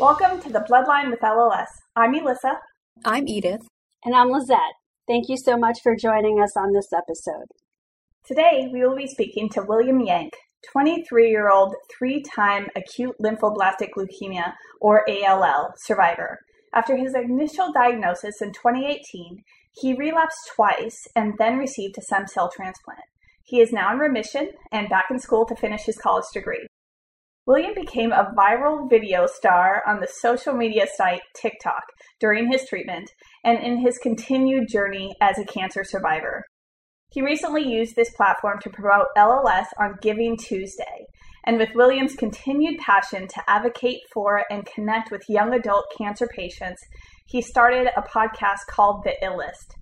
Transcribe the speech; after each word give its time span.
Welcome 0.00 0.40
to 0.40 0.48
the 0.48 0.60
Bloodline 0.60 1.10
with 1.10 1.20
LLS. 1.20 1.66
I'm 1.94 2.14
Elissa. 2.14 2.58
I'm 3.04 3.28
Edith. 3.28 3.60
And 4.02 4.14
I'm 4.14 4.30
Lizette. 4.30 4.72
Thank 5.06 5.28
you 5.28 5.36
so 5.36 5.58
much 5.58 5.80
for 5.82 5.94
joining 5.94 6.40
us 6.40 6.56
on 6.56 6.72
this 6.72 6.90
episode. 6.90 7.44
Today, 8.24 8.70
we 8.72 8.80
will 8.80 8.96
be 8.96 9.06
speaking 9.06 9.50
to 9.50 9.62
William 9.62 10.00
Yank, 10.00 10.32
23 10.72 11.28
year 11.28 11.50
old, 11.50 11.74
three 11.98 12.22
time 12.22 12.68
acute 12.74 13.14
lymphoblastic 13.22 13.90
leukemia, 13.94 14.54
or 14.80 15.04
ALL, 15.06 15.74
survivor. 15.84 16.38
After 16.74 16.96
his 16.96 17.14
initial 17.14 17.70
diagnosis 17.70 18.40
in 18.40 18.54
2018, 18.54 19.42
he 19.82 19.92
relapsed 19.92 20.50
twice 20.56 20.96
and 21.14 21.34
then 21.36 21.58
received 21.58 21.98
a 21.98 22.00
stem 22.00 22.26
cell 22.26 22.50
transplant. 22.56 23.04
He 23.44 23.60
is 23.60 23.70
now 23.70 23.92
in 23.92 23.98
remission 23.98 24.48
and 24.72 24.88
back 24.88 25.08
in 25.10 25.18
school 25.18 25.44
to 25.44 25.54
finish 25.54 25.82
his 25.84 25.98
college 25.98 26.24
degree. 26.32 26.66
William 27.46 27.72
became 27.74 28.12
a 28.12 28.32
viral 28.36 28.88
video 28.88 29.26
star 29.26 29.82
on 29.86 29.98
the 29.98 30.06
social 30.06 30.52
media 30.52 30.86
site 30.94 31.22
TikTok 31.34 31.82
during 32.20 32.52
his 32.52 32.66
treatment 32.68 33.10
and 33.44 33.58
in 33.58 33.78
his 33.78 33.98
continued 33.98 34.68
journey 34.68 35.14
as 35.22 35.38
a 35.38 35.44
cancer 35.44 35.82
survivor. 35.82 36.44
He 37.12 37.22
recently 37.22 37.62
used 37.62 37.96
this 37.96 38.14
platform 38.14 38.58
to 38.62 38.70
promote 38.70 39.06
LLS 39.16 39.66
on 39.80 39.96
Giving 40.02 40.36
Tuesday, 40.36 41.06
and 41.44 41.56
with 41.56 41.74
William's 41.74 42.14
continued 42.14 42.78
passion 42.78 43.26
to 43.26 43.42
advocate 43.48 44.00
for 44.12 44.44
and 44.50 44.66
connect 44.66 45.10
with 45.10 45.28
young 45.28 45.54
adult 45.54 45.86
cancer 45.96 46.28
patients, 46.28 46.80
he 47.26 47.40
started 47.40 47.88
a 47.96 48.02
podcast 48.02 48.66
called 48.68 49.02
The 49.02 49.16
Illest, 49.22 49.74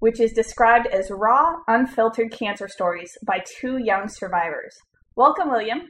which 0.00 0.20
is 0.20 0.32
described 0.32 0.86
as 0.86 1.10
raw, 1.10 1.54
unfiltered 1.66 2.30
cancer 2.30 2.68
stories 2.68 3.16
by 3.26 3.42
two 3.58 3.78
young 3.78 4.06
survivors. 4.06 4.76
Welcome, 5.16 5.50
William. 5.50 5.88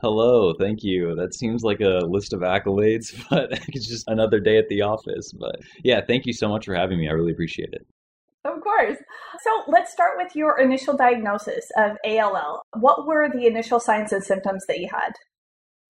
Hello, 0.00 0.52
thank 0.54 0.84
you. 0.84 1.16
That 1.16 1.34
seems 1.34 1.64
like 1.64 1.80
a 1.80 2.06
list 2.06 2.32
of 2.32 2.40
accolades, 2.40 3.20
but 3.30 3.50
it's 3.68 3.88
just 3.88 4.04
another 4.06 4.38
day 4.38 4.56
at 4.56 4.68
the 4.68 4.82
office. 4.82 5.32
But 5.32 5.56
yeah, 5.82 6.00
thank 6.06 6.24
you 6.24 6.32
so 6.32 6.48
much 6.48 6.66
for 6.66 6.74
having 6.74 6.98
me. 6.98 7.08
I 7.08 7.12
really 7.12 7.32
appreciate 7.32 7.70
it. 7.72 7.84
Of 8.44 8.60
course. 8.62 8.96
So 9.42 9.50
let's 9.66 9.92
start 9.92 10.12
with 10.16 10.36
your 10.36 10.60
initial 10.60 10.96
diagnosis 10.96 11.68
of 11.76 11.96
ALL. 12.04 12.62
What 12.78 13.06
were 13.06 13.28
the 13.28 13.46
initial 13.46 13.80
signs 13.80 14.12
and 14.12 14.22
symptoms 14.22 14.64
that 14.68 14.78
you 14.78 14.88
had? 14.90 15.12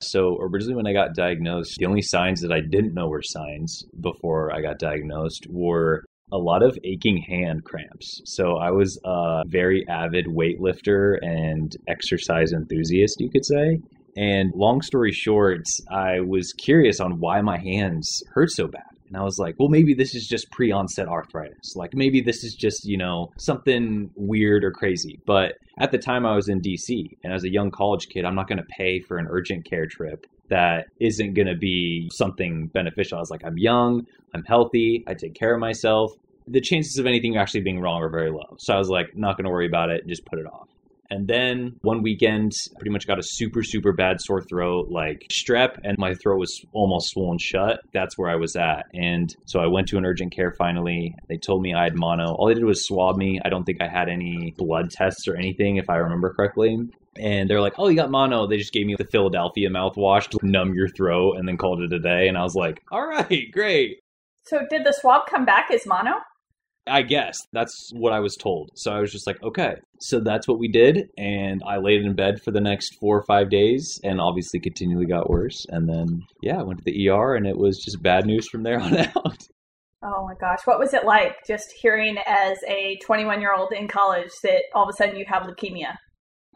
So, 0.00 0.38
originally, 0.40 0.76
when 0.76 0.86
I 0.86 0.92
got 0.92 1.16
diagnosed, 1.16 1.76
the 1.78 1.86
only 1.86 2.02
signs 2.02 2.40
that 2.42 2.52
I 2.52 2.60
didn't 2.60 2.94
know 2.94 3.08
were 3.08 3.20
signs 3.20 3.84
before 4.00 4.54
I 4.54 4.62
got 4.62 4.78
diagnosed 4.78 5.48
were 5.50 6.04
a 6.30 6.38
lot 6.38 6.62
of 6.62 6.78
aching 6.84 7.20
hand 7.28 7.64
cramps. 7.64 8.20
So, 8.24 8.58
I 8.58 8.70
was 8.70 8.96
a 9.04 9.42
very 9.48 9.84
avid 9.88 10.26
weightlifter 10.26 11.18
and 11.20 11.76
exercise 11.88 12.52
enthusiast, 12.52 13.16
you 13.18 13.28
could 13.28 13.44
say. 13.44 13.80
And 14.18 14.52
long 14.52 14.82
story 14.82 15.12
short, 15.12 15.62
I 15.92 16.18
was 16.18 16.52
curious 16.52 16.98
on 16.98 17.20
why 17.20 17.40
my 17.40 17.56
hands 17.56 18.20
hurt 18.34 18.50
so 18.50 18.66
bad. 18.66 18.82
And 19.06 19.16
I 19.16 19.22
was 19.22 19.38
like, 19.38 19.54
well, 19.60 19.68
maybe 19.68 19.94
this 19.94 20.12
is 20.12 20.26
just 20.26 20.50
pre 20.50 20.72
onset 20.72 21.06
arthritis. 21.06 21.76
Like, 21.76 21.94
maybe 21.94 22.20
this 22.20 22.42
is 22.42 22.54
just, 22.54 22.84
you 22.84 22.98
know, 22.98 23.30
something 23.38 24.10
weird 24.16 24.64
or 24.64 24.72
crazy. 24.72 25.20
But 25.24 25.52
at 25.78 25.92
the 25.92 25.98
time, 25.98 26.26
I 26.26 26.34
was 26.34 26.48
in 26.48 26.60
DC, 26.60 27.16
and 27.22 27.32
as 27.32 27.44
a 27.44 27.52
young 27.52 27.70
college 27.70 28.08
kid, 28.08 28.24
I'm 28.24 28.34
not 28.34 28.48
going 28.48 28.58
to 28.58 28.66
pay 28.76 28.98
for 28.98 29.18
an 29.18 29.28
urgent 29.30 29.64
care 29.64 29.86
trip 29.86 30.26
that 30.48 30.86
isn't 31.00 31.34
going 31.34 31.46
to 31.46 31.56
be 31.56 32.10
something 32.12 32.66
beneficial. 32.74 33.18
I 33.18 33.20
was 33.20 33.30
like, 33.30 33.44
I'm 33.44 33.56
young, 33.56 34.04
I'm 34.34 34.44
healthy, 34.44 35.04
I 35.06 35.14
take 35.14 35.34
care 35.34 35.54
of 35.54 35.60
myself. 35.60 36.10
The 36.48 36.60
chances 36.60 36.98
of 36.98 37.06
anything 37.06 37.36
actually 37.36 37.60
being 37.60 37.80
wrong 37.80 38.02
are 38.02 38.10
very 38.10 38.30
low. 38.30 38.56
So 38.58 38.74
I 38.74 38.78
was 38.78 38.88
like, 38.88 39.16
not 39.16 39.36
going 39.36 39.44
to 39.44 39.50
worry 39.50 39.66
about 39.66 39.90
it, 39.90 40.06
just 40.08 40.24
put 40.24 40.40
it 40.40 40.46
off. 40.46 40.68
And 41.10 41.26
then 41.26 41.76
one 41.82 42.02
weekend, 42.02 42.52
pretty 42.76 42.90
much 42.90 43.06
got 43.06 43.18
a 43.18 43.22
super, 43.22 43.62
super 43.62 43.92
bad 43.92 44.20
sore 44.20 44.42
throat, 44.42 44.88
like 44.90 45.26
strep, 45.32 45.78
and 45.82 45.96
my 45.98 46.14
throat 46.14 46.38
was 46.38 46.64
almost 46.72 47.10
swollen 47.10 47.38
shut. 47.38 47.80
That's 47.92 48.18
where 48.18 48.30
I 48.30 48.36
was 48.36 48.56
at. 48.56 48.86
And 48.92 49.34
so 49.46 49.60
I 49.60 49.66
went 49.66 49.88
to 49.88 49.98
an 49.98 50.04
urgent 50.04 50.34
care 50.34 50.52
finally. 50.52 51.14
They 51.28 51.38
told 51.38 51.62
me 51.62 51.74
I 51.74 51.84
had 51.84 51.96
mono. 51.96 52.34
All 52.34 52.48
they 52.48 52.54
did 52.54 52.64
was 52.64 52.86
swab 52.86 53.16
me. 53.16 53.40
I 53.44 53.48
don't 53.48 53.64
think 53.64 53.80
I 53.80 53.88
had 53.88 54.08
any 54.08 54.54
blood 54.56 54.90
tests 54.90 55.26
or 55.26 55.36
anything, 55.36 55.76
if 55.76 55.88
I 55.88 55.96
remember 55.96 56.32
correctly. 56.34 56.78
And 57.16 57.50
they're 57.50 57.60
like, 57.60 57.74
oh, 57.78 57.88
you 57.88 57.96
got 57.96 58.10
mono. 58.10 58.46
They 58.46 58.58
just 58.58 58.72
gave 58.72 58.86
me 58.86 58.94
the 58.94 59.06
Philadelphia 59.06 59.70
mouthwash 59.70 60.28
to 60.28 60.38
numb 60.42 60.74
your 60.74 60.88
throat 60.88 61.36
and 61.38 61.48
then 61.48 61.56
called 61.56 61.80
it 61.80 61.92
a 61.92 61.98
day. 61.98 62.28
And 62.28 62.36
I 62.38 62.42
was 62.42 62.54
like, 62.54 62.82
all 62.92 63.06
right, 63.06 63.50
great. 63.50 64.00
So 64.44 64.60
did 64.70 64.84
the 64.84 64.92
swab 64.92 65.26
come 65.26 65.44
back 65.44 65.70
as 65.70 65.86
mono? 65.86 66.12
I 66.88 67.02
guess 67.02 67.38
that's 67.52 67.90
what 67.94 68.12
I 68.12 68.20
was 68.20 68.36
told. 68.36 68.70
So 68.74 68.92
I 68.92 69.00
was 69.00 69.12
just 69.12 69.26
like, 69.26 69.42
okay. 69.42 69.74
So 70.00 70.20
that's 70.20 70.48
what 70.48 70.58
we 70.58 70.68
did. 70.68 71.08
And 71.16 71.62
I 71.66 71.78
laid 71.78 72.02
in 72.02 72.14
bed 72.14 72.40
for 72.42 72.50
the 72.50 72.60
next 72.60 72.96
four 73.00 73.18
or 73.18 73.24
five 73.24 73.50
days 73.50 74.00
and 74.02 74.20
obviously 74.20 74.60
continually 74.60 75.06
got 75.06 75.30
worse. 75.30 75.66
And 75.68 75.88
then, 75.88 76.22
yeah, 76.42 76.58
I 76.58 76.62
went 76.62 76.78
to 76.78 76.84
the 76.84 77.08
ER 77.08 77.34
and 77.34 77.46
it 77.46 77.56
was 77.56 77.78
just 77.78 78.02
bad 78.02 78.26
news 78.26 78.48
from 78.48 78.62
there 78.62 78.80
on 78.80 78.96
out. 78.96 79.38
Oh 80.02 80.26
my 80.26 80.34
gosh. 80.40 80.60
What 80.64 80.78
was 80.78 80.94
it 80.94 81.04
like 81.04 81.36
just 81.46 81.72
hearing 81.80 82.16
as 82.26 82.58
a 82.68 82.98
21 83.04 83.40
year 83.40 83.54
old 83.54 83.72
in 83.72 83.88
college 83.88 84.30
that 84.44 84.62
all 84.74 84.84
of 84.84 84.90
a 84.90 84.96
sudden 84.96 85.16
you 85.16 85.24
have 85.28 85.42
leukemia? 85.42 85.96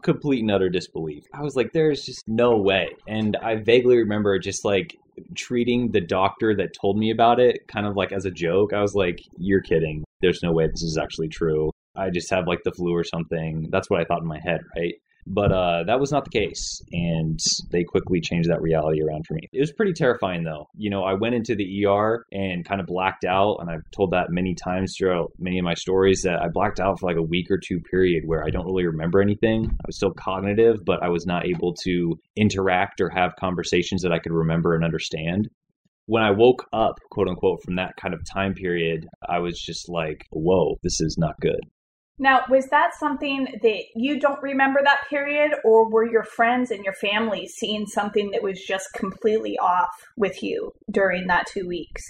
Complete 0.02 0.40
and 0.40 0.50
utter 0.50 0.68
disbelief. 0.68 1.24
I 1.34 1.42
was 1.42 1.54
like, 1.54 1.72
there's 1.72 2.02
just 2.02 2.22
no 2.26 2.56
way. 2.56 2.88
And 3.06 3.36
I 3.36 3.56
vaguely 3.56 3.98
remember 3.98 4.38
just 4.38 4.64
like 4.64 4.96
treating 5.34 5.90
the 5.90 6.00
doctor 6.00 6.54
that 6.56 6.74
told 6.80 6.98
me 6.98 7.10
about 7.10 7.40
it 7.40 7.66
kind 7.68 7.86
of 7.86 7.96
like 7.96 8.12
as 8.12 8.24
a 8.24 8.30
joke. 8.30 8.72
I 8.72 8.80
was 8.80 8.94
like, 8.94 9.20
you're 9.38 9.62
kidding. 9.62 10.04
There's 10.20 10.42
no 10.42 10.52
way 10.52 10.66
this 10.66 10.82
is 10.82 10.98
actually 10.98 11.28
true. 11.28 11.70
I 11.96 12.10
just 12.10 12.30
have 12.30 12.46
like 12.46 12.60
the 12.64 12.72
flu 12.72 12.94
or 12.94 13.04
something. 13.04 13.68
That's 13.70 13.90
what 13.90 14.00
I 14.00 14.04
thought 14.04 14.22
in 14.22 14.28
my 14.28 14.40
head, 14.40 14.60
right? 14.76 14.94
But 15.26 15.52
uh, 15.52 15.84
that 15.86 16.00
was 16.00 16.10
not 16.10 16.24
the 16.24 16.30
case. 16.30 16.82
And 16.92 17.38
they 17.70 17.84
quickly 17.84 18.20
changed 18.20 18.50
that 18.50 18.60
reality 18.60 19.02
around 19.02 19.24
for 19.26 19.34
me. 19.34 19.48
It 19.52 19.60
was 19.60 19.72
pretty 19.72 19.92
terrifying, 19.92 20.42
though. 20.42 20.66
You 20.76 20.90
know, 20.90 21.02
I 21.02 21.14
went 21.14 21.34
into 21.34 21.54
the 21.54 21.86
ER 21.86 22.26
and 22.32 22.64
kind 22.64 22.80
of 22.80 22.86
blacked 22.86 23.24
out. 23.24 23.58
And 23.60 23.70
I've 23.70 23.88
told 23.92 24.12
that 24.12 24.30
many 24.30 24.54
times 24.54 24.94
throughout 24.98 25.32
many 25.38 25.58
of 25.58 25.64
my 25.64 25.74
stories 25.74 26.22
that 26.22 26.40
I 26.42 26.48
blacked 26.48 26.80
out 26.80 26.98
for 26.98 27.06
like 27.06 27.16
a 27.16 27.22
week 27.22 27.50
or 27.50 27.58
two 27.58 27.80
period 27.80 28.24
where 28.26 28.44
I 28.44 28.50
don't 28.50 28.66
really 28.66 28.86
remember 28.86 29.20
anything. 29.20 29.66
I 29.66 29.84
was 29.86 29.96
still 29.96 30.12
cognitive, 30.12 30.84
but 30.84 31.02
I 31.02 31.08
was 31.08 31.26
not 31.26 31.46
able 31.46 31.74
to 31.84 32.18
interact 32.36 33.00
or 33.00 33.10
have 33.10 33.36
conversations 33.36 34.02
that 34.02 34.12
I 34.12 34.18
could 34.18 34.32
remember 34.32 34.74
and 34.74 34.84
understand 34.84 35.48
when 36.06 36.22
I 36.22 36.30
woke 36.32 36.66
up, 36.72 36.98
quote 37.10 37.28
unquote, 37.28 37.62
from 37.62 37.76
that 37.76 37.96
kind 37.96 38.14
of 38.14 38.20
time 38.30 38.54
period, 38.54 39.08
I 39.26 39.38
was 39.38 39.58
just 39.58 39.88
like, 39.88 40.26
whoa, 40.30 40.76
this 40.82 41.00
is 41.00 41.16
not 41.18 41.40
good. 41.40 41.60
Now, 42.18 42.42
was 42.50 42.68
that 42.68 42.94
something 42.98 43.48
that 43.62 43.82
you 43.94 44.20
don't 44.20 44.42
remember 44.42 44.80
that 44.84 45.08
period, 45.08 45.52
or 45.64 45.90
were 45.90 46.08
your 46.08 46.24
friends 46.24 46.70
and 46.70 46.84
your 46.84 46.94
family 46.94 47.48
seeing 47.48 47.86
something 47.86 48.30
that 48.30 48.42
was 48.42 48.60
just 48.60 48.92
completely 48.94 49.58
off 49.58 49.90
with 50.16 50.42
you 50.42 50.72
during 50.90 51.26
that 51.28 51.46
two 51.46 51.66
weeks? 51.66 52.02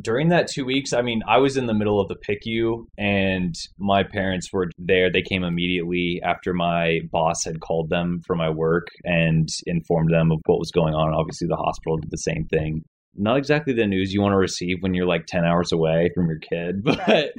During 0.00 0.28
that 0.28 0.46
two 0.46 0.64
weeks, 0.64 0.92
I 0.92 1.02
mean, 1.02 1.22
I 1.26 1.38
was 1.38 1.56
in 1.56 1.66
the 1.66 1.74
middle 1.74 2.00
of 2.00 2.08
the 2.08 2.14
PICU 2.16 2.84
and 2.96 3.54
my 3.78 4.04
parents 4.04 4.52
were 4.52 4.70
there. 4.78 5.10
They 5.10 5.22
came 5.22 5.42
immediately 5.42 6.20
after 6.24 6.54
my 6.54 7.00
boss 7.10 7.44
had 7.44 7.60
called 7.60 7.90
them 7.90 8.20
for 8.24 8.36
my 8.36 8.48
work 8.48 8.86
and 9.02 9.48
informed 9.66 10.12
them 10.12 10.30
of 10.30 10.38
what 10.46 10.60
was 10.60 10.70
going 10.70 10.94
on. 10.94 11.12
Obviously, 11.12 11.48
the 11.48 11.56
hospital 11.56 11.96
did 11.96 12.10
the 12.10 12.18
same 12.18 12.46
thing 12.46 12.82
not 13.18 13.36
exactly 13.36 13.72
the 13.72 13.86
news 13.86 14.12
you 14.12 14.22
want 14.22 14.32
to 14.32 14.38
receive 14.38 14.76
when 14.80 14.94
you're 14.94 15.06
like 15.06 15.26
10 15.26 15.44
hours 15.44 15.72
away 15.72 16.10
from 16.14 16.28
your 16.28 16.38
kid, 16.38 16.82
but 16.84 16.98
right. 17.08 17.30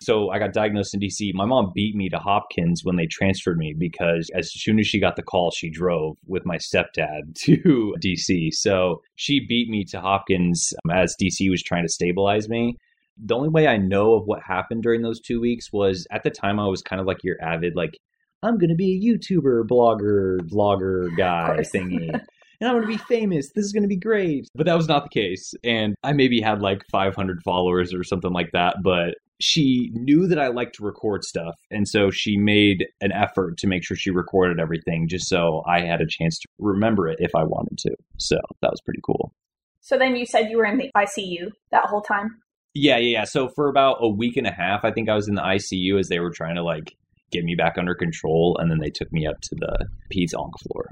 So 0.00 0.30
I 0.30 0.38
got 0.38 0.52
diagnosed 0.52 0.94
in 0.94 1.00
DC. 1.00 1.32
My 1.34 1.44
mom 1.44 1.72
beat 1.74 1.94
me 1.94 2.08
to 2.08 2.18
Hopkins 2.18 2.82
when 2.84 2.96
they 2.96 3.06
transferred 3.06 3.58
me 3.58 3.74
because 3.76 4.30
as 4.34 4.52
soon 4.52 4.78
as 4.78 4.86
she 4.86 5.00
got 5.00 5.16
the 5.16 5.22
call, 5.22 5.50
she 5.50 5.70
drove 5.70 6.16
with 6.26 6.44
my 6.46 6.56
stepdad 6.56 7.34
to 7.36 7.94
DC. 8.02 8.52
So 8.52 9.02
she 9.16 9.44
beat 9.46 9.68
me 9.68 9.84
to 9.90 10.00
Hopkins 10.00 10.72
um, 10.84 10.96
as 10.96 11.14
DC 11.20 11.50
was 11.50 11.62
trying 11.62 11.84
to 11.84 11.92
stabilize 11.92 12.48
me. 12.48 12.76
The 13.16 13.34
only 13.34 13.48
way 13.48 13.66
I 13.66 13.78
know 13.78 14.14
of 14.14 14.26
what 14.26 14.42
happened 14.42 14.82
during 14.82 15.02
those 15.02 15.20
two 15.20 15.40
weeks 15.40 15.72
was 15.72 16.06
at 16.12 16.22
the 16.22 16.30
time 16.30 16.60
I 16.60 16.68
was 16.68 16.82
kind 16.82 17.00
of 17.00 17.06
like 17.06 17.24
your 17.24 17.36
avid, 17.42 17.74
like, 17.74 17.98
I'm 18.44 18.58
going 18.58 18.70
to 18.70 18.76
be 18.76 18.94
a 18.94 19.18
YouTuber, 19.18 19.66
blogger, 19.66 20.38
vlogger 20.42 21.08
guy 21.16 21.58
thingy. 21.74 22.08
and 22.60 22.68
I'm 22.68 22.76
going 22.76 22.82
to 22.82 22.88
be 22.88 22.98
famous. 22.98 23.50
This 23.54 23.64
is 23.64 23.72
going 23.72 23.82
to 23.82 23.88
be 23.88 23.96
great. 23.96 24.48
But 24.54 24.66
that 24.66 24.76
was 24.76 24.88
not 24.88 25.04
the 25.04 25.20
case. 25.20 25.54
And 25.64 25.94
I 26.04 26.12
maybe 26.12 26.40
had 26.40 26.60
like 26.60 26.84
500 26.90 27.42
followers 27.42 27.92
or 27.92 28.04
something 28.04 28.32
like 28.32 28.50
that. 28.52 28.76
But 28.82 29.16
she 29.40 29.90
knew 29.92 30.26
that 30.26 30.38
I 30.38 30.48
liked 30.48 30.76
to 30.76 30.84
record 30.84 31.24
stuff. 31.24 31.54
And 31.70 31.86
so 31.86 32.10
she 32.10 32.36
made 32.36 32.86
an 33.00 33.12
effort 33.12 33.56
to 33.58 33.66
make 33.66 33.84
sure 33.84 33.96
she 33.96 34.10
recorded 34.10 34.58
everything 34.58 35.08
just 35.08 35.28
so 35.28 35.62
I 35.66 35.80
had 35.80 36.00
a 36.00 36.06
chance 36.06 36.38
to 36.40 36.48
remember 36.58 37.08
it 37.08 37.18
if 37.20 37.30
I 37.36 37.44
wanted 37.44 37.78
to. 37.78 37.96
So 38.16 38.36
that 38.62 38.70
was 38.70 38.80
pretty 38.80 39.00
cool. 39.04 39.32
So 39.80 39.96
then 39.96 40.16
you 40.16 40.26
said 40.26 40.50
you 40.50 40.58
were 40.58 40.64
in 40.64 40.78
the 40.78 40.90
ICU 40.96 41.50
that 41.70 41.84
whole 41.86 42.02
time? 42.02 42.40
Yeah, 42.74 42.98
yeah, 42.98 43.18
yeah. 43.20 43.24
So 43.24 43.48
for 43.48 43.68
about 43.68 43.98
a 44.00 44.08
week 44.08 44.36
and 44.36 44.46
a 44.46 44.52
half, 44.52 44.84
I 44.84 44.90
think 44.90 45.08
I 45.08 45.14
was 45.14 45.28
in 45.28 45.34
the 45.34 45.42
ICU 45.42 45.98
as 45.98 46.08
they 46.08 46.20
were 46.20 46.30
trying 46.30 46.56
to 46.56 46.62
like 46.62 46.94
get 47.30 47.44
me 47.44 47.54
back 47.54 47.78
under 47.78 47.94
control. 47.94 48.56
And 48.60 48.70
then 48.70 48.78
they 48.78 48.90
took 48.90 49.12
me 49.12 49.26
up 49.26 49.40
to 49.42 49.54
the 49.54 49.86
peds 50.12 50.34
onc 50.36 50.58
floor. 50.60 50.88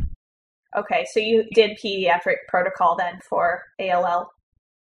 Okay, 0.77 1.07
so 1.13 1.21
you 1.21 1.45
did 1.55 1.79
pediatric 1.83 2.37
protocol 2.49 2.97
then 2.97 3.19
for 3.29 3.63
ALL? 3.81 4.31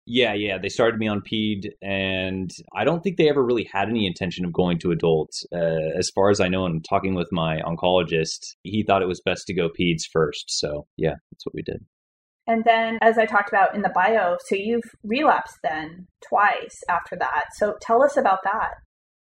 Yeah, 0.06 0.34
yeah. 0.34 0.58
They 0.58 0.68
started 0.68 1.00
me 1.00 1.08
on 1.08 1.20
PED, 1.20 1.72
and 1.82 2.50
I 2.74 2.84
don't 2.84 3.02
think 3.02 3.16
they 3.16 3.28
ever 3.28 3.44
really 3.44 3.68
had 3.72 3.88
any 3.88 4.06
intention 4.06 4.44
of 4.44 4.52
going 4.52 4.78
to 4.78 4.92
adults. 4.92 5.44
Uh, 5.52 5.98
as 5.98 6.10
far 6.14 6.30
as 6.30 6.40
I 6.40 6.46
know, 6.46 6.64
and 6.64 6.84
talking 6.88 7.14
with 7.14 7.28
my 7.32 7.60
oncologist, 7.62 8.54
he 8.62 8.84
thought 8.84 9.02
it 9.02 9.08
was 9.08 9.20
best 9.24 9.46
to 9.48 9.54
go 9.54 9.68
PEDS 9.68 10.04
first. 10.12 10.44
So, 10.46 10.86
yeah, 10.96 11.14
that's 11.32 11.44
what 11.44 11.54
we 11.54 11.62
did. 11.62 11.84
And 12.46 12.62
then, 12.64 12.98
as 13.02 13.18
I 13.18 13.26
talked 13.26 13.48
about 13.48 13.74
in 13.74 13.82
the 13.82 13.90
bio, 13.92 14.36
so 14.46 14.54
you've 14.54 14.94
relapsed 15.02 15.58
then 15.64 16.06
twice 16.28 16.76
after 16.88 17.16
that. 17.16 17.46
So, 17.56 17.74
tell 17.82 18.04
us 18.04 18.16
about 18.16 18.38
that. 18.44 18.74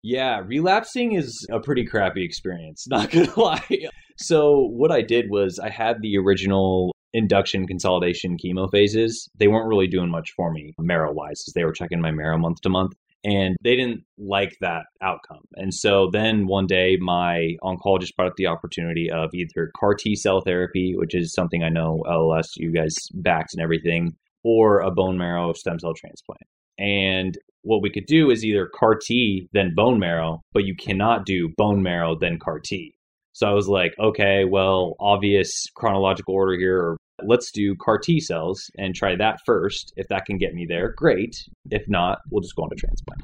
Yeah, 0.02 0.42
relapsing 0.44 1.14
is 1.14 1.46
a 1.50 1.60
pretty 1.60 1.86
crappy 1.86 2.24
experience, 2.24 2.86
not 2.90 3.10
gonna 3.10 3.40
lie. 3.40 3.88
So, 4.18 4.68
what 4.70 4.92
I 4.92 5.00
did 5.00 5.30
was 5.30 5.58
I 5.58 5.70
had 5.70 6.02
the 6.02 6.18
original 6.18 6.92
induction 7.12 7.66
consolidation 7.66 8.36
chemo 8.36 8.70
phases, 8.70 9.28
they 9.36 9.48
weren't 9.48 9.68
really 9.68 9.86
doing 9.86 10.10
much 10.10 10.32
for 10.36 10.52
me 10.52 10.74
marrow 10.78 11.12
wise, 11.12 11.42
as 11.46 11.54
they 11.54 11.64
were 11.64 11.72
checking 11.72 12.00
my 12.00 12.10
marrow 12.10 12.38
month 12.38 12.60
to 12.62 12.68
month. 12.68 12.92
And 13.24 13.56
they 13.64 13.74
didn't 13.74 14.04
like 14.16 14.56
that 14.60 14.84
outcome. 15.02 15.42
And 15.54 15.74
so 15.74 16.08
then 16.12 16.46
one 16.46 16.66
day, 16.66 16.96
my 17.00 17.56
oncologist 17.62 18.14
brought 18.16 18.28
up 18.28 18.36
the 18.36 18.46
opportunity 18.46 19.10
of 19.10 19.30
either 19.34 19.72
CAR 19.76 19.94
T 19.94 20.14
cell 20.14 20.40
therapy, 20.40 20.94
which 20.96 21.16
is 21.16 21.32
something 21.34 21.64
I 21.64 21.68
know 21.68 22.02
LLS, 22.08 22.46
you 22.56 22.72
guys 22.72 22.94
backed 23.14 23.54
and 23.54 23.62
everything, 23.62 24.14
or 24.44 24.80
a 24.80 24.92
bone 24.92 25.18
marrow 25.18 25.52
stem 25.52 25.80
cell 25.80 25.94
transplant. 25.94 26.42
And 26.78 27.36
what 27.62 27.82
we 27.82 27.90
could 27.90 28.06
do 28.06 28.30
is 28.30 28.44
either 28.44 28.70
CAR 28.72 28.96
T, 29.04 29.48
then 29.52 29.74
bone 29.74 29.98
marrow, 29.98 30.40
but 30.52 30.64
you 30.64 30.76
cannot 30.76 31.26
do 31.26 31.52
bone 31.56 31.82
marrow, 31.82 32.16
then 32.16 32.38
CAR 32.38 32.60
T. 32.64 32.94
So 33.38 33.46
I 33.46 33.52
was 33.52 33.68
like, 33.68 33.94
okay, 34.00 34.44
well, 34.44 34.96
obvious 34.98 35.66
chronological 35.76 36.34
order 36.34 36.58
here. 36.58 36.96
Let's 37.22 37.52
do 37.52 37.76
CAR 37.76 37.96
T 37.96 38.18
cells 38.18 38.68
and 38.76 38.96
try 38.96 39.14
that 39.14 39.38
first. 39.46 39.92
If 39.96 40.08
that 40.08 40.24
can 40.26 40.38
get 40.38 40.54
me 40.54 40.66
there, 40.68 40.92
great. 40.96 41.36
If 41.70 41.88
not, 41.88 42.18
we'll 42.32 42.42
just 42.42 42.56
go 42.56 42.64
on 42.64 42.70
to 42.70 42.74
transplant. 42.74 43.22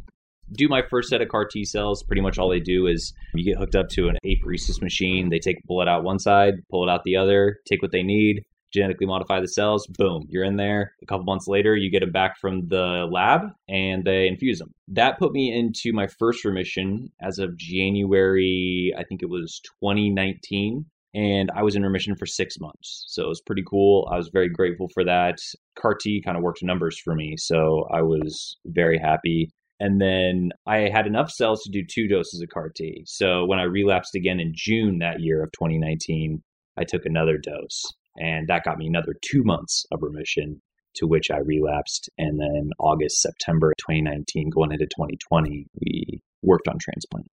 Do 0.52 0.68
my 0.68 0.82
first 0.88 1.08
set 1.08 1.20
of 1.20 1.30
CAR 1.30 1.46
T 1.46 1.64
cells. 1.64 2.04
Pretty 2.04 2.22
much 2.22 2.38
all 2.38 2.48
they 2.48 2.60
do 2.60 2.86
is 2.86 3.12
you 3.34 3.44
get 3.44 3.58
hooked 3.58 3.74
up 3.74 3.88
to 3.88 4.06
an 4.06 4.16
apheresis 4.24 4.80
machine. 4.80 5.30
They 5.30 5.40
take 5.40 5.56
blood 5.64 5.88
out 5.88 6.04
one 6.04 6.20
side, 6.20 6.54
pull 6.70 6.88
it 6.88 6.92
out 6.92 7.02
the 7.02 7.16
other, 7.16 7.56
take 7.68 7.82
what 7.82 7.90
they 7.90 8.04
need, 8.04 8.44
genetically 8.74 9.06
modify 9.06 9.40
the 9.40 9.48
cells. 9.48 9.86
Boom, 9.86 10.26
you're 10.28 10.44
in 10.44 10.56
there. 10.56 10.92
A 11.02 11.06
couple 11.06 11.24
months 11.24 11.48
later, 11.48 11.76
you 11.76 11.90
get 11.90 12.00
them 12.00 12.12
back 12.12 12.38
from 12.38 12.68
the 12.68 13.08
lab 13.10 13.42
and 13.68 14.04
they 14.04 14.26
infuse 14.26 14.58
them. 14.58 14.72
That 14.88 15.18
put 15.18 15.32
me 15.32 15.56
into 15.56 15.92
my 15.94 16.06
first 16.06 16.44
remission 16.44 17.10
as 17.22 17.38
of 17.38 17.56
January, 17.56 18.92
I 18.98 19.04
think 19.04 19.22
it 19.22 19.30
was 19.30 19.60
2019 19.80 20.84
and 21.14 21.50
I 21.54 21.62
was 21.62 21.76
in 21.76 21.84
remission 21.84 22.16
for 22.16 22.26
six 22.26 22.58
months. 22.58 23.04
So 23.06 23.24
it 23.24 23.28
was 23.28 23.40
pretty 23.40 23.62
cool. 23.68 24.08
I 24.12 24.16
was 24.16 24.30
very 24.32 24.48
grateful 24.48 24.88
for 24.92 25.04
that. 25.04 25.38
CAR 25.76 25.94
T 25.94 26.20
kind 26.20 26.36
of 26.36 26.42
worked 26.42 26.62
numbers 26.62 26.98
for 26.98 27.14
me. 27.14 27.36
So 27.36 27.86
I 27.92 28.02
was 28.02 28.58
very 28.66 28.98
happy. 28.98 29.50
And 29.80 30.00
then 30.00 30.50
I 30.66 30.88
had 30.92 31.06
enough 31.06 31.30
cells 31.30 31.62
to 31.62 31.70
do 31.70 31.84
two 31.84 32.08
doses 32.08 32.40
of 32.40 32.48
CAR 32.48 32.70
T. 32.74 33.04
So 33.06 33.44
when 33.44 33.60
I 33.60 33.64
relapsed 33.64 34.14
again 34.14 34.40
in 34.40 34.52
June 34.54 34.98
that 34.98 35.20
year 35.20 35.42
of 35.42 35.52
2019, 35.52 36.42
I 36.76 36.84
took 36.84 37.06
another 37.06 37.38
dose. 37.38 37.84
And 38.16 38.48
that 38.48 38.64
got 38.64 38.78
me 38.78 38.86
another 38.86 39.14
two 39.22 39.42
months 39.44 39.84
of 39.92 40.02
remission, 40.02 40.60
to 40.96 41.06
which 41.06 41.30
I 41.30 41.38
relapsed. 41.38 42.08
And 42.18 42.38
then 42.38 42.70
August, 42.78 43.20
September 43.20 43.72
2019, 43.80 44.50
going 44.50 44.72
into 44.72 44.86
2020, 44.86 45.66
we 45.80 46.20
worked 46.42 46.68
on 46.68 46.78
transplant. 46.80 47.26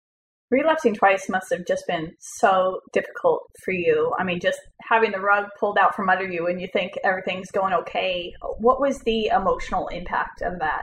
Relapsing 0.51 0.95
twice 0.95 1.29
must 1.29 1.47
have 1.53 1.65
just 1.65 1.85
been 1.87 2.11
so 2.19 2.81
difficult 2.93 3.43
for 3.65 3.73
you. 3.73 4.13
I 4.19 4.25
mean, 4.25 4.41
just 4.41 4.59
having 4.83 5.13
the 5.13 5.21
rug 5.21 5.45
pulled 5.61 5.79
out 5.81 5.95
from 5.95 6.09
under 6.09 6.27
you 6.29 6.49
and 6.49 6.61
you 6.61 6.67
think 6.73 6.95
everything's 7.05 7.53
going 7.53 7.73
okay. 7.73 8.33
What 8.59 8.81
was 8.81 8.99
the 9.01 9.27
emotional 9.27 9.87
impact 9.89 10.43
of 10.43 10.59
that? 10.59 10.83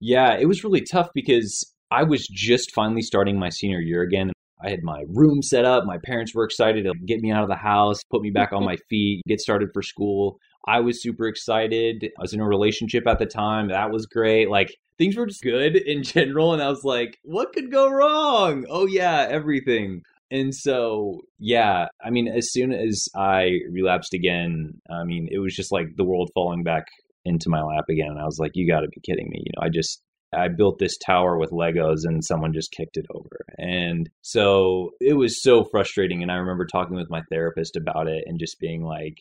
Yeah, 0.00 0.36
it 0.36 0.46
was 0.46 0.64
really 0.64 0.80
tough 0.80 1.10
because 1.14 1.72
I 1.92 2.02
was 2.02 2.26
just 2.26 2.72
finally 2.74 3.02
starting 3.02 3.38
my 3.38 3.50
senior 3.50 3.80
year 3.80 4.02
again. 4.02 4.32
I 4.62 4.70
had 4.70 4.82
my 4.82 5.04
room 5.08 5.42
set 5.42 5.64
up. 5.64 5.84
My 5.84 5.98
parents 5.98 6.34
were 6.34 6.44
excited 6.44 6.84
to 6.84 6.94
get 7.06 7.20
me 7.20 7.30
out 7.30 7.42
of 7.42 7.48
the 7.48 7.56
house, 7.56 8.02
put 8.10 8.22
me 8.22 8.30
back 8.30 8.52
on 8.52 8.64
my 8.64 8.76
feet, 8.90 9.22
get 9.26 9.40
started 9.40 9.70
for 9.72 9.82
school. 9.82 10.38
I 10.66 10.80
was 10.80 11.02
super 11.02 11.26
excited. 11.26 12.10
I 12.18 12.22
was 12.22 12.34
in 12.34 12.40
a 12.40 12.46
relationship 12.46 13.06
at 13.06 13.18
the 13.18 13.26
time. 13.26 13.68
That 13.68 13.90
was 13.90 14.06
great. 14.06 14.50
Like 14.50 14.76
things 14.98 15.16
were 15.16 15.26
just 15.26 15.42
good 15.42 15.76
in 15.86 16.02
general. 16.02 16.52
And 16.52 16.62
I 16.62 16.68
was 16.68 16.84
like, 16.84 17.18
what 17.22 17.52
could 17.52 17.70
go 17.70 17.90
wrong? 17.90 18.66
Oh, 18.68 18.86
yeah, 18.86 19.26
everything. 19.30 20.02
And 20.30 20.54
so, 20.54 21.22
yeah, 21.38 21.86
I 22.04 22.10
mean, 22.10 22.28
as 22.28 22.52
soon 22.52 22.72
as 22.72 23.08
I 23.16 23.60
relapsed 23.70 24.12
again, 24.12 24.78
I 24.90 25.04
mean, 25.04 25.28
it 25.30 25.38
was 25.38 25.54
just 25.54 25.72
like 25.72 25.96
the 25.96 26.04
world 26.04 26.30
falling 26.34 26.62
back 26.64 26.84
into 27.24 27.48
my 27.48 27.62
lap 27.62 27.84
again. 27.88 28.08
And 28.10 28.20
I 28.20 28.24
was 28.24 28.38
like, 28.38 28.52
you 28.54 28.70
got 28.70 28.80
to 28.80 28.88
be 28.88 29.00
kidding 29.00 29.30
me. 29.30 29.42
You 29.42 29.52
know, 29.56 29.66
I 29.66 29.70
just, 29.70 30.02
I 30.34 30.48
built 30.48 30.78
this 30.78 30.98
tower 30.98 31.38
with 31.38 31.50
Legos 31.50 32.00
and 32.04 32.24
someone 32.24 32.52
just 32.52 32.72
kicked 32.72 32.96
it 32.96 33.06
over. 33.14 33.44
And 33.58 34.10
so 34.22 34.90
it 35.00 35.14
was 35.14 35.42
so 35.42 35.64
frustrating. 35.64 36.22
And 36.22 36.30
I 36.30 36.36
remember 36.36 36.66
talking 36.66 36.96
with 36.96 37.10
my 37.10 37.22
therapist 37.30 37.76
about 37.76 38.08
it 38.08 38.24
and 38.26 38.38
just 38.38 38.60
being 38.60 38.84
like, 38.84 39.18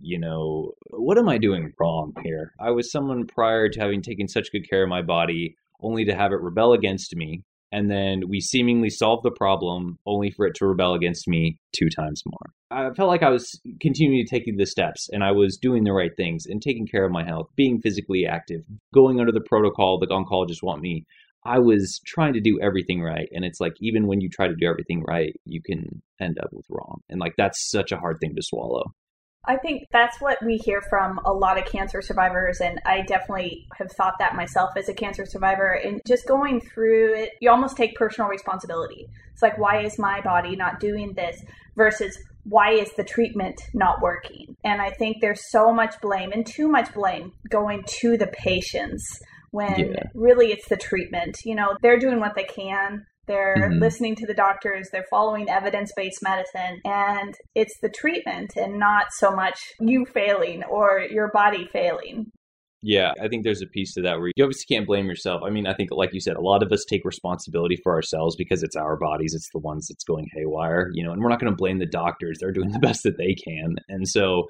you 0.00 0.18
know, 0.18 0.72
what 0.90 1.18
am 1.18 1.28
I 1.28 1.38
doing 1.38 1.72
wrong 1.78 2.14
here? 2.22 2.52
I 2.60 2.70
was 2.70 2.90
someone 2.90 3.26
prior 3.26 3.68
to 3.68 3.80
having 3.80 4.02
taken 4.02 4.28
such 4.28 4.52
good 4.52 4.68
care 4.68 4.82
of 4.82 4.88
my 4.88 5.02
body 5.02 5.56
only 5.82 6.04
to 6.04 6.14
have 6.14 6.32
it 6.32 6.40
rebel 6.40 6.72
against 6.72 7.16
me 7.16 7.42
and 7.72 7.90
then 7.90 8.22
we 8.28 8.40
seemingly 8.40 8.90
solve 8.90 9.22
the 9.22 9.30
problem 9.30 9.98
only 10.06 10.30
for 10.30 10.46
it 10.46 10.54
to 10.56 10.66
rebel 10.66 10.94
against 10.94 11.28
me 11.28 11.58
two 11.72 11.88
times 11.88 12.22
more. 12.26 12.52
I 12.70 12.92
felt 12.94 13.08
like 13.08 13.22
I 13.22 13.30
was 13.30 13.60
continuing 13.80 14.24
take 14.26 14.44
the 14.56 14.66
steps 14.66 15.08
and 15.12 15.24
I 15.24 15.32
was 15.32 15.56
doing 15.56 15.84
the 15.84 15.92
right 15.92 16.12
things 16.16 16.46
and 16.46 16.62
taking 16.62 16.86
care 16.86 17.04
of 17.04 17.12
my 17.12 17.24
health, 17.24 17.48
being 17.56 17.80
physically 17.80 18.26
active, 18.26 18.62
going 18.94 19.20
under 19.20 19.32
the 19.32 19.40
protocol 19.40 19.98
the 19.98 20.06
oncologists 20.06 20.62
want 20.62 20.82
me. 20.82 21.04
I 21.44 21.58
was 21.58 22.00
trying 22.06 22.34
to 22.34 22.40
do 22.40 22.60
everything 22.60 23.00
right. 23.02 23.28
And 23.32 23.44
it's 23.44 23.60
like, 23.60 23.72
even 23.80 24.06
when 24.06 24.20
you 24.20 24.28
try 24.28 24.46
to 24.46 24.54
do 24.54 24.68
everything 24.68 25.02
right, 25.06 25.34
you 25.46 25.62
can 25.62 26.02
end 26.20 26.38
up 26.42 26.50
with 26.52 26.66
wrong. 26.68 27.00
And 27.08 27.18
like, 27.18 27.34
that's 27.38 27.70
such 27.70 27.92
a 27.92 27.96
hard 27.96 28.18
thing 28.20 28.34
to 28.36 28.42
swallow. 28.42 28.92
I 29.46 29.56
think 29.56 29.86
that's 29.90 30.20
what 30.20 30.38
we 30.44 30.58
hear 30.58 30.82
from 30.82 31.18
a 31.24 31.32
lot 31.32 31.58
of 31.58 31.64
cancer 31.64 32.02
survivors. 32.02 32.60
And 32.60 32.78
I 32.84 33.00
definitely 33.02 33.66
have 33.78 33.90
thought 33.92 34.14
that 34.18 34.36
myself 34.36 34.70
as 34.76 34.88
a 34.88 34.94
cancer 34.94 35.24
survivor. 35.24 35.72
And 35.72 36.00
just 36.06 36.28
going 36.28 36.60
through 36.60 37.14
it, 37.14 37.30
you 37.40 37.50
almost 37.50 37.76
take 37.76 37.96
personal 37.96 38.28
responsibility. 38.28 39.06
It's 39.32 39.42
like, 39.42 39.58
why 39.58 39.82
is 39.82 39.98
my 39.98 40.20
body 40.20 40.56
not 40.56 40.78
doing 40.78 41.14
this 41.14 41.42
versus 41.74 42.18
why 42.44 42.72
is 42.72 42.92
the 42.96 43.04
treatment 43.04 43.60
not 43.72 44.02
working? 44.02 44.56
And 44.62 44.82
I 44.82 44.90
think 44.90 45.18
there's 45.20 45.50
so 45.50 45.72
much 45.72 45.94
blame 46.02 46.32
and 46.32 46.46
too 46.46 46.68
much 46.68 46.92
blame 46.92 47.32
going 47.48 47.82
to 48.00 48.18
the 48.18 48.26
patients 48.26 49.20
when 49.50 49.92
yeah. 49.92 50.02
really 50.14 50.52
it's 50.52 50.68
the 50.68 50.76
treatment. 50.76 51.38
You 51.44 51.54
know, 51.54 51.76
they're 51.82 51.98
doing 51.98 52.20
what 52.20 52.34
they 52.34 52.44
can. 52.44 53.06
They're 53.30 53.70
mm-hmm. 53.70 53.80
listening 53.80 54.16
to 54.16 54.26
the 54.26 54.34
doctors, 54.34 54.88
they're 54.90 55.06
following 55.08 55.48
evidence 55.48 55.92
based 55.96 56.20
medicine, 56.20 56.80
and 56.84 57.32
it's 57.54 57.78
the 57.80 57.88
treatment 57.88 58.54
and 58.56 58.76
not 58.76 59.06
so 59.12 59.30
much 59.30 59.56
you 59.78 60.04
failing 60.04 60.64
or 60.64 61.06
your 61.08 61.30
body 61.32 61.68
failing. 61.72 62.32
Yeah, 62.82 63.12
I 63.22 63.28
think 63.28 63.44
there's 63.44 63.62
a 63.62 63.68
piece 63.68 63.94
to 63.94 64.02
that 64.02 64.18
where 64.18 64.32
you 64.34 64.42
obviously 64.42 64.74
can't 64.74 64.86
blame 64.86 65.06
yourself. 65.06 65.42
I 65.46 65.50
mean, 65.50 65.68
I 65.68 65.74
think, 65.74 65.90
like 65.92 66.12
you 66.12 66.20
said, 66.20 66.36
a 66.36 66.40
lot 66.40 66.64
of 66.64 66.72
us 66.72 66.84
take 66.88 67.04
responsibility 67.04 67.76
for 67.84 67.94
ourselves 67.94 68.34
because 68.34 68.64
it's 68.64 68.74
our 68.74 68.96
bodies, 68.96 69.32
it's 69.32 69.50
the 69.52 69.60
ones 69.60 69.86
that's 69.86 70.02
going 70.02 70.26
haywire, 70.34 70.90
you 70.92 71.04
know, 71.04 71.12
and 71.12 71.22
we're 71.22 71.28
not 71.28 71.38
going 71.38 71.52
to 71.52 71.56
blame 71.56 71.78
the 71.78 71.86
doctors. 71.86 72.38
They're 72.40 72.50
doing 72.50 72.72
the 72.72 72.78
best 72.82 73.04
that 73.04 73.16
they 73.16 73.34
can. 73.34 73.76
And 73.88 74.08
so, 74.08 74.48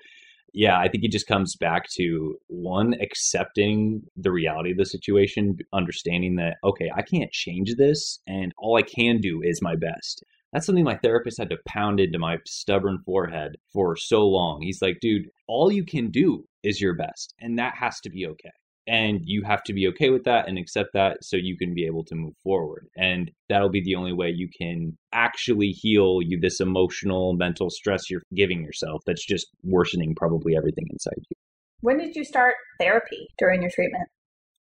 yeah, 0.52 0.78
I 0.78 0.88
think 0.88 1.04
it 1.04 1.12
just 1.12 1.26
comes 1.26 1.56
back 1.56 1.88
to 1.96 2.36
one, 2.48 2.94
accepting 3.00 4.02
the 4.16 4.30
reality 4.30 4.72
of 4.72 4.78
the 4.78 4.86
situation, 4.86 5.58
understanding 5.72 6.36
that, 6.36 6.56
okay, 6.64 6.90
I 6.94 7.02
can't 7.02 7.30
change 7.32 7.74
this, 7.76 8.20
and 8.26 8.52
all 8.58 8.76
I 8.76 8.82
can 8.82 9.18
do 9.20 9.40
is 9.42 9.62
my 9.62 9.76
best. 9.76 10.24
That's 10.52 10.66
something 10.66 10.84
my 10.84 10.96
therapist 10.96 11.38
had 11.38 11.50
to 11.50 11.58
pound 11.66 12.00
into 12.00 12.18
my 12.18 12.38
stubborn 12.44 12.98
forehead 13.04 13.56
for 13.72 13.96
so 13.96 14.26
long. 14.26 14.60
He's 14.62 14.82
like, 14.82 14.98
dude, 15.00 15.28
all 15.46 15.70
you 15.70 15.84
can 15.84 16.10
do 16.10 16.44
is 16.62 16.80
your 16.80 16.94
best, 16.94 17.34
and 17.40 17.58
that 17.58 17.74
has 17.76 18.00
to 18.00 18.10
be 18.10 18.26
okay. 18.26 18.50
And 18.90 19.20
you 19.24 19.44
have 19.44 19.62
to 19.64 19.72
be 19.72 19.86
okay 19.88 20.10
with 20.10 20.24
that 20.24 20.48
and 20.48 20.58
accept 20.58 20.94
that 20.94 21.18
so 21.22 21.36
you 21.36 21.56
can 21.56 21.74
be 21.74 21.86
able 21.86 22.02
to 22.06 22.16
move 22.16 22.34
forward. 22.42 22.88
And 22.96 23.30
that'll 23.48 23.70
be 23.70 23.82
the 23.84 23.94
only 23.94 24.12
way 24.12 24.32
you 24.34 24.48
can 24.60 24.98
actually 25.12 25.68
heal 25.68 26.18
you 26.20 26.40
this 26.40 26.58
emotional, 26.58 27.34
mental 27.34 27.70
stress 27.70 28.10
you're 28.10 28.22
giving 28.34 28.64
yourself 28.64 29.02
that's 29.06 29.24
just 29.24 29.46
worsening 29.62 30.16
probably 30.16 30.56
everything 30.56 30.88
inside 30.90 31.18
you. 31.18 31.36
When 31.82 31.98
did 31.98 32.16
you 32.16 32.24
start 32.24 32.56
therapy 32.80 33.28
during 33.38 33.62
your 33.62 33.70
treatment? 33.70 34.08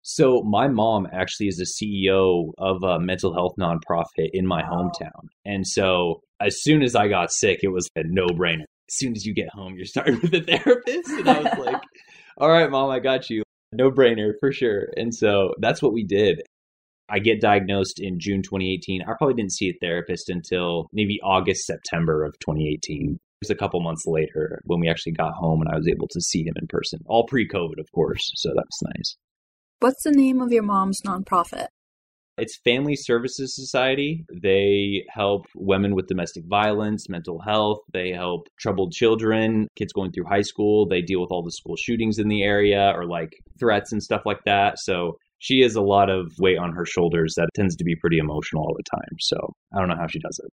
So 0.03 0.43
my 0.43 0.67
mom 0.67 1.07
actually 1.11 1.47
is 1.47 1.57
the 1.57 1.65
CEO 1.65 2.51
of 2.59 2.83
a 2.83 2.99
mental 2.99 3.33
health 3.33 3.55
nonprofit 3.59 4.29
in 4.31 4.45
my 4.45 4.61
oh. 4.61 4.75
hometown. 4.75 5.27
And 5.43 5.65
so 5.65 6.21
as 6.39 6.61
soon 6.61 6.83
as 6.83 6.95
I 6.95 7.07
got 7.07 7.31
sick, 7.31 7.61
it 7.63 7.69
was 7.69 7.89
a 7.95 8.03
no-brainer. 8.05 8.61
As 8.61 8.95
soon 8.95 9.15
as 9.15 9.25
you 9.25 9.33
get 9.33 9.49
home, 9.49 9.75
you're 9.75 9.85
starting 9.85 10.19
with 10.21 10.35
a 10.35 10.41
therapist. 10.41 11.09
And 11.09 11.29
I 11.29 11.39
was 11.39 11.65
like, 11.65 11.81
all 12.37 12.49
right, 12.49 12.69
mom, 12.69 12.91
I 12.91 12.99
got 12.99 13.29
you. 13.31 13.41
No 13.71 13.91
brainer 13.91 14.33
for 14.39 14.51
sure. 14.51 14.87
And 14.97 15.13
so 15.13 15.53
that's 15.59 15.81
what 15.81 15.93
we 15.93 16.03
did. 16.03 16.41
I 17.09 17.19
get 17.19 17.41
diagnosed 17.41 17.99
in 17.99 18.19
June 18.19 18.41
2018. 18.43 19.01
I 19.01 19.13
probably 19.17 19.33
didn't 19.33 19.53
see 19.53 19.69
a 19.69 19.77
therapist 19.81 20.29
until 20.29 20.87
maybe 20.93 21.19
August, 21.23 21.65
September 21.65 22.23
of 22.23 22.37
2018. 22.39 23.13
It 23.13 23.47
was 23.47 23.49
a 23.49 23.55
couple 23.55 23.81
months 23.81 24.03
later 24.05 24.61
when 24.65 24.79
we 24.79 24.89
actually 24.89 25.13
got 25.13 25.33
home 25.33 25.61
and 25.61 25.69
I 25.69 25.77
was 25.77 25.87
able 25.87 26.07
to 26.09 26.21
see 26.21 26.43
him 26.43 26.53
in 26.61 26.67
person, 26.67 26.99
all 27.07 27.25
pre 27.25 27.47
COVID, 27.47 27.79
of 27.79 27.91
course. 27.93 28.21
So 28.35 28.49
that 28.49 28.65
was 28.65 28.93
nice. 28.95 29.17
What's 29.79 30.03
the 30.03 30.11
name 30.11 30.41
of 30.41 30.51
your 30.51 30.63
mom's 30.63 30.99
nonprofit? 31.05 31.67
It's 32.39 32.57
Family 32.63 32.95
Services 32.95 33.55
Society. 33.55 34.25
They 34.41 35.03
help 35.09 35.45
women 35.55 35.95
with 35.95 36.07
domestic 36.07 36.45
violence, 36.45 37.09
mental 37.09 37.39
health. 37.39 37.79
They 37.93 38.11
help 38.11 38.47
troubled 38.59 38.93
children, 38.93 39.67
kids 39.75 39.93
going 39.93 40.11
through 40.11 40.25
high 40.25 40.41
school. 40.41 40.87
They 40.87 41.01
deal 41.01 41.21
with 41.21 41.31
all 41.31 41.43
the 41.43 41.51
school 41.51 41.75
shootings 41.75 42.19
in 42.19 42.27
the 42.27 42.43
area 42.43 42.93
or 42.95 43.05
like 43.05 43.33
threats 43.59 43.91
and 43.91 44.01
stuff 44.01 44.21
like 44.25 44.43
that. 44.45 44.79
So 44.79 45.17
she 45.39 45.61
has 45.61 45.75
a 45.75 45.81
lot 45.81 46.09
of 46.09 46.31
weight 46.39 46.57
on 46.57 46.73
her 46.73 46.85
shoulders 46.85 47.33
that 47.35 47.49
tends 47.55 47.75
to 47.77 47.83
be 47.83 47.95
pretty 47.95 48.17
emotional 48.17 48.63
all 48.63 48.75
the 48.75 48.83
time. 48.97 49.17
So 49.19 49.37
I 49.73 49.79
don't 49.79 49.89
know 49.89 49.97
how 49.99 50.07
she 50.07 50.19
does 50.19 50.39
it. 50.43 50.51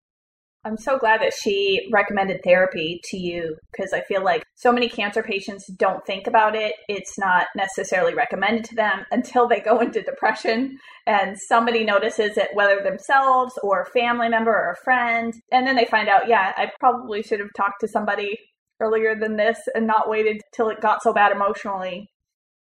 I'm 0.66 0.76
so 0.76 0.98
glad 0.98 1.20
that 1.20 1.32
she 1.32 1.88
recommended 1.92 2.40
therapy 2.42 3.00
to 3.04 3.16
you 3.16 3.56
because 3.70 3.92
I 3.92 4.00
feel 4.00 4.24
like 4.24 4.42
so 4.56 4.72
many 4.72 4.88
cancer 4.88 5.22
patients 5.22 5.68
don't 5.78 6.04
think 6.04 6.26
about 6.26 6.56
it. 6.56 6.74
It's 6.88 7.16
not 7.16 7.46
necessarily 7.54 8.14
recommended 8.14 8.64
to 8.64 8.74
them 8.74 9.06
until 9.12 9.46
they 9.46 9.60
go 9.60 9.78
into 9.78 10.02
depression 10.02 10.76
and 11.06 11.38
somebody 11.38 11.84
notices 11.84 12.36
it, 12.36 12.48
whether 12.54 12.82
themselves 12.82 13.56
or 13.62 13.82
a 13.82 13.90
family 13.92 14.28
member 14.28 14.50
or 14.50 14.72
a 14.72 14.84
friend. 14.84 15.34
And 15.52 15.64
then 15.64 15.76
they 15.76 15.84
find 15.84 16.08
out, 16.08 16.26
yeah, 16.26 16.52
I 16.56 16.72
probably 16.80 17.22
should 17.22 17.38
have 17.38 17.54
talked 17.56 17.80
to 17.82 17.88
somebody 17.88 18.36
earlier 18.80 19.14
than 19.14 19.36
this 19.36 19.60
and 19.76 19.86
not 19.86 20.10
waited 20.10 20.40
till 20.52 20.68
it 20.68 20.80
got 20.80 21.00
so 21.00 21.12
bad 21.12 21.30
emotionally 21.30 22.08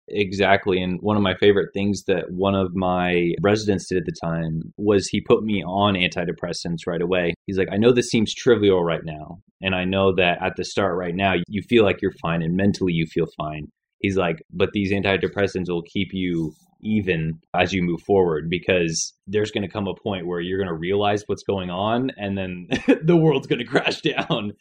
Exactly. 0.08 0.82
And 0.82 1.00
one 1.02 1.18
of 1.18 1.24
my 1.24 1.36
favorite 1.36 1.70
things 1.74 2.04
that 2.04 2.32
one 2.32 2.54
of 2.54 2.76
my 2.76 3.32
residents 3.42 3.88
did 3.88 3.98
at 3.98 4.06
the 4.06 4.16
time 4.24 4.74
was 4.78 5.08
he 5.08 5.20
put 5.22 5.44
me 5.44 5.64
on 5.64 5.96
antidepressants 5.96 6.86
right 6.86 7.02
away. 7.02 7.34
He's 7.48 7.58
like, 7.58 7.70
I 7.72 7.78
know 7.78 7.92
this 7.92 8.10
seems 8.10 8.34
trivial 8.34 8.84
right 8.84 9.04
now. 9.04 9.40
And 9.62 9.74
I 9.74 9.84
know 9.84 10.14
that 10.16 10.44
at 10.44 10.58
the 10.58 10.64
start 10.64 10.96
right 10.96 11.16
now, 11.16 11.34
you 11.48 11.64
feel 11.68 11.84
like 11.84 12.02
you're 12.02 12.14
fine 12.22 12.44
and 12.44 12.56
mentally 12.56 12.94
you 12.94 13.08
feel 13.08 13.28
fine. 13.38 13.68
He's 14.00 14.18
like, 14.18 14.44
but 14.52 14.70
these 14.74 14.92
antidepressants 14.92 15.70
will 15.70 15.82
keep 15.82 16.10
you 16.12 16.54
even 16.84 17.40
as 17.56 17.74
you 17.74 17.82
move 17.82 18.02
forward 18.02 18.48
because 18.50 19.14
there's 19.26 19.50
going 19.50 19.64
to 19.64 19.72
come 19.72 19.88
a 19.88 19.96
point 20.04 20.28
where 20.28 20.40
you're 20.40 20.60
going 20.60 20.68
to 20.70 20.76
realize 20.76 21.24
what's 21.26 21.44
going 21.44 21.72
on 21.72 22.12
and 22.18 22.38
then 22.38 22.68
the 23.04 23.18
world's 23.18 23.48
going 23.48 23.60
to 23.60 23.66
crash 23.66 24.02
down 24.02 24.54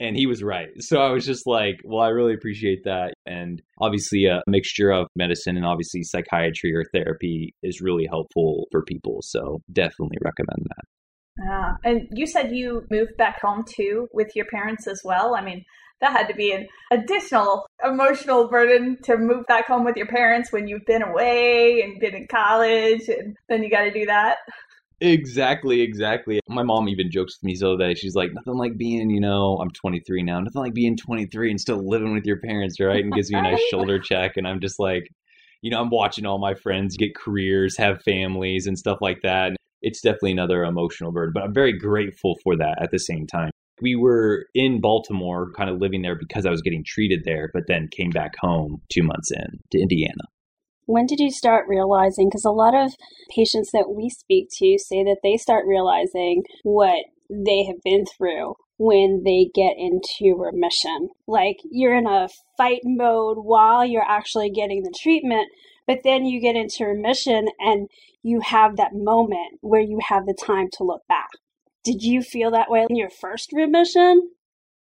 and 0.00 0.16
he 0.16 0.26
was 0.26 0.42
right. 0.42 0.68
So 0.78 0.98
I 0.98 1.10
was 1.10 1.26
just 1.26 1.46
like, 1.46 1.80
well, 1.84 2.00
I 2.00 2.08
really 2.08 2.34
appreciate 2.34 2.84
that. 2.84 3.14
And 3.26 3.60
obviously, 3.80 4.26
a 4.26 4.42
mixture 4.46 4.90
of 4.90 5.08
medicine 5.16 5.56
and 5.56 5.66
obviously 5.66 6.02
psychiatry 6.02 6.74
or 6.74 6.84
therapy 6.92 7.54
is 7.62 7.80
really 7.80 8.06
helpful 8.08 8.66
for 8.70 8.82
people. 8.84 9.18
So 9.22 9.60
definitely 9.72 10.18
recommend 10.22 10.66
that. 10.68 10.84
Yeah. 11.44 11.74
And 11.84 12.08
you 12.12 12.26
said 12.26 12.52
you 12.52 12.82
moved 12.90 13.16
back 13.16 13.40
home 13.40 13.64
too 13.76 14.08
with 14.12 14.28
your 14.34 14.46
parents 14.46 14.86
as 14.86 15.00
well. 15.04 15.34
I 15.36 15.44
mean, 15.44 15.64
that 16.00 16.12
had 16.12 16.28
to 16.28 16.34
be 16.34 16.52
an 16.52 16.66
additional 16.92 17.66
emotional 17.84 18.48
burden 18.48 18.98
to 19.04 19.16
move 19.16 19.46
back 19.46 19.66
home 19.66 19.84
with 19.84 19.96
your 19.96 20.06
parents 20.06 20.52
when 20.52 20.68
you've 20.68 20.84
been 20.86 21.02
away 21.02 21.80
and 21.82 22.00
been 22.00 22.14
in 22.14 22.26
college 22.28 23.08
and 23.08 23.36
then 23.48 23.62
you 23.62 23.70
got 23.70 23.82
to 23.82 23.92
do 23.92 24.06
that. 24.06 24.38
Exactly, 25.00 25.80
exactly. 25.80 26.40
My 26.48 26.62
mom 26.62 26.88
even 26.88 27.10
jokes 27.10 27.38
with 27.38 27.46
me 27.46 27.54
so 27.54 27.76
that 27.76 27.98
she's 27.98 28.16
like, 28.16 28.32
nothing 28.34 28.58
like 28.58 28.76
being, 28.76 29.10
you 29.10 29.20
know, 29.20 29.58
I'm 29.58 29.70
23 29.70 30.22
now, 30.24 30.40
nothing 30.40 30.60
like 30.60 30.74
being 30.74 30.96
23 30.96 31.50
and 31.50 31.60
still 31.60 31.88
living 31.88 32.14
with 32.14 32.26
your 32.26 32.40
parents, 32.40 32.80
right? 32.80 33.04
And 33.04 33.12
gives 33.12 33.30
me 33.30 33.38
a 33.38 33.42
nice 33.42 33.62
shoulder 33.70 34.00
check. 34.00 34.36
And 34.36 34.46
I'm 34.46 34.60
just 34.60 34.80
like, 34.80 35.08
you 35.62 35.70
know, 35.70 35.80
I'm 35.80 35.90
watching 35.90 36.26
all 36.26 36.38
my 36.38 36.54
friends 36.54 36.96
get 36.96 37.14
careers, 37.14 37.76
have 37.76 38.02
families, 38.02 38.66
and 38.66 38.78
stuff 38.78 38.98
like 39.00 39.22
that. 39.22 39.48
And 39.48 39.56
it's 39.82 40.00
definitely 40.00 40.32
another 40.32 40.64
emotional 40.64 41.12
burden, 41.12 41.32
but 41.32 41.44
I'm 41.44 41.54
very 41.54 41.72
grateful 41.72 42.36
for 42.42 42.56
that 42.56 42.78
at 42.80 42.90
the 42.90 42.98
same 42.98 43.26
time. 43.26 43.50
We 43.80 43.94
were 43.94 44.46
in 44.54 44.80
Baltimore, 44.80 45.52
kind 45.52 45.70
of 45.70 45.78
living 45.80 46.02
there 46.02 46.16
because 46.16 46.44
I 46.44 46.50
was 46.50 46.62
getting 46.62 46.82
treated 46.84 47.22
there, 47.24 47.50
but 47.54 47.68
then 47.68 47.88
came 47.88 48.10
back 48.10 48.34
home 48.40 48.82
two 48.92 49.04
months 49.04 49.30
in 49.30 49.60
to 49.70 49.78
Indiana. 49.78 50.24
When 50.88 51.04
did 51.04 51.20
you 51.20 51.30
start 51.30 51.66
realizing? 51.68 52.30
Because 52.30 52.46
a 52.46 52.50
lot 52.50 52.74
of 52.74 52.94
patients 53.28 53.70
that 53.74 53.90
we 53.94 54.08
speak 54.08 54.48
to 54.56 54.78
say 54.78 55.04
that 55.04 55.18
they 55.22 55.36
start 55.36 55.66
realizing 55.66 56.44
what 56.62 57.04
they 57.28 57.66
have 57.66 57.76
been 57.84 58.06
through 58.06 58.54
when 58.78 59.22
they 59.22 59.50
get 59.54 59.74
into 59.76 60.34
remission. 60.34 61.10
Like 61.26 61.58
you're 61.70 61.94
in 61.94 62.06
a 62.06 62.28
fight 62.56 62.80
mode 62.84 63.36
while 63.36 63.84
you're 63.84 64.00
actually 64.00 64.48
getting 64.48 64.82
the 64.82 64.94
treatment, 65.02 65.48
but 65.86 65.98
then 66.04 66.24
you 66.24 66.40
get 66.40 66.56
into 66.56 66.86
remission 66.86 67.48
and 67.60 67.88
you 68.22 68.40
have 68.40 68.78
that 68.78 68.94
moment 68.94 69.58
where 69.60 69.82
you 69.82 69.98
have 70.08 70.24
the 70.24 70.34
time 70.42 70.68
to 70.78 70.84
look 70.84 71.02
back. 71.06 71.28
Did 71.84 72.02
you 72.02 72.22
feel 72.22 72.50
that 72.52 72.70
way 72.70 72.86
in 72.88 72.96
your 72.96 73.10
first 73.10 73.52
remission? 73.52 74.30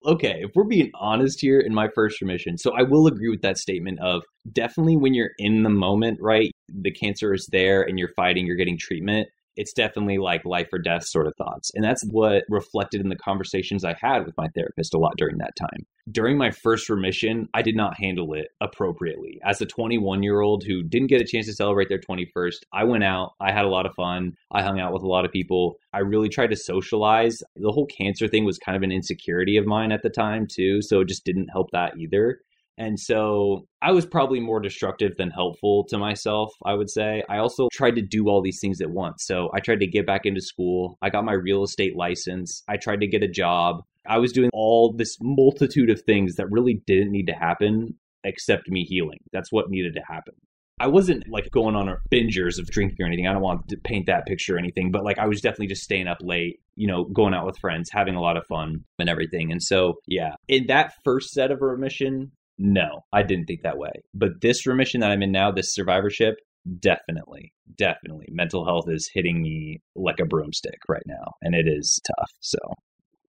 Okay, 0.05 0.41
if 0.43 0.51
we're 0.55 0.65
being 0.65 0.91
honest 0.95 1.41
here 1.41 1.61
in 1.61 1.75
my 1.75 1.89
first 1.95 2.21
remission, 2.21 2.59
so 2.59 2.73
I 2.73 2.83
will 2.83 3.07
agree 3.07 3.29
with 3.29 3.43
that 3.43 3.59
statement 3.59 3.99
of 4.01 4.23
definitely 4.53 4.97
when 4.97 5.15
you're 5.15 5.33
in 5.39 5.63
the 5.63 5.71
moment, 5.71 6.19
right? 6.21 6.51
The 6.69 6.93
cancer 6.93 7.35
is 7.35 7.49
there 7.51 7.83
and 7.83 7.99
you're 7.99 8.13
fighting, 8.17 8.47
you're 8.47 8.57
getting 8.57 8.79
treatment 8.79 9.29
it's 9.59 9.73
definitely 9.73 10.19
like 10.19 10.45
life 10.45 10.69
or 10.73 10.79
death 10.79 11.05
sort 11.05 11.27
of 11.27 11.35
thoughts. 11.37 11.73
And 11.75 11.85
that's 11.85 12.05
what 12.11 12.45
reflected 12.49 13.01
in 13.01 13.09
the 13.09 13.17
conversations 13.17 13.85
I 13.85 13.97
had 14.01 14.25
with 14.25 14.37
my 14.37 14.47
therapist 14.55 14.95
a 14.95 14.99
lot 14.99 15.15
during 15.17 15.39
that 15.39 15.57
time. 15.57 15.85
During 16.11 16.39
my 16.39 16.53
first 16.53 16.89
remission, 16.89 17.49
I 17.53 17.63
did 17.63 17.75
not 17.75 17.99
handle 17.99 18.33
it 18.35 18.47
appropriately. 18.61 19.41
As 19.45 19.61
a 19.61 19.67
21 19.67 20.23
year 20.23 20.41
old 20.41 20.63
who 20.65 20.85
didn't 20.85 21.09
get 21.09 21.21
a 21.21 21.25
chance 21.25 21.47
to 21.47 21.53
celebrate 21.53 21.89
their 21.89 21.99
21st, 21.99 22.61
I 22.73 22.85
went 22.85 23.03
out, 23.03 23.33
I 23.41 23.53
had 23.53 23.65
a 23.65 23.69
lot 23.69 23.85
of 23.85 23.95
fun, 23.95 24.35
I 24.53 24.63
hung 24.63 24.79
out 24.79 24.93
with 24.93 25.03
a 25.03 25.09
lot 25.09 25.25
of 25.25 25.33
people. 25.33 25.77
I 25.93 25.99
really 25.99 26.29
tried 26.29 26.51
to 26.51 26.57
socialize. 26.57 27.43
The 27.57 27.73
whole 27.73 27.87
cancer 27.87 28.29
thing 28.29 28.45
was 28.45 28.59
kind 28.59 28.77
of 28.77 28.83
an 28.85 28.93
insecurity 28.93 29.57
of 29.57 29.67
mine 29.67 29.91
at 29.91 30.03
the 30.03 30.11
time, 30.11 30.47
too. 30.49 30.81
So 30.83 31.01
it 31.01 31.09
just 31.09 31.25
didn't 31.25 31.49
help 31.49 31.71
that 31.73 31.99
either. 31.99 32.41
And 32.79 32.99
so 32.99 33.67
I 33.83 33.91
was 33.91 34.07
probably 34.07 34.39
more 34.39 34.61
destructive 34.61 35.17
than 35.19 35.31
helpful 35.31 35.85
to 35.89 35.99
myself, 35.99 36.53
I 36.65 36.75
would 36.75 36.89
say. 36.89 37.25
I 37.29 37.39
also 37.39 37.69
tried 37.73 37.97
to 37.97 38.03
do 38.03 38.29
all 38.29 38.41
these 38.41 38.61
things 38.61 38.81
at 38.81 38.91
once. 38.91 39.25
So 39.27 39.51
I 39.53 39.59
tried 39.59 39.81
to 39.81 39.87
get 39.87 40.07
back 40.07 40.25
into 40.25 40.41
school. 40.41 40.97
I 41.03 41.11
got 41.11 41.25
my 41.25 41.33
real 41.33 41.65
estate 41.65 41.97
license. 41.97 42.63
I 42.69 42.77
tried 42.77 43.01
to 43.01 43.09
get 43.09 43.25
a 43.25 43.29
job. 43.29 43.83
I 44.07 44.19
was 44.19 44.33
doing 44.33 44.51
all 44.55 44.95
this 44.97 45.19
multitude 45.21 45.91
of 45.91 46.01
things 46.03 46.37
that 46.37 46.51
really 46.51 46.81
didn't 46.87 47.11
need 47.11 47.27
to 47.27 47.35
happen 47.35 47.95
except 48.23 48.69
me 48.69 48.85
healing. 48.85 49.19
That's 49.33 49.51
what 49.51 49.71
needed 49.71 49.95
to 49.95 50.03
happen. 50.07 50.35
I 50.81 50.87
wasn't 50.87 51.29
like 51.29 51.51
going 51.51 51.75
on 51.75 51.95
bingers 52.13 52.61
of 52.61 52.67
drinking 52.67 52.99
or 53.01 53.07
anything. 53.07 53.27
I 53.27 53.33
don't 53.33 53.43
want 53.43 53.69
to 53.69 53.77
paint 53.77 54.07
that 54.07 54.27
picture 54.27 54.55
or 54.55 54.59
anything, 54.59 54.93
but 54.93 55.05
like 55.05 55.19
I 55.19 55.27
was 55.27 55.41
definitely 55.41 55.67
just 55.67 55.83
staying 55.83 56.07
up 56.07 56.19
late, 56.21 56.61
you 56.77 56.87
know, 56.87 57.05
going 57.05 57.35
out 57.35 57.47
with 57.47 57.59
friends, 57.59 57.91
having 57.91 58.15
a 58.15 58.21
lot 58.21 58.37
of 58.37 58.47
fun 58.47 58.85
and 59.01 59.09
everything. 59.09 59.51
And 59.51 59.61
so, 59.61 59.95
yeah, 60.07 60.35
in 60.47 60.69
that 60.69 60.93
first 61.03 61.33
set 61.33 61.51
of 61.51 61.63
remission, 61.63 62.31
no, 62.59 63.05
I 63.13 63.23
didn't 63.23 63.47
think 63.47 63.63
that 63.63 63.79
way. 63.79 63.93
But 64.15 64.41
this 64.41 64.67
remission 64.67 65.01
that 65.01 65.11
I'm 65.11 65.23
in 65.23 65.33
now, 65.33 65.51
this 65.53 65.73
survivorship, 65.73 66.37
definitely, 66.81 67.53
definitely. 67.77 68.27
Mental 68.31 68.65
health 68.65 68.87
is 68.89 69.09
hitting 69.13 69.41
me 69.43 69.81
like 69.95 70.21
a 70.21 70.27
broomstick 70.27 70.81
right 70.89 71.03
now, 71.07 71.35
and 71.43 71.55
it 71.55 71.67
is 71.69 72.01
tough. 72.05 72.31
So, 72.41 72.59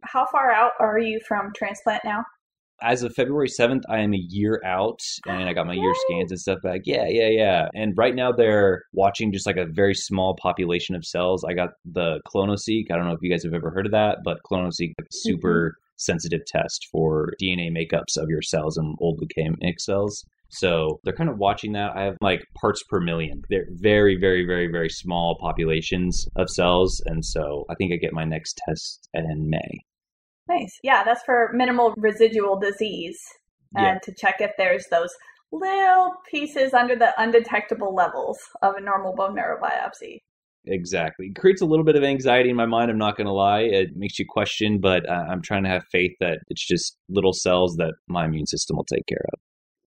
how 0.01 0.25
far 0.31 0.51
out 0.51 0.71
are 0.79 0.98
you 0.98 1.19
from 1.27 1.51
transplant 1.55 2.03
now? 2.03 2.24
As 2.81 3.03
of 3.03 3.13
February 3.13 3.50
7th, 3.50 3.81
I 3.89 4.00
am 4.00 4.13
a 4.13 4.25
year 4.29 4.62
out 4.65 5.01
and 5.27 5.50
I 5.50 5.53
got 5.53 5.67
my 5.67 5.74
year 5.74 5.93
scans 6.07 6.31
and 6.31 6.39
stuff 6.39 6.59
back. 6.63 6.81
Yeah, 6.86 7.07
yeah, 7.09 7.27
yeah. 7.27 7.67
And 7.75 7.93
right 7.98 8.15
now 8.15 8.31
they're 8.31 8.83
watching 8.93 9.33
just 9.33 9.45
like 9.45 9.57
a 9.57 9.65
very 9.65 9.93
small 9.93 10.38
population 10.41 10.95
of 10.95 11.05
cells. 11.05 11.43
I 11.43 11.53
got 11.53 11.71
the 11.83 12.21
clonoSEQ. 12.33 12.86
I 12.89 12.95
don't 12.95 13.05
know 13.05 13.12
if 13.12 13.19
you 13.21 13.29
guys 13.29 13.43
have 13.43 13.53
ever 13.53 13.69
heard 13.69 13.86
of 13.86 13.91
that, 13.91 14.19
but 14.24 14.38
clonoSEQ 14.50 14.93
super 15.12 15.71
mm-hmm 15.71 15.86
sensitive 16.00 16.41
test 16.48 16.88
for 16.91 17.34
DNA 17.41 17.70
makeups 17.72 18.18
of 18.18 18.29
your 18.29 18.41
cells 18.41 18.77
and 18.77 18.98
old 19.00 19.22
leukemic 19.22 19.79
cells. 19.79 20.25
So 20.50 21.00
they're 21.03 21.13
kind 21.13 21.29
of 21.29 21.38
watching 21.38 21.74
that. 21.74 21.96
I 21.96 22.03
have 22.03 22.15
like 22.22 22.44
parts 22.60 22.84
per 22.89 23.00
million. 23.00 23.44
They're 23.50 23.68
very, 23.70 24.18
very, 24.20 24.46
very, 24.46 24.68
very 24.68 24.89
small 24.89 25.38
populations 25.39 26.27
of 26.36 26.50
cells. 26.50 27.01
And 27.06 27.24
so 27.24 27.65
I 27.70 27.75
think 27.75 27.94
I 27.94 27.98
get 27.98 28.13
my 28.13 28.25
next 28.25 28.60
test 28.68 29.08
in 29.13 29.50
May. 29.50 29.82
Nice. 30.48 30.79
Yeah, 30.84 31.03
that's 31.03 31.22
for 31.24 31.51
minimal 31.53 31.94
residual 31.98 32.60
disease 32.60 33.20
and 33.75 33.86
yeah. 33.86 34.00
to 34.03 34.13
check 34.20 34.38
if 34.39 34.51
there's 34.58 34.88
those 34.89 35.13
little 35.51 36.13
pieces 36.29 36.74
under 36.74 36.96
the 36.96 37.13
undetectable 37.22 37.94
levels 37.94 38.39
of 38.63 38.75
a 38.75 38.82
normal 38.82 39.13
bone 39.15 39.36
marrow 39.36 39.60
biopsy. 39.62 40.22
Exactly. 40.66 41.28
It 41.28 41.39
creates 41.39 41.62
a 41.62 41.66
little 41.66 41.86
bit 41.86 41.96
of 41.96 42.04
anxiety 42.04 42.50
in 42.50 42.56
my 42.56 42.66
mind. 42.66 42.92
I'm 42.92 42.98
not 42.98 43.18
going 43.18 43.28
to 43.28 43.34
lie. 43.34 43.62
It 43.62 43.96
makes 43.96 44.20
you 44.20 44.25
question, 44.28 44.80
but 44.80 45.08
uh, 45.10 45.25
I'm 45.30 45.42
trying 45.42 45.63
to 45.63 45.70
have 45.70 45.84
faith 45.92 46.12
that 46.20 46.39
it's 46.50 46.66
just 46.66 46.98
little 47.10 47.34
cells 47.34 47.75
that 47.78 47.94
my 48.08 48.25
immune 48.25 48.46
system 48.46 48.78
will 48.78 48.86
take 48.86 49.06
care 49.08 49.25
of. 49.34 49.39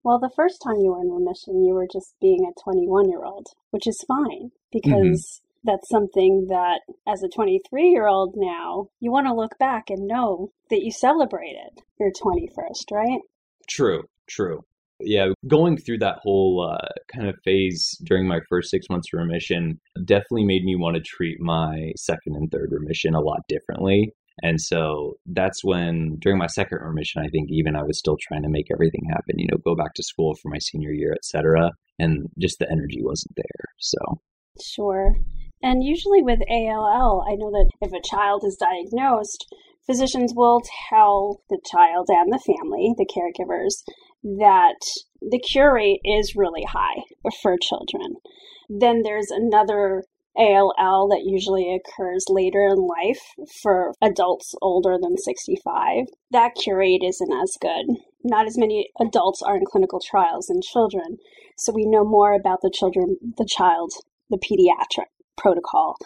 Well, 0.03 0.19
the 0.19 0.31
first 0.35 0.61
time 0.63 0.77
you 0.77 0.91
were 0.91 1.01
in 1.01 1.11
remission, 1.11 1.63
you 1.63 1.73
were 1.73 1.87
just 1.91 2.15
being 2.19 2.39
a 2.45 2.59
21 2.63 3.09
year 3.09 3.23
old, 3.23 3.47
which 3.69 3.85
is 3.85 4.03
fine 4.07 4.49
because 4.71 5.41
mm-hmm. 5.43 5.69
that's 5.71 5.89
something 5.89 6.47
that, 6.49 6.81
as 7.07 7.21
a 7.21 7.29
23 7.29 7.89
year 7.89 8.07
old 8.07 8.33
now, 8.35 8.87
you 8.99 9.11
want 9.11 9.27
to 9.27 9.33
look 9.33 9.59
back 9.59 9.89
and 9.89 10.07
know 10.07 10.51
that 10.71 10.83
you 10.83 10.91
celebrated 10.91 11.81
your 11.99 12.11
21st, 12.11 12.91
right? 12.91 13.19
True, 13.67 14.03
true 14.27 14.61
yeah, 15.03 15.27
going 15.47 15.77
through 15.77 15.99
that 15.99 16.17
whole 16.21 16.69
uh, 16.71 16.87
kind 17.13 17.27
of 17.27 17.35
phase 17.43 17.97
during 18.03 18.27
my 18.27 18.39
first 18.49 18.69
six 18.69 18.87
months 18.89 19.09
of 19.13 19.19
remission 19.19 19.79
definitely 20.05 20.45
made 20.45 20.63
me 20.63 20.75
want 20.75 20.95
to 20.95 21.01
treat 21.01 21.39
my 21.39 21.91
second 21.97 22.35
and 22.35 22.51
third 22.51 22.69
remission 22.71 23.13
a 23.13 23.21
lot 23.21 23.41
differently. 23.47 24.13
And 24.41 24.59
so 24.59 25.15
that's 25.25 25.63
when, 25.63 26.17
during 26.19 26.37
my 26.37 26.47
second 26.47 26.79
remission, 26.81 27.21
I 27.21 27.27
think 27.29 27.49
even 27.51 27.75
I 27.75 27.83
was 27.83 27.99
still 27.99 28.17
trying 28.19 28.43
to 28.43 28.49
make 28.49 28.67
everything 28.71 29.03
happen, 29.09 29.37
you 29.37 29.47
know, 29.51 29.57
go 29.63 29.75
back 29.75 29.93
to 29.95 30.03
school 30.03 30.35
for 30.41 30.49
my 30.49 30.57
senior 30.57 30.91
year, 30.91 31.13
etc. 31.13 31.71
And 31.99 32.27
just 32.39 32.57
the 32.59 32.71
energy 32.71 33.01
wasn't 33.01 33.35
there. 33.35 33.65
So, 33.79 33.99
sure. 34.59 35.13
And 35.61 35.83
usually 35.83 36.23
with 36.23 36.39
ALL, 36.49 37.23
I 37.29 37.35
know 37.35 37.51
that 37.51 37.69
if 37.81 37.91
a 37.91 38.07
child 38.07 38.43
is 38.43 38.57
diagnosed, 38.57 39.45
physicians 39.85 40.33
will 40.35 40.61
tell 40.89 41.41
the 41.49 41.59
child 41.71 42.07
and 42.09 42.31
the 42.31 42.39
family, 42.39 42.93
the 42.97 43.05
caregivers, 43.05 43.83
that 44.23 44.79
the 45.21 45.39
cure 45.39 45.73
rate 45.73 46.01
is 46.03 46.35
really 46.35 46.63
high 46.63 47.03
for 47.41 47.57
children. 47.61 48.15
Then 48.69 49.01
there's 49.03 49.29
another 49.29 50.03
ALL 50.37 51.09
that 51.09 51.25
usually 51.25 51.73
occurs 51.75 52.25
later 52.29 52.65
in 52.65 52.87
life 52.87 53.21
for 53.61 53.93
adults 54.01 54.55
older 54.61 54.97
than 55.01 55.17
65. 55.17 56.05
That 56.31 56.55
cure 56.55 56.77
rate 56.77 57.03
isn't 57.03 57.31
as 57.31 57.57
good. 57.59 57.97
Not 58.23 58.47
as 58.47 58.57
many 58.57 58.89
adults 58.99 59.41
are 59.41 59.57
in 59.57 59.65
clinical 59.65 59.99
trials 59.99 60.49
in 60.49 60.61
children, 60.61 61.17
so 61.57 61.73
we 61.73 61.85
know 61.85 62.05
more 62.05 62.33
about 62.33 62.59
the 62.61 62.71
children, 62.73 63.17
the 63.37 63.47
child, 63.49 63.91
the 64.29 64.37
pediatric 64.37 65.07
protocol 65.37 65.97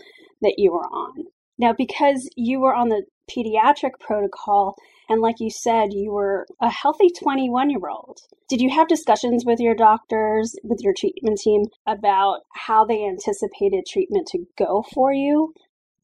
that 0.41 0.55
you 0.57 0.71
were 0.71 0.87
on. 0.87 1.25
Now, 1.57 1.73
because 1.73 2.29
you 2.35 2.59
were 2.59 2.73
on 2.73 2.89
the 2.89 3.03
pediatric 3.29 3.99
protocol, 3.99 4.75
and 5.09 5.21
like 5.21 5.35
you 5.39 5.49
said, 5.49 5.93
you 5.93 6.11
were 6.11 6.45
a 6.61 6.69
healthy 6.69 7.09
21 7.09 7.69
year 7.69 7.87
old. 7.89 8.19
Did 8.49 8.61
you 8.61 8.69
have 8.69 8.87
discussions 8.87 9.43
with 9.45 9.59
your 9.59 9.75
doctors, 9.75 10.55
with 10.63 10.79
your 10.81 10.93
treatment 10.97 11.39
team, 11.39 11.65
about 11.87 12.41
how 12.53 12.85
they 12.85 13.05
anticipated 13.05 13.85
treatment 13.89 14.27
to 14.31 14.45
go 14.57 14.83
for 14.93 15.13
you? 15.13 15.53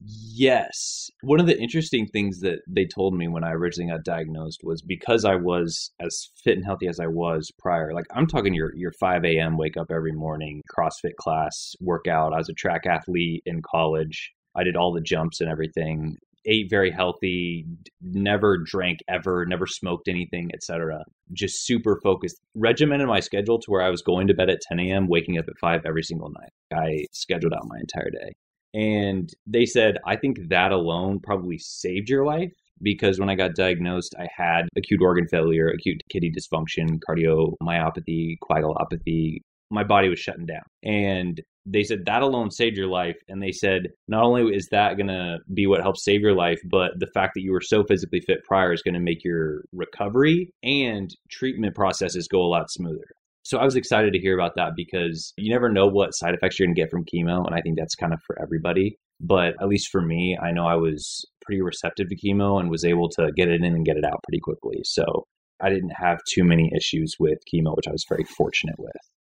Yes. 0.04 1.10
One 1.22 1.38
of 1.38 1.46
the 1.46 1.60
interesting 1.60 2.06
things 2.06 2.40
that 2.40 2.60
they 2.66 2.86
told 2.86 3.14
me 3.14 3.28
when 3.28 3.44
I 3.44 3.52
originally 3.52 3.92
got 3.92 4.04
diagnosed 4.04 4.62
was 4.64 4.82
because 4.82 5.24
I 5.24 5.36
was 5.36 5.92
as 6.00 6.30
fit 6.42 6.56
and 6.56 6.64
healthy 6.64 6.88
as 6.88 6.98
I 6.98 7.06
was 7.06 7.52
prior. 7.58 7.92
Like 7.92 8.06
I'm 8.12 8.26
talking 8.26 8.54
your 8.54 8.74
your 8.74 8.92
5 8.98 9.24
a.m. 9.24 9.56
wake 9.56 9.76
up 9.76 9.90
every 9.90 10.12
morning, 10.12 10.62
CrossFit 10.76 11.14
class, 11.18 11.74
workout. 11.80 12.32
I 12.32 12.38
was 12.38 12.48
a 12.48 12.54
track 12.54 12.86
athlete 12.86 13.42
in 13.46 13.62
college. 13.62 14.32
I 14.56 14.64
did 14.64 14.76
all 14.76 14.92
the 14.92 15.00
jumps 15.00 15.40
and 15.40 15.48
everything 15.48 16.16
ate 16.46 16.68
very 16.70 16.90
healthy, 16.90 17.66
never 18.00 18.58
drank 18.58 18.98
ever, 19.08 19.46
never 19.46 19.66
smoked 19.66 20.08
anything, 20.08 20.50
etc. 20.54 21.02
Just 21.32 21.66
super 21.66 22.00
focused, 22.02 22.40
regimented 22.54 23.08
my 23.08 23.20
schedule 23.20 23.58
to 23.58 23.70
where 23.70 23.82
I 23.82 23.90
was 23.90 24.02
going 24.02 24.26
to 24.28 24.34
bed 24.34 24.50
at 24.50 24.60
10 24.60 24.80
a.m., 24.80 25.06
waking 25.08 25.38
up 25.38 25.46
at 25.48 25.58
5 25.60 25.82
every 25.86 26.02
single 26.02 26.30
night. 26.30 26.52
I 26.72 27.04
scheduled 27.12 27.52
out 27.52 27.66
my 27.66 27.78
entire 27.78 28.10
day. 28.10 28.32
And 28.74 29.30
they 29.46 29.66
said, 29.66 29.98
I 30.06 30.16
think 30.16 30.48
that 30.48 30.72
alone 30.72 31.20
probably 31.22 31.58
saved 31.58 32.08
your 32.08 32.24
life 32.24 32.52
because 32.80 33.20
when 33.20 33.28
I 33.28 33.34
got 33.34 33.54
diagnosed, 33.54 34.14
I 34.18 34.28
had 34.34 34.62
acute 34.76 35.02
organ 35.02 35.28
failure, 35.28 35.68
acute 35.68 36.00
kidney 36.10 36.32
dysfunction, 36.32 36.98
cardiomyopathy, 37.08 38.36
coagulopathy. 38.42 39.38
My 39.70 39.84
body 39.84 40.08
was 40.08 40.18
shutting 40.18 40.46
down. 40.46 40.62
And 40.82 41.40
they 41.66 41.82
said 41.82 42.04
that 42.06 42.22
alone 42.22 42.50
saved 42.50 42.76
your 42.76 42.88
life. 42.88 43.16
And 43.28 43.42
they 43.42 43.52
said 43.52 43.88
not 44.08 44.24
only 44.24 44.54
is 44.54 44.68
that 44.70 44.96
going 44.96 45.08
to 45.08 45.38
be 45.52 45.66
what 45.66 45.80
helps 45.80 46.04
save 46.04 46.20
your 46.20 46.34
life 46.34 46.60
but 46.64 46.92
the 46.98 47.06
fact 47.14 47.34
that 47.34 47.42
you 47.42 47.52
were 47.52 47.60
so 47.60 47.84
physically 47.84 48.20
fit 48.20 48.44
prior 48.44 48.72
is 48.72 48.82
going 48.82 48.94
to 48.94 49.00
make 49.00 49.24
your 49.24 49.64
recovery 49.72 50.52
and 50.62 51.14
treatment 51.30 51.74
processes 51.74 52.28
go 52.28 52.40
a 52.40 52.48
lot 52.48 52.70
smoother. 52.70 53.06
So 53.44 53.58
i 53.58 53.64
was 53.64 53.76
excited 53.76 54.12
to 54.12 54.20
hear 54.20 54.34
about 54.34 54.56
that 54.56 54.72
because 54.76 55.32
you 55.36 55.52
never 55.52 55.68
know 55.68 55.86
what 55.86 56.14
side 56.14 56.34
effects 56.34 56.58
you're 56.58 56.66
going 56.66 56.74
to 56.74 56.80
get 56.80 56.90
from 56.90 57.04
chemo 57.04 57.46
and 57.46 57.54
i 57.54 57.60
think 57.60 57.78
that's 57.78 57.94
kind 57.94 58.12
of 58.12 58.20
for 58.26 58.40
everybody. 58.40 58.98
But 59.20 59.54
at 59.60 59.68
least 59.68 59.88
for 59.90 60.00
me 60.00 60.38
i 60.42 60.50
know 60.50 60.66
i 60.66 60.76
was 60.76 61.24
pretty 61.42 61.62
receptive 61.62 62.08
to 62.08 62.16
chemo 62.16 62.60
and 62.60 62.70
was 62.70 62.84
able 62.84 63.08
to 63.10 63.30
get 63.36 63.48
it 63.48 63.62
in 63.62 63.74
and 63.74 63.84
get 63.84 63.96
it 63.96 64.04
out 64.04 64.22
pretty 64.24 64.40
quickly. 64.40 64.80
So 64.84 65.26
i 65.60 65.68
didn't 65.68 65.90
have 65.90 66.18
too 66.32 66.44
many 66.44 66.72
issues 66.76 67.14
with 67.20 67.38
chemo 67.52 67.76
which 67.76 67.88
i 67.88 67.92
was 67.92 68.04
very 68.08 68.24
fortunate 68.24 68.78
with 68.78 68.92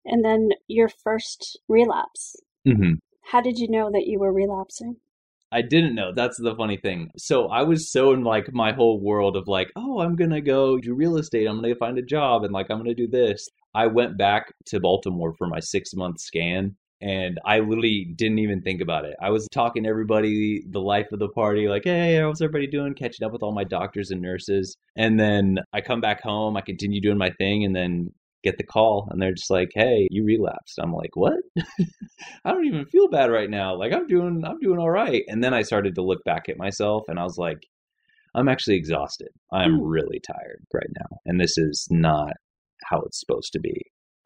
and 0.05 0.25
then 0.25 0.51
your 0.69 0.89
first 0.89 1.59
relapse. 1.69 2.37
Mm-hmm. 2.67 2.95
How 3.25 3.41
did 3.41 3.59
you 3.59 3.69
know 3.69 3.91
that 3.93 4.07
you 4.07 4.19
were 4.19 4.33
relapsing? 4.33 4.97
I 5.53 5.61
didn't 5.61 5.95
know. 5.95 6.13
That's 6.15 6.39
the 6.39 6.57
funny 6.57 6.79
thing. 6.79 7.11
So 7.19 7.49
I 7.49 7.63
was 7.63 7.93
so 7.93 8.13
in 8.13 8.25
like 8.25 8.53
my 8.55 8.73
whole 8.73 8.99
world 9.01 9.37
of 9.37 9.49
like, 9.49 9.71
oh, 9.77 10.01
I'm 10.01 10.17
gonna 10.17 10.41
go 10.41 10.79
do 10.79 10.95
real 10.95 11.19
estate. 11.19 11.47
I'm 11.47 11.61
gonna 11.61 11.75
find 11.75 11.99
a 11.99 12.03
job 12.03 12.43
and 12.43 12.53
like 12.53 12.71
I'm 12.71 12.79
gonna 12.79 12.95
do 12.95 13.07
this. 13.07 13.49
I 13.75 13.87
went 13.87 14.17
back 14.17 14.55
to 14.67 14.81
Baltimore 14.81 15.35
for 15.35 15.47
my 15.47 15.61
six 15.61 15.95
month 15.95 16.21
scan 16.21 16.77
and 17.03 17.39
I 17.45 17.59
literally 17.59 18.13
didn't 18.17 18.39
even 18.39 18.63
think 18.63 18.81
about 18.81 19.05
it. 19.05 19.17
I 19.21 19.31
was 19.31 19.49
talking 19.53 19.83
to 19.83 19.89
everybody, 19.89 20.63
the 20.71 20.81
life 20.81 21.11
of 21.13 21.19
the 21.19 21.29
party, 21.29 21.69
like, 21.69 21.83
hey, 21.85 22.17
how's 22.17 22.41
everybody 22.41 22.69
doing? 22.69 22.95
Catching 22.95 23.27
up 23.27 23.33
with 23.33 23.43
all 23.43 23.53
my 23.53 23.65
doctors 23.65 24.13
and 24.13 24.23
nurses. 24.23 24.77
And 24.97 25.19
then 25.19 25.59
I 25.73 25.81
come 25.81 26.01
back 26.01 26.23
home, 26.23 26.57
I 26.57 26.61
continue 26.61 27.01
doing 27.01 27.19
my 27.19 27.31
thing, 27.31 27.65
and 27.65 27.75
then 27.75 28.13
get 28.43 28.59
the 28.59 28.65
call 28.65 29.09
and 29.11 29.21
they're 29.21 29.35
just 29.35 29.51
like, 29.51 29.71
"Hey, 29.75 30.09
you 30.11 30.25
relapsed." 30.25 30.79
I'm 30.81 30.93
like, 30.93 31.15
"What? 31.15 31.35
I 32.45 32.51
don't 32.51 32.67
even 32.67 32.87
feel 32.87 33.09
bad 33.09 33.31
right 33.31 33.51
now. 33.51 33.77
Like 33.77 33.93
I'm 33.93 34.07
doing 34.07 34.43
I'm 34.45 34.59
doing 34.61 34.79
all 34.79 34.91
right." 34.91 35.23
And 35.29 35.43
then 35.43 35.55
I 35.55 35.63
started 35.63 35.95
to 35.97 36.03
look 36.03 36.23
back 36.25 36.49
at 36.49 36.59
myself 36.59 37.05
and 37.09 37.19
I 37.19 37.25
was 37.25 37.39
like, 37.39 37.59
"I'm 38.35 38.49
actually 38.49 38.77
exhausted. 38.77 39.29
I'm 39.53 39.79
mm. 39.79 39.83
really 39.83 40.21
tired 40.27 40.65
right 40.73 40.91
now. 40.99 41.19
And 41.27 41.41
this 41.41 41.57
is 41.59 41.87
not 41.91 42.33
how 42.85 43.01
it's 43.03 43.21
supposed 43.21 43.53
to 43.53 43.61
be." 43.61 43.75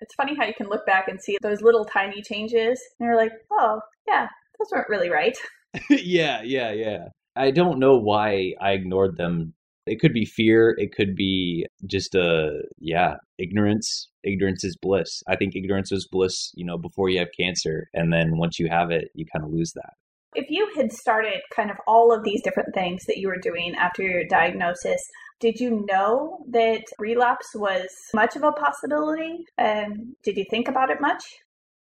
It's 0.01 0.15
funny 0.15 0.35
how 0.39 0.45
you 0.45 0.55
can 0.55 0.69
look 0.69 0.85
back 0.87 1.09
and 1.09 1.21
see 1.21 1.39
those 1.41 1.63
little 1.63 1.85
tiny 1.85 2.23
changes 2.23 2.81
and 2.99 3.07
you're 3.07 3.17
like, 3.17 3.33
"Oh, 3.53 3.81
yeah, 4.07 4.29
those 4.59 4.69
weren't 4.73 4.89
really 4.89 5.11
right." 5.11 5.37
yeah, 5.91 6.43
yeah, 6.43 6.73
yeah. 6.73 7.09
I 7.35 7.51
don't 7.51 7.79
know 7.79 7.99
why 7.99 8.55
I 8.61 8.73
ignored 8.73 9.17
them 9.17 9.53
it 9.87 10.01
could 10.01 10.13
be 10.13 10.25
fear 10.25 10.75
it 10.79 10.93
could 10.95 11.15
be 11.15 11.67
just 11.87 12.15
a 12.15 12.63
yeah 12.79 13.15
ignorance 13.39 14.09
ignorance 14.25 14.65
is 14.65 14.77
bliss. 14.81 15.23
I 15.29 15.37
think 15.37 15.55
ignorance 15.55 15.93
is 15.93 16.09
bliss 16.11 16.53
you 16.55 16.65
know 16.65 16.79
before 16.79 17.09
you 17.09 17.19
have 17.19 17.29
cancer 17.39 17.89
and 17.95 18.13
then 18.13 18.39
once 18.39 18.59
you 18.59 18.69
have 18.69 18.91
it 18.91 19.09
you 19.15 19.25
kind 19.33 19.45
of 19.45 19.53
lose 19.53 19.73
that. 19.75 19.93
If 20.35 20.51
you 20.51 20.71
had 20.77 20.93
started 20.93 21.41
kind 21.55 21.71
of 21.71 21.79
all 21.87 22.13
of 22.13 22.23
these 22.23 22.43
different 22.43 22.75
things 22.75 23.05
that 23.07 23.17
you 23.17 23.29
were 23.29 23.39
doing 23.39 23.75
after 23.77 24.03
your 24.03 24.25
diagnosis 24.27 25.01
did 25.39 25.61
you 25.61 25.87
know 25.91 26.39
that 26.49 26.83
relapse 26.99 27.49
was 27.55 27.89
much 28.15 28.37
of 28.37 28.43
a 28.43 28.53
possibility? 28.53 29.45
And 29.59 30.17
did 30.23 30.37
you 30.39 30.47
think 30.49 30.67
about 30.67 30.91
it 30.91 31.01
much 31.01 31.23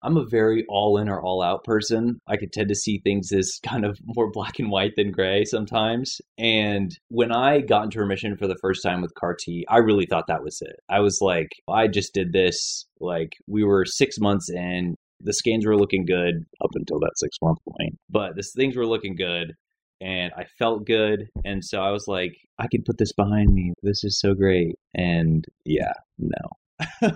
I'm 0.03 0.17
a 0.17 0.25
very 0.25 0.65
all 0.69 0.97
in 0.97 1.09
or 1.09 1.21
all 1.21 1.41
out 1.41 1.63
person. 1.63 2.19
I 2.27 2.37
could 2.37 2.51
tend 2.51 2.69
to 2.69 2.75
see 2.75 2.99
things 2.99 3.31
as 3.31 3.59
kind 3.65 3.85
of 3.85 3.99
more 4.03 4.29
black 4.31 4.59
and 4.59 4.69
white 4.69 4.93
than 4.95 5.11
gray 5.11 5.45
sometimes. 5.45 6.19
And 6.37 6.91
when 7.09 7.31
I 7.31 7.61
got 7.61 7.85
into 7.85 7.99
remission 7.99 8.37
for 8.37 8.47
the 8.47 8.57
first 8.61 8.83
time 8.83 9.01
with 9.01 9.15
CAR 9.15 9.35
T, 9.39 9.65
I 9.69 9.77
really 9.77 10.05
thought 10.05 10.27
that 10.27 10.43
was 10.43 10.59
it. 10.61 10.75
I 10.89 10.99
was 10.99 11.19
like, 11.21 11.49
I 11.69 11.87
just 11.87 12.13
did 12.13 12.33
this. 12.33 12.85
Like, 12.99 13.33
we 13.47 13.63
were 13.63 13.85
six 13.85 14.19
months 14.19 14.49
in, 14.49 14.95
the 15.19 15.33
scans 15.33 15.65
were 15.65 15.77
looking 15.77 16.05
good 16.05 16.45
up 16.63 16.71
until 16.73 16.99
that 16.99 17.13
six 17.15 17.37
month 17.41 17.59
point, 17.67 17.97
but 18.09 18.35
the 18.35 18.43
things 18.43 18.75
were 18.75 18.85
looking 18.85 19.15
good 19.15 19.53
and 20.01 20.33
I 20.35 20.45
felt 20.59 20.85
good. 20.85 21.29
And 21.45 21.63
so 21.63 21.81
I 21.81 21.91
was 21.91 22.07
like, 22.07 22.35
I 22.59 22.67
can 22.69 22.83
put 22.83 22.97
this 22.97 23.13
behind 23.13 23.53
me. 23.53 23.73
This 23.81 24.03
is 24.03 24.19
so 24.19 24.33
great. 24.33 24.75
And 24.93 25.45
yeah, 25.65 25.93
no. 26.19 27.09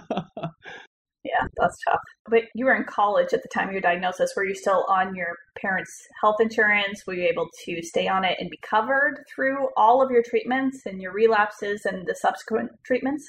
Yeah, 1.27 1.47
that's 1.57 1.77
tough. 1.83 1.99
But 2.29 2.43
you 2.55 2.65
were 2.65 2.75
in 2.75 2.85
college 2.85 3.33
at 3.33 3.41
the 3.41 3.49
time 3.49 3.67
of 3.67 3.73
your 3.73 3.81
diagnosis. 3.81 4.33
Were 4.35 4.45
you 4.45 4.55
still 4.55 4.85
on 4.87 5.15
your 5.15 5.35
parents' 5.59 6.07
health 6.21 6.37
insurance? 6.39 7.03
Were 7.05 7.15
you 7.15 7.27
able 7.27 7.49
to 7.65 7.81
stay 7.81 8.07
on 8.07 8.23
it 8.23 8.37
and 8.39 8.49
be 8.49 8.59
covered 8.61 9.23
through 9.33 9.67
all 9.75 10.01
of 10.01 10.11
your 10.11 10.23
treatments 10.23 10.85
and 10.85 11.01
your 11.01 11.13
relapses 11.13 11.85
and 11.85 12.07
the 12.07 12.15
subsequent 12.15 12.71
treatments? 12.85 13.27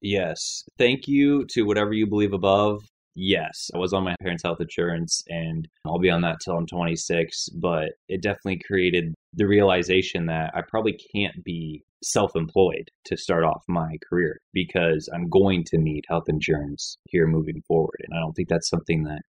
Yes. 0.00 0.64
Thank 0.78 1.08
you 1.08 1.46
to 1.50 1.62
whatever 1.62 1.92
you 1.92 2.06
believe 2.06 2.32
above. 2.34 2.82
Yes, 3.14 3.70
I 3.74 3.78
was 3.78 3.92
on 3.92 4.04
my 4.04 4.14
parents' 4.20 4.44
health 4.44 4.60
insurance 4.60 5.24
and 5.28 5.66
I'll 5.84 5.98
be 5.98 6.10
on 6.10 6.20
that 6.22 6.38
till 6.44 6.56
I'm 6.56 6.66
26, 6.66 7.48
but 7.48 7.90
it 8.08 8.22
definitely 8.22 8.60
created 8.64 9.12
the 9.34 9.46
realization 9.46 10.26
that 10.26 10.52
I 10.54 10.62
probably 10.68 10.96
can't 11.12 11.42
be 11.42 11.82
self 12.02 12.36
employed 12.36 12.90
to 13.06 13.16
start 13.16 13.44
off 13.44 13.62
my 13.68 13.96
career 14.08 14.40
because 14.52 15.08
I'm 15.12 15.28
going 15.28 15.64
to 15.68 15.78
need 15.78 16.04
health 16.08 16.28
insurance 16.28 16.98
here 17.08 17.26
moving 17.26 17.62
forward. 17.66 18.00
And 18.00 18.16
I 18.16 18.20
don't 18.20 18.32
think 18.32 18.48
that's 18.48 18.68
something 18.68 19.04
that, 19.04 19.22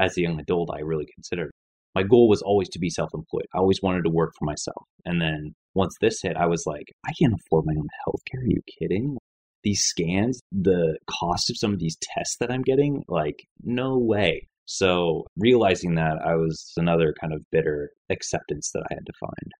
as 0.00 0.16
a 0.16 0.22
young 0.22 0.40
adult, 0.40 0.70
I 0.72 0.80
really 0.80 1.06
considered. 1.14 1.50
My 1.94 2.02
goal 2.02 2.28
was 2.28 2.42
always 2.42 2.68
to 2.70 2.78
be 2.78 2.90
self 2.90 3.10
employed. 3.14 3.46
I 3.54 3.58
always 3.58 3.80
wanted 3.82 4.04
to 4.04 4.10
work 4.10 4.32
for 4.38 4.44
myself. 4.44 4.84
And 5.04 5.20
then 5.20 5.54
once 5.74 5.94
this 6.00 6.20
hit, 6.22 6.36
I 6.36 6.46
was 6.46 6.64
like, 6.66 6.86
I 7.06 7.12
can't 7.20 7.34
afford 7.34 7.64
my 7.66 7.74
own 7.78 7.88
health 8.04 8.20
care. 8.30 8.40
Are 8.40 8.46
you 8.46 8.60
kidding? 8.78 9.16
These 9.64 9.82
scans, 9.82 10.40
the 10.52 10.98
cost 11.10 11.50
of 11.50 11.56
some 11.56 11.72
of 11.72 11.80
these 11.80 11.96
tests 12.00 12.36
that 12.40 12.50
I'm 12.50 12.62
getting, 12.62 13.02
like, 13.08 13.44
no 13.62 13.98
way. 13.98 14.46
So 14.66 15.24
realizing 15.36 15.94
that, 15.96 16.18
I 16.24 16.36
was 16.36 16.72
another 16.76 17.14
kind 17.20 17.32
of 17.32 17.42
bitter 17.50 17.90
acceptance 18.10 18.70
that 18.74 18.84
I 18.90 18.94
had 18.94 19.06
to 19.06 19.12
find 19.18 19.52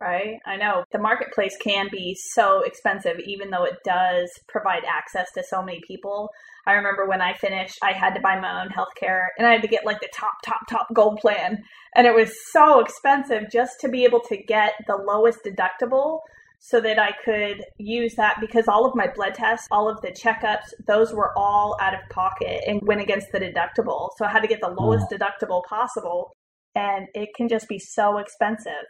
right? 0.00 0.38
I 0.46 0.56
know 0.56 0.84
the 0.92 0.98
marketplace 0.98 1.56
can 1.60 1.88
be 1.90 2.14
so 2.14 2.62
expensive, 2.62 3.18
even 3.26 3.50
though 3.50 3.64
it 3.64 3.78
does 3.84 4.30
provide 4.46 4.84
access 4.84 5.30
to 5.32 5.42
so 5.42 5.62
many 5.62 5.80
people. 5.86 6.30
I 6.66 6.72
remember 6.72 7.06
when 7.06 7.20
I 7.20 7.34
finished, 7.34 7.78
I 7.82 7.92
had 7.92 8.14
to 8.14 8.20
buy 8.20 8.38
my 8.38 8.62
own 8.62 8.68
healthcare 8.68 9.26
and 9.38 9.46
I 9.46 9.52
had 9.52 9.62
to 9.62 9.68
get 9.68 9.84
like 9.84 10.00
the 10.00 10.08
top, 10.14 10.34
top, 10.44 10.60
top 10.68 10.86
gold 10.94 11.18
plan. 11.18 11.62
And 11.94 12.06
it 12.06 12.14
was 12.14 12.32
so 12.52 12.80
expensive 12.80 13.50
just 13.50 13.80
to 13.80 13.88
be 13.88 14.04
able 14.04 14.20
to 14.28 14.36
get 14.36 14.74
the 14.86 14.96
lowest 14.96 15.40
deductible 15.44 16.20
so 16.60 16.80
that 16.80 16.98
I 16.98 17.12
could 17.24 17.64
use 17.78 18.14
that 18.16 18.38
because 18.40 18.68
all 18.68 18.84
of 18.84 18.94
my 18.94 19.06
blood 19.14 19.34
tests, 19.34 19.68
all 19.70 19.88
of 19.88 20.00
the 20.02 20.08
checkups, 20.08 20.74
those 20.86 21.12
were 21.12 21.32
all 21.36 21.76
out 21.80 21.94
of 21.94 22.00
pocket 22.10 22.62
and 22.66 22.80
went 22.82 23.00
against 23.00 23.28
the 23.32 23.38
deductible. 23.38 24.10
So 24.16 24.24
I 24.24 24.30
had 24.30 24.40
to 24.40 24.48
get 24.48 24.60
the 24.60 24.74
lowest 24.78 25.06
deductible 25.10 25.62
possible. 25.64 26.32
And 26.74 27.08
it 27.14 27.30
can 27.34 27.48
just 27.48 27.68
be 27.68 27.78
so 27.78 28.18
expensive. 28.18 28.86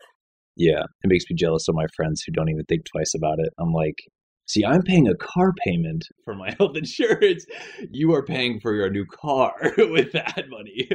Yeah, 0.59 0.83
it 1.03 1.09
makes 1.09 1.25
me 1.31 1.37
jealous 1.37 1.69
of 1.69 1.77
my 1.77 1.87
friends 1.97 2.23
who 2.23 2.33
don't 2.33 2.49
even 2.49 2.65
think 2.65 2.85
twice 2.85 3.15
about 3.15 3.39
it. 3.39 3.51
I'm 3.59 3.73
like, 3.73 3.95
see, 4.47 4.65
I'm 4.65 4.83
paying 4.83 5.07
a 5.07 5.15
car 5.15 5.55
payment 5.65 6.05
for 6.25 6.35
my 6.35 6.51
health 6.59 6.77
insurance. 6.77 7.47
You 7.91 8.13
are 8.13 8.25
paying 8.25 8.59
for 8.61 8.75
your 8.75 8.91
new 8.91 9.07
car 9.07 9.55
with 9.79 10.13
that 10.13 10.45
money. 10.49 10.89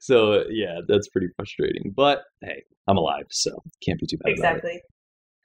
So, 0.00 0.44
yeah, 0.50 0.80
that's 0.86 1.08
pretty 1.08 1.28
frustrating. 1.34 1.94
But 1.96 2.22
hey, 2.42 2.62
I'm 2.86 2.98
alive, 2.98 3.26
so 3.30 3.50
can't 3.84 3.98
be 3.98 4.06
too 4.06 4.18
bad. 4.18 4.32
Exactly. 4.32 4.82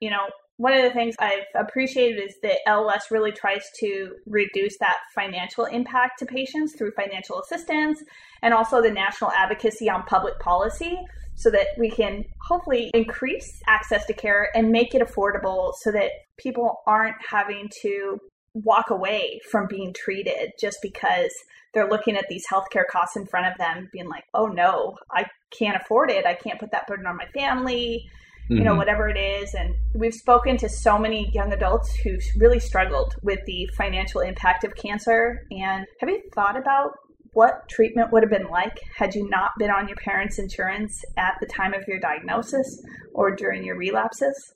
You 0.02 0.10
know, 0.10 0.28
one 0.58 0.74
of 0.74 0.84
the 0.84 0.92
things 0.92 1.16
I've 1.20 1.46
appreciated 1.56 2.22
is 2.22 2.36
that 2.44 2.58
LLS 2.68 3.10
really 3.10 3.32
tries 3.32 3.64
to 3.80 4.16
reduce 4.28 4.78
that 4.80 4.98
financial 5.16 5.66
impact 5.66 6.20
to 6.20 6.26
patients 6.26 6.76
through 6.76 6.92
financial 6.92 7.42
assistance 7.42 8.04
and 8.42 8.54
also 8.54 8.82
the 8.82 8.92
national 8.92 9.32
advocacy 9.32 9.90
on 9.90 10.04
public 10.04 10.40
policy 10.40 11.00
so 11.42 11.50
that 11.50 11.68
we 11.78 11.90
can 11.90 12.24
hopefully 12.40 12.92
increase 12.94 13.62
access 13.68 14.06
to 14.06 14.14
care 14.14 14.50
and 14.56 14.72
make 14.72 14.94
it 14.94 15.02
affordable 15.02 15.74
so 15.82 15.92
that 15.92 16.12
people 16.38 16.82
aren't 16.86 17.16
having 17.28 17.70
to 17.82 18.20
walk 18.54 18.90
away 18.90 19.40
from 19.50 19.68
being 19.68 19.94
treated 19.94 20.52
just 20.60 20.78
because 20.82 21.32
they're 21.74 21.90
looking 21.90 22.18
at 22.18 22.26
these 22.30 22.46
healthcare 22.52 22.86
costs 22.90 23.16
in 23.16 23.26
front 23.26 23.48
of 23.48 23.58
them 23.58 23.90
being 23.94 24.10
like 24.10 24.26
oh 24.34 24.48
no 24.48 24.98
i 25.10 25.26
can't 25.52 25.82
afford 25.82 26.12
it 26.12 26.26
i 26.26 26.34
can't 26.34 26.60
put 26.60 26.72
that 26.72 26.86
burden 26.86 27.06
on 27.06 27.16
my 27.16 27.26
family 27.28 28.10
mm-hmm. 28.44 28.58
you 28.58 28.64
know 28.64 28.72
mm-hmm. 28.72 28.80
whatever 28.80 29.08
it 29.08 29.18
is 29.18 29.54
and 29.54 29.74
we've 29.96 30.14
spoken 30.14 30.58
to 30.58 30.68
so 30.68 30.98
many 31.00 31.32
young 31.32 31.54
adults 31.54 31.96
who 31.96 32.18
really 32.36 32.60
struggled 32.60 33.16
with 33.22 33.40
the 33.46 33.66
financial 33.78 34.20
impact 34.20 34.66
of 34.66 34.76
cancer 34.76 35.48
and 35.50 35.86
have 36.02 36.10
you 36.10 36.22
thought 36.34 36.58
about 36.58 36.98
what 37.34 37.68
treatment 37.70 38.12
would 38.12 38.24
have 38.24 38.30
been 38.30 38.50
like 38.50 38.80
had 38.98 39.16
you 39.16 39.30
not 39.30 39.52
been 39.58 39.70
on 39.70 39.88
your 39.88 39.98
parents' 39.98 40.40
insurance 40.40 41.04
at 41.18 41.36
the 41.40 41.48
time 41.48 41.74
of 41.74 41.88
your 41.88 42.00
diagnosis 42.00 42.84
or 43.14 43.36
during 43.36 43.64
your 43.64 43.78
relapses? 43.78 44.54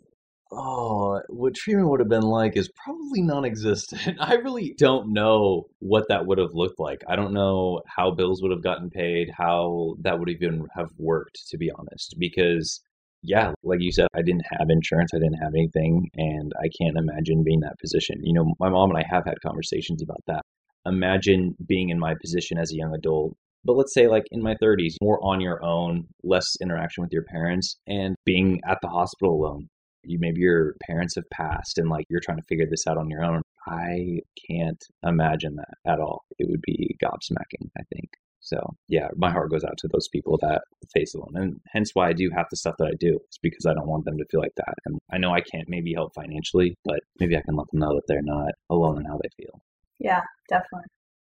Oh, 0.51 1.21
what 1.27 1.55
treatment 1.55 1.89
would 1.89 1.99
have 1.99 2.09
been 2.09 2.21
like 2.21 2.55
is 2.55 2.69
probably 2.83 3.21
non 3.21 3.45
existent. 3.45 4.17
I 4.19 4.35
really 4.35 4.75
don't 4.77 5.11
know 5.11 5.65
what 5.79 6.05
that 6.09 6.25
would 6.25 6.37
have 6.37 6.53
looked 6.53 6.79
like. 6.79 7.01
I 7.09 7.15
don't 7.15 7.33
know 7.33 7.81
how 7.87 8.11
bills 8.11 8.41
would 8.41 8.51
have 8.51 8.63
gotten 8.63 8.89
paid, 8.89 9.29
how 9.35 9.95
that 10.01 10.19
would 10.19 10.29
even 10.29 10.67
have 10.75 10.89
worked, 10.97 11.39
to 11.49 11.57
be 11.57 11.71
honest. 11.71 12.15
Because, 12.19 12.79
yeah, 13.23 13.53
like 13.63 13.81
you 13.81 13.91
said, 13.91 14.07
I 14.13 14.21
didn't 14.21 14.45
have 14.51 14.69
insurance, 14.69 15.11
I 15.15 15.19
didn't 15.19 15.41
have 15.41 15.53
anything, 15.55 16.09
and 16.15 16.53
I 16.61 16.69
can't 16.79 16.97
imagine 16.97 17.43
being 17.43 17.61
that 17.61 17.79
position. 17.81 18.21
You 18.23 18.33
know, 18.33 18.53
my 18.59 18.69
mom 18.69 18.91
and 18.91 18.99
I 18.99 19.05
have 19.09 19.25
had 19.25 19.41
conversations 19.41 20.03
about 20.03 20.21
that 20.27 20.43
imagine 20.85 21.55
being 21.67 21.89
in 21.89 21.99
my 21.99 22.13
position 22.21 22.57
as 22.57 22.71
a 22.71 22.75
young 22.75 22.93
adult 22.93 23.35
but 23.65 23.75
let's 23.75 23.93
say 23.93 24.07
like 24.07 24.25
in 24.31 24.41
my 24.41 24.55
30s 24.61 24.93
more 25.01 25.19
on 25.23 25.41
your 25.41 25.63
own 25.65 26.05
less 26.23 26.45
interaction 26.61 27.01
with 27.03 27.11
your 27.11 27.23
parents 27.23 27.77
and 27.87 28.15
being 28.23 28.61
at 28.67 28.77
the 28.81 28.87
hospital 28.87 29.33
alone. 29.33 29.67
You 30.03 30.19
maybe 30.19 30.39
your 30.41 30.75
parents 30.85 31.15
have 31.15 31.27
passed 31.33 31.79
and 31.79 31.89
like 31.89 32.05
you're 32.09 32.21
trying 32.23 32.37
to 32.37 32.45
figure 32.47 32.67
this 32.69 32.85
out 32.87 32.97
on 32.97 33.09
your 33.09 33.23
own. 33.23 33.41
I 33.67 34.19
can't 34.47 34.81
imagine 35.03 35.55
that 35.55 35.91
at 35.91 35.99
all. 35.99 36.25
It 36.37 36.47
would 36.47 36.61
be 36.61 36.95
gobsmacking 37.03 37.69
i 37.75 37.81
think. 37.91 38.09
So 38.39 38.59
yeah 38.87 39.07
my 39.15 39.31
heart 39.31 39.49
goes 39.49 39.63
out 39.63 39.77
to 39.79 39.87
those 39.91 40.07
people 40.09 40.37
that 40.43 40.61
face 40.93 41.15
alone 41.15 41.33
and 41.33 41.59
hence 41.73 41.89
why 41.95 42.09
i 42.09 42.13
do 42.13 42.29
half 42.35 42.45
the 42.51 42.57
stuff 42.57 42.75
that 42.77 42.87
i 42.87 42.95
do. 42.99 43.17
It's 43.25 43.39
because 43.41 43.65
i 43.65 43.73
don't 43.73 43.87
want 43.87 44.05
them 44.05 44.19
to 44.19 44.25
feel 44.29 44.41
like 44.41 44.55
that 44.57 44.75
and 44.85 44.99
i 45.11 45.17
know 45.17 45.31
i 45.33 45.41
can't 45.41 45.67
maybe 45.67 45.93
help 45.95 46.13
financially 46.13 46.75
but 46.85 46.99
maybe 47.19 47.35
i 47.35 47.41
can 47.41 47.55
let 47.55 47.65
them 47.71 47.79
know 47.79 47.95
that 47.95 48.03
they're 48.07 48.21
not 48.21 48.51
alone 48.69 48.99
in 48.99 49.05
how 49.05 49.17
they 49.23 49.43
feel 49.43 49.59
yeah, 50.05 50.21
definitely. 50.49 50.87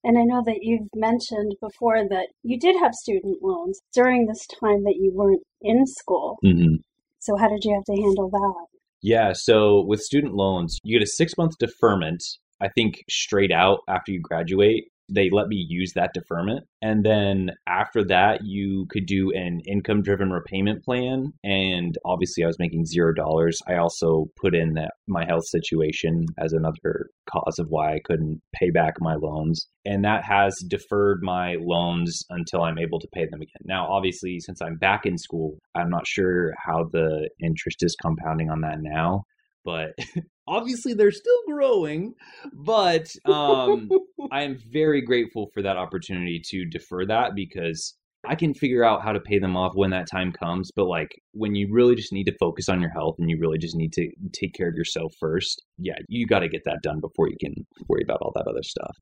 And 0.03 0.17
I 0.17 0.23
know 0.23 0.43
that 0.45 0.59
you've 0.61 0.89
mentioned 0.93 1.55
before 1.61 2.07
that 2.09 2.27
you 2.43 2.59
did 2.59 2.75
have 2.81 2.93
student 2.93 3.37
loans 3.41 3.79
during 3.93 4.27
this 4.27 4.45
time 4.59 4.83
that 4.83 4.97
you 4.99 5.11
weren't 5.13 5.41
in 5.61 5.85
school. 5.85 6.37
Mm-hmm. 6.45 6.75
So, 7.19 7.35
how 7.37 7.47
did 7.47 7.63
you 7.63 7.73
have 7.73 7.83
to 7.85 8.01
handle 8.01 8.29
that? 8.29 8.65
Yeah, 9.01 9.31
so 9.33 9.83
with 9.87 10.01
student 10.01 10.33
loans, 10.33 10.77
you 10.83 10.99
get 10.99 11.03
a 11.03 11.09
six 11.09 11.33
month 11.37 11.53
deferment, 11.59 12.21
I 12.61 12.67
think 12.75 13.03
straight 13.09 13.51
out 13.51 13.79
after 13.87 14.11
you 14.11 14.21
graduate 14.21 14.85
they 15.09 15.29
let 15.31 15.47
me 15.47 15.65
use 15.67 15.93
that 15.93 16.13
deferment. 16.13 16.65
And 16.81 17.03
then 17.03 17.51
after 17.67 18.03
that, 18.05 18.41
you 18.43 18.85
could 18.89 19.05
do 19.05 19.31
an 19.33 19.61
income 19.67 20.01
driven 20.01 20.29
repayment 20.31 20.83
plan. 20.83 21.33
And 21.43 21.97
obviously, 22.05 22.43
I 22.43 22.47
was 22.47 22.59
making 22.59 22.85
zero 22.85 23.13
dollars. 23.13 23.59
I 23.67 23.75
also 23.75 24.27
put 24.39 24.55
in 24.55 24.73
that 24.73 24.91
my 25.07 25.25
health 25.25 25.47
situation 25.47 26.25
as 26.37 26.53
another 26.53 27.09
cause 27.29 27.59
of 27.59 27.67
why 27.69 27.93
I 27.93 27.99
couldn't 28.03 28.41
pay 28.53 28.69
back 28.69 28.95
my 28.99 29.15
loans. 29.15 29.67
And 29.85 30.03
that 30.03 30.23
has 30.25 30.55
deferred 30.67 31.19
my 31.21 31.55
loans 31.59 32.23
until 32.29 32.63
I'm 32.63 32.77
able 32.77 32.99
to 32.99 33.07
pay 33.13 33.25
them 33.25 33.41
again. 33.41 33.63
Now, 33.63 33.87
obviously, 33.89 34.39
since 34.39 34.61
I'm 34.61 34.77
back 34.77 35.05
in 35.05 35.17
school, 35.17 35.57
I'm 35.75 35.89
not 35.89 36.07
sure 36.07 36.53
how 36.65 36.89
the 36.91 37.29
interest 37.41 37.77
is 37.81 37.95
compounding 38.01 38.49
on 38.49 38.61
that 38.61 38.79
now 38.81 39.23
but 39.67 39.93
obviously 40.47 40.93
they're 40.93 41.11
still 41.11 41.41
growing 41.45 42.13
but 42.53 43.13
um, 43.25 43.89
i 44.31 44.41
am 44.41 44.57
very 44.71 45.01
grateful 45.01 45.51
for 45.53 45.61
that 45.61 45.75
opportunity 45.75 46.41
to 46.43 46.65
defer 46.65 47.05
that 47.05 47.35
because 47.35 47.95
i 48.25 48.33
can 48.33 48.53
figure 48.53 48.83
out 48.83 49.03
how 49.03 49.11
to 49.11 49.19
pay 49.19 49.37
them 49.37 49.57
off 49.57 49.73
when 49.75 49.89
that 49.89 50.09
time 50.09 50.31
comes 50.31 50.71
but 50.73 50.85
like 50.85 51.09
when 51.33 51.53
you 51.53 51.67
really 51.69 51.95
just 51.95 52.13
need 52.13 52.23
to 52.23 52.37
focus 52.39 52.69
on 52.69 52.79
your 52.79 52.91
health 52.91 53.15
and 53.19 53.29
you 53.29 53.37
really 53.39 53.57
just 53.57 53.75
need 53.75 53.91
to 53.91 54.09
take 54.31 54.53
care 54.53 54.69
of 54.69 54.75
yourself 54.75 55.11
first 55.19 55.61
yeah 55.77 55.97
you 56.07 56.25
got 56.25 56.39
to 56.39 56.47
get 56.47 56.63
that 56.63 56.79
done 56.81 57.01
before 57.01 57.27
you 57.27 57.35
can 57.39 57.53
worry 57.89 58.01
about 58.03 58.19
all 58.21 58.31
that 58.33 58.47
other 58.47 58.63
stuff 58.63 58.95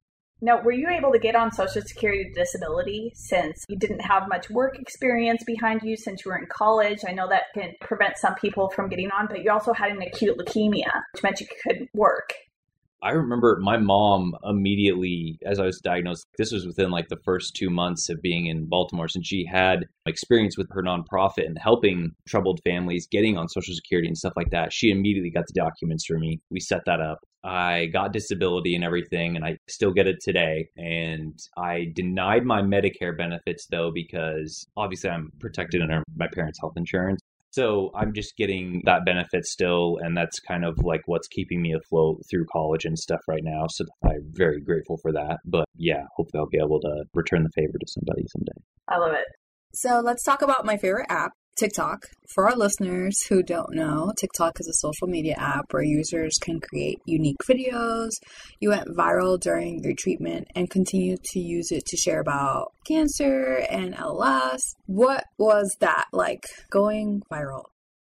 now, 0.45 0.61
were 0.61 0.71
you 0.71 0.87
able 0.89 1.11
to 1.11 1.17
get 1.17 1.35
on 1.35 1.51
Social 1.51 1.81
Security 1.81 2.31
disability 2.35 3.11
since 3.15 3.65
you 3.67 3.75
didn't 3.75 4.01
have 4.01 4.29
much 4.29 4.47
work 4.51 4.77
experience 4.79 5.43
behind 5.43 5.81
you 5.81 5.97
since 5.97 6.23
you 6.23 6.29
were 6.29 6.37
in 6.37 6.45
college? 6.45 6.99
I 7.05 7.13
know 7.13 7.27
that 7.29 7.45
can 7.55 7.73
prevent 7.81 8.17
some 8.17 8.35
people 8.35 8.69
from 8.69 8.87
getting 8.87 9.09
on, 9.09 9.25
but 9.27 9.43
you 9.43 9.51
also 9.51 9.73
had 9.73 9.91
an 9.91 10.03
acute 10.03 10.37
leukemia, 10.37 10.91
which 11.13 11.23
meant 11.23 11.41
you 11.41 11.47
couldn't 11.63 11.89
work. 11.95 12.33
I 13.01 13.11
remember 13.11 13.59
my 13.61 13.77
mom 13.77 14.35
immediately, 14.43 15.39
as 15.45 15.59
I 15.59 15.65
was 15.65 15.79
diagnosed, 15.79 16.27
this 16.37 16.51
was 16.51 16.65
within 16.65 16.91
like 16.91 17.07
the 17.07 17.19
first 17.25 17.55
two 17.55 17.69
months 17.69 18.09
of 18.09 18.21
being 18.21 18.45
in 18.45 18.67
Baltimore, 18.67 19.07
since 19.07 19.27
she 19.27 19.45
had 19.45 19.85
experience 20.05 20.57
with 20.57 20.67
her 20.71 20.83
nonprofit 20.83 21.45
and 21.45 21.57
helping 21.59 22.11
troubled 22.27 22.61
families 22.63 23.07
getting 23.11 23.35
on 23.37 23.49
Social 23.49 23.73
Security 23.73 24.07
and 24.07 24.17
stuff 24.17 24.33
like 24.35 24.51
that. 24.51 24.71
She 24.71 24.91
immediately 24.91 25.31
got 25.31 25.45
the 25.47 25.53
documents 25.53 26.05
for 26.05 26.17
me. 26.17 26.39
We 26.51 26.59
set 26.59 26.85
that 26.85 26.99
up. 26.99 27.19
I 27.45 27.85
got 27.93 28.11
disability 28.11 28.75
and 28.75 28.83
everything, 28.83 29.35
and 29.35 29.45
I 29.45 29.57
still 29.69 29.91
get 29.91 30.07
it 30.07 30.17
today. 30.21 30.67
And 30.75 31.37
I 31.57 31.91
denied 31.93 32.43
my 32.43 32.61
Medicare 32.61 33.15
benefits 33.15 33.67
though, 33.67 33.91
because 33.93 34.65
obviously 34.75 35.11
I'm 35.11 35.31
protected 35.39 35.81
under 35.81 36.03
my 36.15 36.27
parents' 36.33 36.59
health 36.59 36.73
insurance. 36.75 37.21
So 37.51 37.91
I'm 37.95 38.13
just 38.13 38.35
getting 38.35 38.81
that 38.83 39.05
benefit 39.05 39.45
still, 39.45 39.97
and 40.01 40.17
that's 40.17 40.41
kind 40.41 40.65
of 40.65 40.77
like 40.83 41.03
what's 41.05 41.29
keeping 41.29 41.61
me 41.61 41.73
afloat 41.73 42.21
through 42.29 42.47
college 42.51 42.83
and 42.83 42.99
stuff 42.99 43.21
right 43.29 43.43
now. 43.43 43.67
So 43.69 43.85
I'm 44.03 44.25
very 44.31 44.59
grateful 44.59 44.97
for 45.01 45.13
that. 45.13 45.37
But 45.45 45.63
yeah, 45.77 46.03
hopefully 46.17 46.41
I'll 46.41 46.49
be 46.49 46.57
able 46.57 46.81
to 46.81 47.05
return 47.13 47.43
the 47.43 47.49
favor 47.55 47.77
to 47.79 47.87
somebody 47.87 48.25
someday. 48.27 48.59
I 48.89 48.97
love 48.97 49.13
it. 49.13 49.27
So 49.73 50.01
let's 50.01 50.23
talk 50.23 50.41
about 50.41 50.65
my 50.65 50.75
favorite 50.75 51.07
app, 51.09 51.31
TikTok. 51.57 52.05
For 52.33 52.49
our 52.49 52.55
listeners 52.55 53.15
who 53.27 53.41
don't 53.41 53.73
know, 53.73 54.11
TikTok 54.19 54.59
is 54.59 54.67
a 54.67 54.73
social 54.73 55.07
media 55.07 55.35
app 55.37 55.71
where 55.71 55.83
users 55.83 56.37
can 56.41 56.59
create 56.59 56.99
unique 57.05 57.37
videos. 57.49 58.11
You 58.59 58.69
went 58.69 58.89
viral 58.89 59.39
during 59.39 59.83
your 59.83 59.93
treatment 59.97 60.47
and 60.55 60.69
continue 60.69 61.15
to 61.23 61.39
use 61.39 61.71
it 61.71 61.85
to 61.85 61.97
share 61.97 62.19
about 62.19 62.73
cancer 62.85 63.65
and 63.69 63.95
LLS. 63.95 64.59
What 64.85 65.23
was 65.37 65.75
that 65.79 66.07
like 66.11 66.45
going 66.71 67.21
viral? 67.31 67.63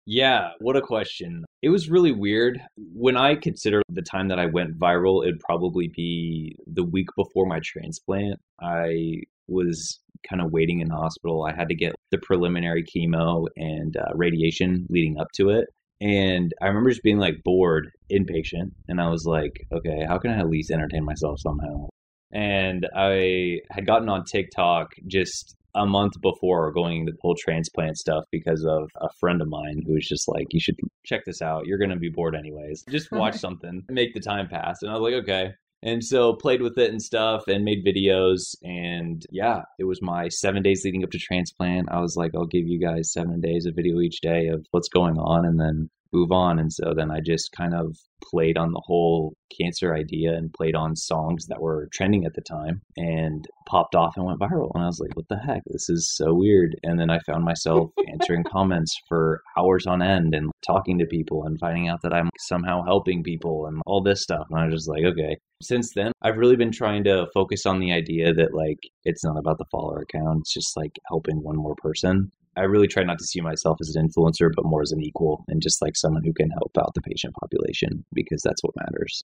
Yeah, 0.06 0.50
what 0.60 0.76
a 0.76 0.80
question. 0.80 1.44
It 1.62 1.70
was 1.70 1.90
really 1.90 2.12
weird. 2.12 2.60
When 2.76 3.16
I 3.16 3.34
consider 3.34 3.82
the 3.88 4.02
time 4.02 4.28
that 4.28 4.38
I 4.38 4.46
went 4.46 4.78
viral, 4.78 5.24
it'd 5.24 5.40
probably 5.40 5.88
be 5.88 6.56
the 6.66 6.84
week 6.84 7.08
before 7.16 7.44
my 7.44 7.60
transplant. 7.62 8.40
I 8.60 9.22
was 9.48 10.00
kind 10.28 10.42
of 10.42 10.52
waiting 10.52 10.80
in 10.80 10.88
the 10.88 10.96
hospital. 10.96 11.44
I 11.44 11.54
had 11.54 11.68
to 11.68 11.74
get 11.74 11.94
the 12.10 12.18
preliminary 12.18 12.84
chemo 12.84 13.46
and 13.56 13.96
uh, 13.96 14.14
radiation 14.14 14.86
leading 14.88 15.18
up 15.18 15.28
to 15.36 15.50
it. 15.50 15.66
And 16.00 16.52
I 16.60 16.66
remember 16.66 16.90
just 16.90 17.02
being 17.02 17.18
like 17.18 17.42
bored, 17.42 17.90
inpatient. 18.12 18.72
And 18.88 19.00
I 19.00 19.08
was 19.08 19.24
like, 19.24 19.66
okay, 19.72 20.04
how 20.06 20.18
can 20.18 20.30
I 20.30 20.38
at 20.38 20.48
least 20.48 20.70
entertain 20.70 21.04
myself 21.04 21.40
somehow? 21.40 21.88
And 22.32 22.86
I 22.94 23.60
had 23.70 23.86
gotten 23.86 24.08
on 24.08 24.24
TikTok 24.24 24.88
just 25.06 25.56
a 25.74 25.86
month 25.86 26.14
before 26.22 26.72
going 26.72 27.04
the 27.04 27.12
whole 27.20 27.36
transplant 27.38 27.96
stuff 27.98 28.24
because 28.32 28.64
of 28.64 28.88
a 29.00 29.08
friend 29.20 29.40
of 29.42 29.48
mine 29.48 29.82
who 29.86 29.94
was 29.94 30.06
just 30.06 30.26
like, 30.26 30.46
you 30.50 30.60
should 30.60 30.76
check 31.04 31.20
this 31.26 31.42
out. 31.42 31.66
You're 31.66 31.78
going 31.78 31.90
to 31.90 31.96
be 31.96 32.08
bored 32.08 32.34
anyways. 32.34 32.82
Just 32.90 33.12
watch 33.12 33.36
something, 33.38 33.82
make 33.88 34.14
the 34.14 34.20
time 34.20 34.48
pass. 34.48 34.78
And 34.82 34.90
I 34.90 34.94
was 34.94 35.02
like, 35.02 35.22
okay. 35.22 35.52
And 35.82 36.02
so 36.02 36.34
played 36.34 36.62
with 36.62 36.78
it 36.78 36.90
and 36.90 37.00
stuff 37.00 37.46
and 37.48 37.64
made 37.64 37.84
videos. 37.84 38.56
And 38.62 39.24
yeah, 39.30 39.62
it 39.78 39.84
was 39.84 40.00
my 40.02 40.28
seven 40.28 40.62
days 40.62 40.84
leading 40.84 41.04
up 41.04 41.10
to 41.10 41.18
transplant. 41.18 41.88
I 41.90 42.00
was 42.00 42.16
like, 42.16 42.32
I'll 42.34 42.46
give 42.46 42.66
you 42.66 42.80
guys 42.80 43.12
seven 43.12 43.40
days 43.40 43.66
of 43.66 43.76
video 43.76 44.00
each 44.00 44.20
day 44.20 44.48
of 44.48 44.66
what's 44.70 44.88
going 44.88 45.18
on. 45.18 45.44
And 45.44 45.60
then 45.60 45.90
move 46.12 46.32
on. 46.32 46.58
And 46.58 46.72
so 46.72 46.94
then 46.96 47.10
I 47.10 47.20
just 47.20 47.52
kind 47.52 47.74
of 47.74 47.96
played 48.22 48.56
on 48.56 48.72
the 48.72 48.82
whole 48.84 49.34
cancer 49.60 49.94
idea 49.94 50.34
and 50.34 50.52
played 50.52 50.74
on 50.74 50.96
songs 50.96 51.46
that 51.46 51.60
were 51.60 51.88
trending 51.92 52.24
at 52.24 52.34
the 52.34 52.40
time 52.40 52.82
and 52.96 53.46
popped 53.66 53.94
off 53.94 54.16
and 54.16 54.26
went 54.26 54.40
viral. 54.40 54.70
And 54.74 54.82
I 54.82 54.86
was 54.86 55.00
like, 55.00 55.14
what 55.16 55.28
the 55.28 55.38
heck? 55.38 55.62
This 55.66 55.88
is 55.88 56.12
so 56.14 56.34
weird. 56.34 56.76
And 56.82 56.98
then 56.98 57.10
I 57.10 57.18
found 57.20 57.44
myself 57.44 57.90
answering 58.12 58.44
comments 58.44 58.96
for 59.08 59.42
hours 59.58 59.86
on 59.86 60.02
end 60.02 60.34
and 60.34 60.50
talking 60.66 60.98
to 60.98 61.06
people 61.06 61.44
and 61.44 61.58
finding 61.58 61.88
out 61.88 62.00
that 62.02 62.14
I'm 62.14 62.30
somehow 62.38 62.84
helping 62.84 63.22
people 63.22 63.66
and 63.66 63.80
all 63.86 64.02
this 64.02 64.22
stuff. 64.22 64.46
And 64.50 64.58
I 64.58 64.66
was 64.66 64.74
just 64.74 64.88
like, 64.88 65.04
okay. 65.04 65.36
Since 65.62 65.94
then, 65.94 66.12
I've 66.20 66.36
really 66.36 66.56
been 66.56 66.72
trying 66.72 67.04
to 67.04 67.28
focus 67.32 67.64
on 67.64 67.80
the 67.80 67.92
idea 67.92 68.34
that 68.34 68.54
like 68.54 68.78
it's 69.04 69.24
not 69.24 69.38
about 69.38 69.56
the 69.56 69.64
follower 69.70 70.04
count, 70.10 70.40
it's 70.40 70.52
just 70.52 70.76
like 70.76 70.92
helping 71.08 71.42
one 71.42 71.56
more 71.56 71.74
person. 71.76 72.30
I 72.56 72.62
really 72.62 72.88
try 72.88 73.02
not 73.04 73.18
to 73.18 73.24
see 73.24 73.40
myself 73.40 73.76
as 73.80 73.94
an 73.94 74.08
influencer, 74.08 74.50
but 74.54 74.64
more 74.64 74.80
as 74.80 74.92
an 74.92 75.02
equal 75.02 75.44
and 75.48 75.60
just 75.60 75.82
like 75.82 75.94
someone 75.94 76.24
who 76.24 76.32
can 76.32 76.50
help 76.50 76.72
out 76.78 76.94
the 76.94 77.02
patient 77.02 77.34
population 77.40 78.04
because 78.12 78.42
that's 78.42 78.62
what 78.62 78.74
matters. 78.76 79.22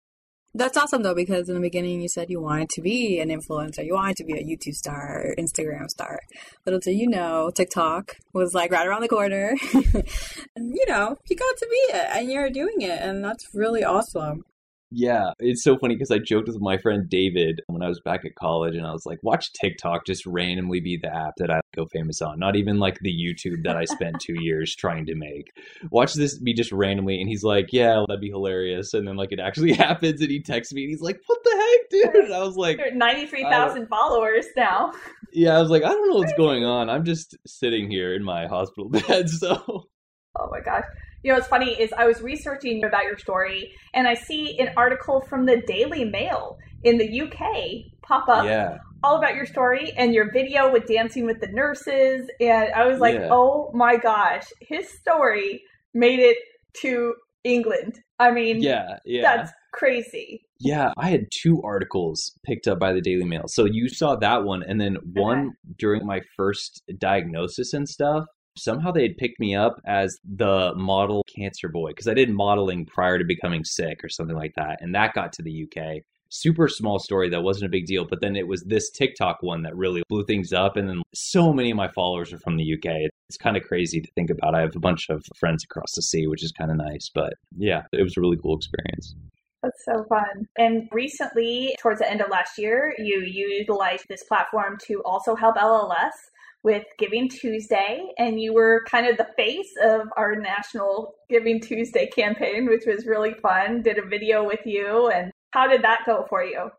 That's 0.54 0.76
awesome 0.76 1.02
though, 1.02 1.14
because 1.14 1.48
in 1.48 1.54
the 1.54 1.60
beginning 1.62 2.02
you 2.02 2.08
said 2.08 2.28
you 2.28 2.40
wanted 2.40 2.68
to 2.70 2.82
be 2.82 3.20
an 3.20 3.30
influencer, 3.30 3.84
you 3.84 3.94
wanted 3.94 4.16
to 4.16 4.24
be 4.24 4.34
a 4.34 4.44
YouTube 4.44 4.74
star, 4.74 5.34
Instagram 5.38 5.88
star. 5.88 6.18
Little 6.66 6.80
did 6.80 6.92
you 6.92 7.08
know, 7.08 7.50
TikTok 7.54 8.16
was 8.34 8.52
like 8.52 8.70
right 8.70 8.86
around 8.86 9.00
the 9.00 9.08
corner. 9.08 9.54
and 9.72 10.74
you 10.74 10.84
know, 10.86 11.16
you 11.30 11.36
got 11.36 11.56
to 11.56 11.68
be 11.70 11.96
it 11.96 12.06
and 12.12 12.30
you're 12.30 12.50
doing 12.50 12.82
it, 12.82 13.00
and 13.00 13.24
that's 13.24 13.48
really 13.54 13.82
awesome. 13.82 14.42
Yeah, 14.94 15.32
it's 15.38 15.64
so 15.64 15.78
funny 15.78 15.94
because 15.94 16.10
I 16.10 16.18
joked 16.18 16.48
with 16.48 16.60
my 16.60 16.76
friend 16.76 17.08
David 17.08 17.62
when 17.66 17.82
I 17.82 17.88
was 17.88 18.00
back 18.00 18.26
at 18.26 18.34
college, 18.34 18.74
and 18.74 18.86
I 18.86 18.92
was 18.92 19.06
like, 19.06 19.18
"Watch 19.22 19.50
TikTok 19.54 20.04
just 20.06 20.26
randomly 20.26 20.80
be 20.80 20.98
the 20.98 21.08
app 21.08 21.34
that 21.38 21.50
I 21.50 21.60
go 21.74 21.86
famous 21.86 22.20
on. 22.20 22.38
Not 22.38 22.56
even 22.56 22.78
like 22.78 22.98
the 23.00 23.12
YouTube 23.12 23.64
that 23.64 23.76
I 23.76 23.86
spent 23.86 24.20
two 24.20 24.34
years 24.40 24.76
trying 24.76 25.06
to 25.06 25.14
make. 25.14 25.50
Watch 25.90 26.12
this 26.12 26.38
be 26.38 26.52
just 26.52 26.72
randomly." 26.72 27.20
And 27.20 27.28
he's 27.28 27.42
like, 27.42 27.68
"Yeah, 27.72 28.04
that'd 28.06 28.20
be 28.20 28.28
hilarious." 28.28 28.92
And 28.92 29.08
then 29.08 29.16
like 29.16 29.32
it 29.32 29.40
actually 29.40 29.72
happens, 29.86 30.20
and 30.20 30.30
he 30.30 30.42
texts 30.42 30.74
me, 30.74 30.82
and 30.82 30.90
he's 30.90 31.00
like, 31.00 31.20
"What 31.26 31.38
the 31.42 31.50
heck, 31.50 31.90
dude?" 31.90 32.24
And 32.24 32.34
I 32.34 32.42
was 32.42 32.56
like, 32.56 32.78
"Ninety 32.94 33.26
three 33.26 33.44
thousand 33.44 33.88
followers 33.88 34.46
now." 34.56 34.92
Yeah, 35.34 35.56
I 35.56 35.62
was 35.62 35.70
like, 35.70 35.82
"I 35.82 35.88
don't 35.88 36.10
know 36.10 36.16
what's 36.16 36.34
going 36.34 36.62
on. 36.66 36.90
I'm 36.90 37.06
just 37.06 37.38
sitting 37.46 37.90
here 37.90 38.14
in 38.14 38.22
my 38.22 38.46
hospital 38.46 38.90
bed." 38.90 39.30
So. 39.30 39.86
Oh 40.38 40.48
my 40.50 40.60
gosh. 40.60 40.84
You 41.22 41.30
know, 41.30 41.36
what's 41.36 41.48
funny 41.48 41.80
is 41.80 41.92
I 41.96 42.06
was 42.06 42.20
researching 42.20 42.84
about 42.84 43.04
your 43.04 43.18
story 43.18 43.72
and 43.94 44.08
I 44.08 44.14
see 44.14 44.58
an 44.58 44.70
article 44.76 45.20
from 45.20 45.46
the 45.46 45.62
Daily 45.66 46.04
Mail 46.04 46.58
in 46.82 46.98
the 46.98 47.20
UK 47.22 47.92
pop 48.02 48.28
up 48.28 48.44
yeah. 48.44 48.78
all 49.04 49.18
about 49.18 49.36
your 49.36 49.46
story 49.46 49.92
and 49.96 50.12
your 50.12 50.32
video 50.32 50.72
with 50.72 50.86
dancing 50.86 51.24
with 51.24 51.40
the 51.40 51.46
nurses. 51.46 52.28
And 52.40 52.72
I 52.74 52.86
was 52.86 52.98
like, 52.98 53.14
yeah. 53.14 53.28
oh 53.30 53.70
my 53.72 53.96
gosh, 53.96 54.44
his 54.60 54.88
story 54.98 55.62
made 55.94 56.18
it 56.18 56.36
to 56.80 57.14
England. 57.44 58.00
I 58.18 58.32
mean, 58.32 58.60
yeah, 58.60 58.98
yeah. 59.04 59.22
That's 59.22 59.52
crazy. 59.72 60.44
Yeah, 60.58 60.92
I 60.96 61.08
had 61.08 61.26
two 61.30 61.60
articles 61.62 62.32
picked 62.44 62.68
up 62.68 62.78
by 62.78 62.92
the 62.92 63.00
Daily 63.00 63.24
Mail. 63.24 63.44
So 63.48 63.64
you 63.64 63.88
saw 63.88 64.14
that 64.16 64.44
one, 64.44 64.62
and 64.62 64.80
then 64.80 64.96
one 65.12 65.38
okay. 65.38 65.74
during 65.78 66.06
my 66.06 66.20
first 66.36 66.82
diagnosis 66.98 67.72
and 67.72 67.88
stuff 67.88 68.26
somehow 68.56 68.92
they 68.92 69.02
had 69.02 69.16
picked 69.16 69.40
me 69.40 69.54
up 69.54 69.80
as 69.86 70.18
the 70.24 70.72
model 70.76 71.24
cancer 71.34 71.68
boy 71.68 71.90
because 71.90 72.08
I 72.08 72.14
did 72.14 72.30
modeling 72.30 72.86
prior 72.86 73.18
to 73.18 73.24
becoming 73.24 73.64
sick 73.64 74.02
or 74.04 74.08
something 74.08 74.36
like 74.36 74.54
that. 74.56 74.78
And 74.80 74.94
that 74.94 75.14
got 75.14 75.32
to 75.34 75.42
the 75.42 75.66
UK. 75.66 76.02
Super 76.28 76.66
small 76.66 76.98
story 76.98 77.28
that 77.28 77.42
wasn't 77.42 77.66
a 77.66 77.70
big 77.70 77.84
deal, 77.84 78.06
but 78.08 78.22
then 78.22 78.36
it 78.36 78.46
was 78.46 78.62
this 78.62 78.90
TikTok 78.90 79.42
one 79.42 79.62
that 79.62 79.76
really 79.76 80.02
blew 80.08 80.24
things 80.24 80.52
up. 80.52 80.76
And 80.76 80.88
then 80.88 81.02
so 81.14 81.52
many 81.52 81.70
of 81.70 81.76
my 81.76 81.88
followers 81.88 82.32
are 82.32 82.38
from 82.38 82.56
the 82.56 82.72
UK. 82.72 83.10
It's 83.28 83.36
kind 83.38 83.56
of 83.56 83.64
crazy 83.64 84.00
to 84.00 84.10
think 84.14 84.30
about. 84.30 84.54
I 84.54 84.60
have 84.62 84.74
a 84.74 84.80
bunch 84.80 85.10
of 85.10 85.22
friends 85.36 85.62
across 85.62 85.92
the 85.94 86.02
sea, 86.02 86.26
which 86.26 86.42
is 86.42 86.52
kind 86.52 86.70
of 86.70 86.78
nice. 86.78 87.10
But 87.14 87.34
yeah, 87.58 87.82
it 87.92 88.02
was 88.02 88.16
a 88.16 88.20
really 88.20 88.38
cool 88.38 88.56
experience. 88.56 89.14
That's 89.62 89.84
so 89.84 90.04
fun. 90.08 90.48
And 90.58 90.88
recently, 90.90 91.76
towards 91.78 92.00
the 92.00 92.10
end 92.10 92.20
of 92.20 92.30
last 92.30 92.58
year, 92.58 92.94
you 92.98 93.20
utilized 93.20 94.06
this 94.08 94.24
platform 94.24 94.76
to 94.86 95.02
also 95.04 95.36
help 95.36 95.56
LLS 95.56 96.10
with 96.64 96.84
Giving 96.98 97.28
Tuesday, 97.28 98.06
and 98.18 98.40
you 98.40 98.54
were 98.54 98.84
kind 98.88 99.06
of 99.06 99.16
the 99.16 99.28
face 99.36 99.72
of 99.82 100.02
our 100.16 100.36
national 100.36 101.14
Giving 101.28 101.60
Tuesday 101.60 102.06
campaign, 102.06 102.66
which 102.68 102.84
was 102.86 103.06
really 103.06 103.34
fun. 103.34 103.82
Did 103.82 103.98
a 103.98 104.06
video 104.06 104.44
with 104.44 104.60
you, 104.64 105.08
and 105.08 105.32
how 105.50 105.66
did 105.66 105.82
that 105.82 106.00
go 106.06 106.24
for 106.28 106.44
you? 106.44 106.70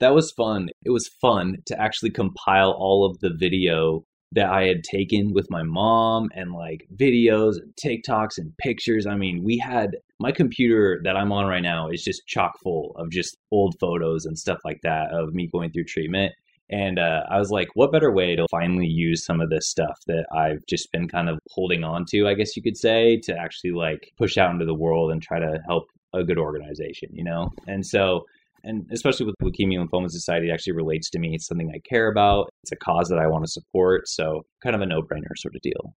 That 0.00 0.14
was 0.14 0.32
fun. 0.32 0.68
It 0.84 0.90
was 0.90 1.10
fun 1.20 1.56
to 1.66 1.80
actually 1.80 2.10
compile 2.10 2.70
all 2.70 3.04
of 3.04 3.18
the 3.18 3.34
video 3.36 4.04
that 4.32 4.50
I 4.50 4.64
had 4.64 4.84
taken 4.84 5.32
with 5.32 5.50
my 5.50 5.62
mom 5.62 6.28
and 6.34 6.52
like 6.52 6.86
videos 6.94 7.54
and 7.56 7.72
TikToks 7.82 8.36
and 8.36 8.56
pictures. 8.58 9.06
I 9.06 9.16
mean, 9.16 9.42
we 9.42 9.58
had 9.58 9.96
my 10.20 10.32
computer 10.32 11.00
that 11.04 11.16
I'm 11.16 11.32
on 11.32 11.46
right 11.46 11.62
now 11.62 11.88
is 11.88 12.04
just 12.04 12.26
chock 12.26 12.52
full 12.62 12.92
of 12.96 13.10
just 13.10 13.36
old 13.50 13.76
photos 13.80 14.26
and 14.26 14.38
stuff 14.38 14.58
like 14.64 14.80
that 14.82 15.10
of 15.12 15.32
me 15.32 15.48
going 15.50 15.72
through 15.72 15.84
treatment. 15.84 16.34
And 16.70 16.98
uh, 16.98 17.22
I 17.30 17.38
was 17.38 17.50
like, 17.50 17.68
what 17.74 17.92
better 17.92 18.12
way 18.12 18.36
to 18.36 18.46
finally 18.50 18.86
use 18.86 19.24
some 19.24 19.40
of 19.40 19.50
this 19.50 19.68
stuff 19.68 19.98
that 20.06 20.26
I've 20.32 20.64
just 20.66 20.92
been 20.92 21.08
kind 21.08 21.28
of 21.28 21.38
holding 21.50 21.82
on 21.82 22.04
to, 22.10 22.28
I 22.28 22.34
guess 22.34 22.56
you 22.56 22.62
could 22.62 22.76
say, 22.76 23.18
to 23.24 23.36
actually 23.36 23.72
like 23.72 24.12
push 24.18 24.36
out 24.36 24.50
into 24.50 24.66
the 24.66 24.74
world 24.74 25.10
and 25.10 25.22
try 25.22 25.38
to 25.38 25.60
help 25.66 25.86
a 26.12 26.22
good 26.22 26.38
organization, 26.38 27.08
you 27.12 27.24
know? 27.24 27.50
And 27.66 27.86
so, 27.86 28.24
and 28.64 28.86
especially 28.92 29.26
with 29.26 29.36
Leukemia 29.42 29.78
Lymphoma 29.78 30.10
Society, 30.10 30.50
actually 30.50 30.74
relates 30.74 31.08
to 31.10 31.18
me. 31.18 31.34
It's 31.34 31.46
something 31.46 31.70
I 31.74 31.80
care 31.88 32.10
about. 32.10 32.50
It's 32.62 32.72
a 32.72 32.76
cause 32.76 33.08
that 33.08 33.18
I 33.18 33.26
want 33.26 33.44
to 33.44 33.50
support. 33.50 34.08
So, 34.08 34.44
kind 34.62 34.74
of 34.74 34.82
a 34.82 34.86
no 34.86 35.00
brainer 35.00 35.36
sort 35.36 35.54
of 35.54 35.62
deal. 35.62 35.94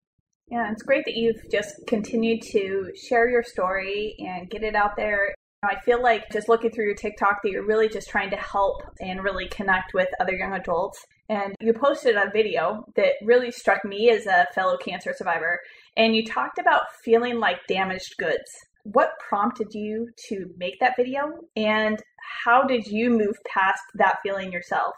Yeah, 0.47 0.71
it's 0.71 0.83
great 0.83 1.05
that 1.05 1.15
you've 1.15 1.41
just 1.49 1.75
continued 1.87 2.41
to 2.51 2.91
share 2.95 3.29
your 3.29 3.41
story 3.41 4.15
and 4.19 4.49
get 4.49 4.63
it 4.63 4.75
out 4.75 4.95
there 4.95 5.33
I 5.63 5.79
feel 5.85 6.01
like 6.01 6.31
just 6.31 6.49
looking 6.49 6.71
through 6.71 6.85
your 6.85 6.95
TikTok 6.95 7.41
that 7.43 7.51
you're 7.51 7.65
really 7.65 7.87
just 7.87 8.09
trying 8.09 8.31
to 8.31 8.35
help 8.35 8.81
and 8.99 9.23
really 9.23 9.47
connect 9.47 9.93
with 9.93 10.07
other 10.19 10.33
young 10.33 10.53
adults. 10.53 11.05
And 11.29 11.53
you 11.61 11.71
posted 11.73 12.15
a 12.15 12.31
video 12.33 12.83
that 12.95 13.13
really 13.23 13.51
struck 13.51 13.85
me 13.85 14.09
as 14.09 14.25
a 14.25 14.47
fellow 14.55 14.75
cancer 14.77 15.13
survivor. 15.15 15.59
And 15.95 16.15
you 16.15 16.25
talked 16.25 16.57
about 16.57 16.91
feeling 17.05 17.39
like 17.39 17.67
damaged 17.67 18.15
goods. 18.17 18.49
What 18.85 19.11
prompted 19.19 19.67
you 19.71 20.09
to 20.29 20.47
make 20.57 20.79
that 20.79 20.95
video? 20.97 21.29
And 21.55 22.01
how 22.43 22.63
did 22.63 22.87
you 22.87 23.11
move 23.11 23.37
past 23.47 23.83
that 23.95 24.17
feeling 24.23 24.51
yourself? 24.51 24.95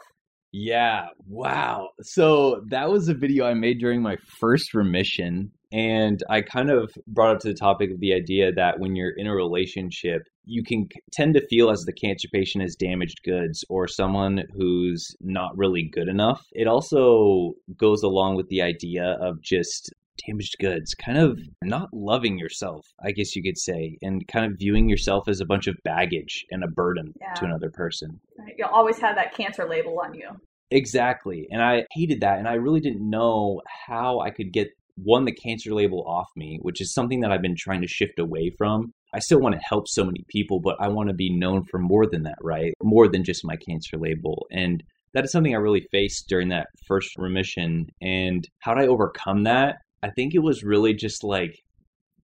Yeah, 0.50 1.08
wow. 1.28 1.90
So 2.00 2.62
that 2.70 2.88
was 2.88 3.08
a 3.08 3.14
video 3.14 3.44
I 3.44 3.52
made 3.52 3.80
during 3.80 4.00
my 4.00 4.16
first 4.40 4.72
remission 4.72 5.50
and 5.72 6.22
I 6.30 6.40
kind 6.40 6.70
of 6.70 6.90
brought 7.08 7.34
up 7.34 7.40
to 7.40 7.48
the 7.48 7.54
topic 7.54 7.90
of 7.90 7.98
the 7.98 8.14
idea 8.14 8.52
that 8.52 8.78
when 8.78 8.94
you're 8.94 9.10
in 9.10 9.26
a 9.26 9.34
relationship, 9.34 10.22
you 10.44 10.62
can 10.62 10.88
tend 11.12 11.34
to 11.34 11.46
feel 11.48 11.70
as 11.70 11.82
the 11.82 11.92
cancer 11.92 12.28
patient 12.32 12.64
as 12.64 12.76
damaged 12.76 13.22
goods 13.24 13.64
or 13.68 13.88
someone 13.88 14.44
who's 14.54 15.14
not 15.20 15.56
really 15.56 15.88
good 15.92 16.08
enough. 16.08 16.46
It 16.52 16.66
also 16.66 17.54
goes 17.76 18.02
along 18.02 18.36
with 18.36 18.48
the 18.48 18.62
idea 18.62 19.16
of 19.20 19.40
just 19.40 19.92
damaged 20.26 20.56
goods, 20.60 20.94
kind 20.94 21.18
of 21.18 21.40
not 21.62 21.88
loving 21.92 22.38
yourself, 22.38 22.86
I 23.04 23.10
guess 23.10 23.34
you 23.34 23.42
could 23.42 23.58
say, 23.58 23.98
and 24.02 24.26
kind 24.28 24.46
of 24.46 24.58
viewing 24.58 24.88
yourself 24.88 25.28
as 25.28 25.40
a 25.40 25.46
bunch 25.46 25.66
of 25.66 25.76
baggage 25.84 26.44
and 26.50 26.62
a 26.62 26.68
burden 26.68 27.12
yeah. 27.20 27.34
to 27.34 27.44
another 27.44 27.70
person. 27.70 28.20
You'll 28.56 28.68
always 28.68 28.98
have 29.00 29.16
that 29.16 29.34
cancer 29.34 29.68
label 29.68 29.98
on 30.00 30.14
you. 30.14 30.30
Exactly. 30.70 31.46
And 31.50 31.62
I 31.62 31.84
hated 31.92 32.20
that. 32.20 32.38
And 32.38 32.48
I 32.48 32.54
really 32.54 32.80
didn't 32.80 33.08
know 33.08 33.60
how 33.86 34.20
I 34.20 34.30
could 34.30 34.52
get 34.52 34.68
one 34.96 35.24
the 35.24 35.32
cancer 35.32 35.72
label 35.74 36.04
off 36.06 36.28
me, 36.36 36.58
which 36.62 36.80
is 36.80 36.92
something 36.92 37.20
that 37.20 37.32
I've 37.32 37.42
been 37.42 37.56
trying 37.56 37.82
to 37.82 37.88
shift 37.88 38.18
away 38.18 38.50
from. 38.56 38.92
I 39.14 39.20
still 39.20 39.38
want 39.38 39.54
to 39.54 39.60
help 39.60 39.88
so 39.88 40.04
many 40.04 40.24
people, 40.28 40.58
but 40.60 40.76
I 40.80 40.88
want 40.88 41.08
to 41.08 41.14
be 41.14 41.30
known 41.30 41.62
for 41.62 41.78
more 41.78 42.04
than 42.04 42.24
that, 42.24 42.38
right? 42.42 42.74
More 42.82 43.08
than 43.08 43.22
just 43.22 43.44
my 43.44 43.56
cancer 43.56 43.96
label. 43.96 44.46
And 44.50 44.82
that 45.12 45.24
is 45.24 45.30
something 45.30 45.54
I 45.54 45.58
really 45.58 45.86
faced 45.92 46.28
during 46.28 46.48
that 46.48 46.66
first 46.88 47.16
remission. 47.16 47.86
And 48.02 48.46
how 48.58 48.74
did 48.74 48.84
I 48.84 48.88
overcome 48.88 49.44
that? 49.44 49.76
I 50.02 50.10
think 50.10 50.34
it 50.34 50.40
was 50.40 50.64
really 50.64 50.94
just 50.94 51.22
like 51.22 51.62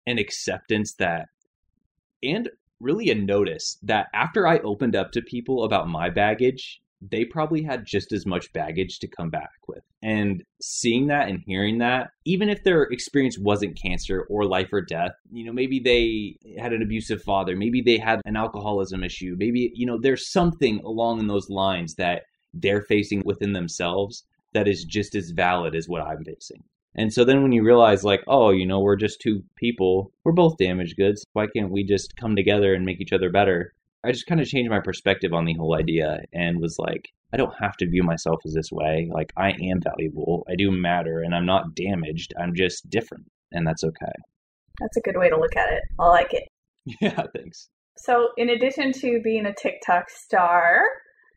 an 0.07 0.19
acceptance 0.19 0.95
that, 0.99 1.29
and 2.23 2.51
really 2.81 3.11
a 3.11 3.15
notice 3.15 3.79
that 3.83 4.09
after 4.13 4.47
I 4.47 4.59
opened 4.59 4.97
up 4.97 5.13
to 5.13 5.23
people 5.23 5.65
about 5.65 5.89
my 5.89 6.11
baggage, 6.11 6.81
they 7.03 7.25
probably 7.25 7.63
had 7.63 7.87
just 7.87 8.13
as 8.13 8.27
much 8.27 8.53
baggage 8.53 8.99
to 8.99 9.09
come 9.09 9.31
back 9.31 9.51
with. 9.67 9.83
And 10.03 10.43
seeing 10.61 11.07
that 11.07 11.29
and 11.29 11.41
hearing 11.47 11.79
that, 11.79 12.11
even 12.25 12.49
if 12.49 12.63
their 12.63 12.83
experience 12.83 13.39
wasn't 13.39 13.81
cancer 13.81 14.27
or 14.29 14.45
life 14.45 14.69
or 14.73 14.83
death, 14.83 15.13
you 15.33 15.45
know, 15.45 15.53
maybe 15.53 15.81
they 15.81 16.37
had 16.61 16.73
an 16.73 16.83
abusive 16.83 17.23
father, 17.23 17.57
maybe 17.57 17.81
they 17.81 17.99
had 17.99 18.21
an 18.25 18.37
alcoholism 18.37 19.03
issue, 19.03 19.35
maybe, 19.39 19.73
you 19.75 19.87
know, 19.87 19.99
there's 19.99 20.31
something 20.31 20.81
along 20.81 21.21
in 21.21 21.27
those 21.27 21.49
lines 21.49 21.95
that 21.95 22.23
they're 22.53 22.83
facing 22.83 23.23
within 23.25 23.53
themselves 23.53 24.25
that 24.53 24.69
is 24.69 24.85
just 24.85 25.15
as 25.15 25.31
valid 25.31 25.75
as 25.75 25.89
what 25.89 26.03
I'm 26.03 26.25
facing. 26.25 26.63
And 26.95 27.13
so 27.13 27.25
then 27.25 27.43
when 27.43 27.53
you 27.53 27.63
realize, 27.63 28.03
like, 28.03 28.25
oh, 28.27 28.51
you 28.51 28.67
know, 28.67 28.81
we're 28.81 28.97
just 28.97 29.21
two 29.21 29.45
people, 29.55 30.13
we're 30.25 30.33
both 30.33 30.59
damaged 30.59 30.97
goods. 30.97 31.25
Why 31.35 31.47
can't 31.47 31.71
we 31.71 31.85
just 31.85 32.17
come 32.17 32.35
together 32.35 32.75
and 32.75 32.85
make 32.85 33.01
each 33.01 33.13
other 33.13 33.31
better? 33.31 33.75
I 34.05 34.13
just 34.13 34.27
kind 34.27 34.41
of 34.41 34.47
changed 34.47 34.71
my 34.71 34.81
perspective 34.81 35.33
on 35.33 35.45
the 35.45 35.55
whole 35.55 35.77
idea 35.77 36.21
and 36.33 36.61
was 36.61 36.77
like, 36.79 37.09
I 37.33 37.37
don't 37.37 37.55
have 37.61 37.77
to 37.79 37.89
view 37.89 38.03
myself 38.03 38.41
as 38.47 38.55
this 38.55 38.73
way. 38.73 39.11
Like, 39.13 39.33
I 39.37 39.51
am 39.51 39.81
valuable, 39.81 40.45
I 40.49 40.55
do 40.57 40.71
matter, 40.71 41.21
and 41.21 41.35
I'm 41.35 41.47
not 41.47 41.75
damaged. 41.75 42.33
I'm 42.41 42.55
just 42.55 42.89
different, 42.89 43.27
and 43.53 43.67
that's 43.67 43.85
okay. 43.85 44.13
That's 44.81 44.97
a 44.97 45.01
good 45.01 45.17
way 45.17 45.29
to 45.29 45.39
look 45.39 45.57
at 45.57 45.73
it. 45.73 45.83
I 45.99 46.07
like 46.09 46.35
it. 46.35 46.45
Yeah, 47.01 47.25
thanks. 47.37 47.69
So, 47.99 48.31
in 48.39 48.49
addition 48.49 48.93
to 48.95 49.21
being 49.23 49.45
a 49.45 49.55
TikTok 49.55 50.09
star, 50.09 50.83